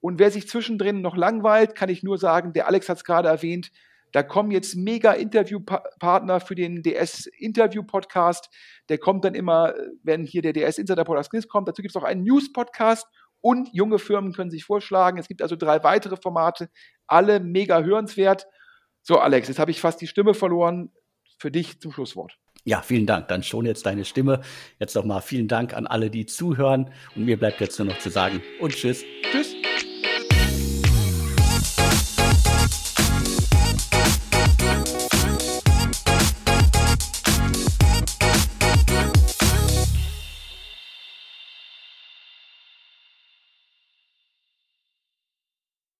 Und 0.00 0.18
wer 0.18 0.30
sich 0.30 0.48
zwischendrin 0.48 1.00
noch 1.00 1.16
langweilt, 1.16 1.74
kann 1.74 1.88
ich 1.88 2.02
nur 2.02 2.18
sagen, 2.18 2.52
der 2.52 2.66
Alex 2.66 2.88
hat 2.88 2.98
es 2.98 3.04
gerade 3.04 3.28
erwähnt, 3.28 3.70
da 4.12 4.22
kommen 4.22 4.50
jetzt 4.50 4.76
mega 4.76 5.12
Interviewpartner 5.12 6.40
für 6.40 6.54
den 6.54 6.82
DS 6.82 7.26
Interview 7.26 7.82
Podcast. 7.82 8.48
Der 8.88 8.98
kommt 8.98 9.24
dann 9.24 9.34
immer, 9.34 9.74
wenn 10.02 10.24
hier 10.24 10.42
der 10.42 10.52
DS 10.52 10.78
Insider 10.78 11.04
Podcast 11.04 11.48
kommt. 11.48 11.68
Dazu 11.68 11.82
gibt 11.82 11.94
es 11.94 12.00
auch 12.00 12.06
einen 12.06 12.24
News 12.24 12.52
Podcast 12.52 13.06
und 13.40 13.68
junge 13.72 13.98
Firmen 13.98 14.32
können 14.32 14.50
sich 14.50 14.64
vorschlagen. 14.64 15.18
Es 15.18 15.28
gibt 15.28 15.42
also 15.42 15.56
drei 15.56 15.82
weitere 15.82 16.16
Formate, 16.16 16.68
alle 17.06 17.40
mega 17.40 17.82
hörenswert. 17.82 18.46
So, 19.02 19.18
Alex, 19.18 19.48
jetzt 19.48 19.58
habe 19.58 19.70
ich 19.70 19.80
fast 19.80 20.00
die 20.00 20.06
Stimme 20.06 20.34
verloren. 20.34 20.92
Für 21.38 21.50
dich 21.50 21.80
zum 21.80 21.90
Schlusswort. 21.90 22.36
Ja, 22.64 22.82
vielen 22.82 23.06
Dank. 23.06 23.28
Dann 23.28 23.42
schon 23.42 23.64
jetzt 23.64 23.86
deine 23.86 24.04
Stimme. 24.04 24.42
Jetzt 24.78 24.94
nochmal 24.94 25.22
vielen 25.22 25.48
Dank 25.48 25.74
an 25.74 25.86
alle, 25.86 26.10
die 26.10 26.26
zuhören. 26.26 26.92
Und 27.16 27.24
mir 27.24 27.38
bleibt 27.38 27.60
jetzt 27.62 27.78
nur 27.78 27.88
noch 27.88 27.98
zu 27.98 28.10
sagen 28.10 28.42
und 28.60 28.74
tschüss. 28.74 29.02
Tschüss. 29.32 29.54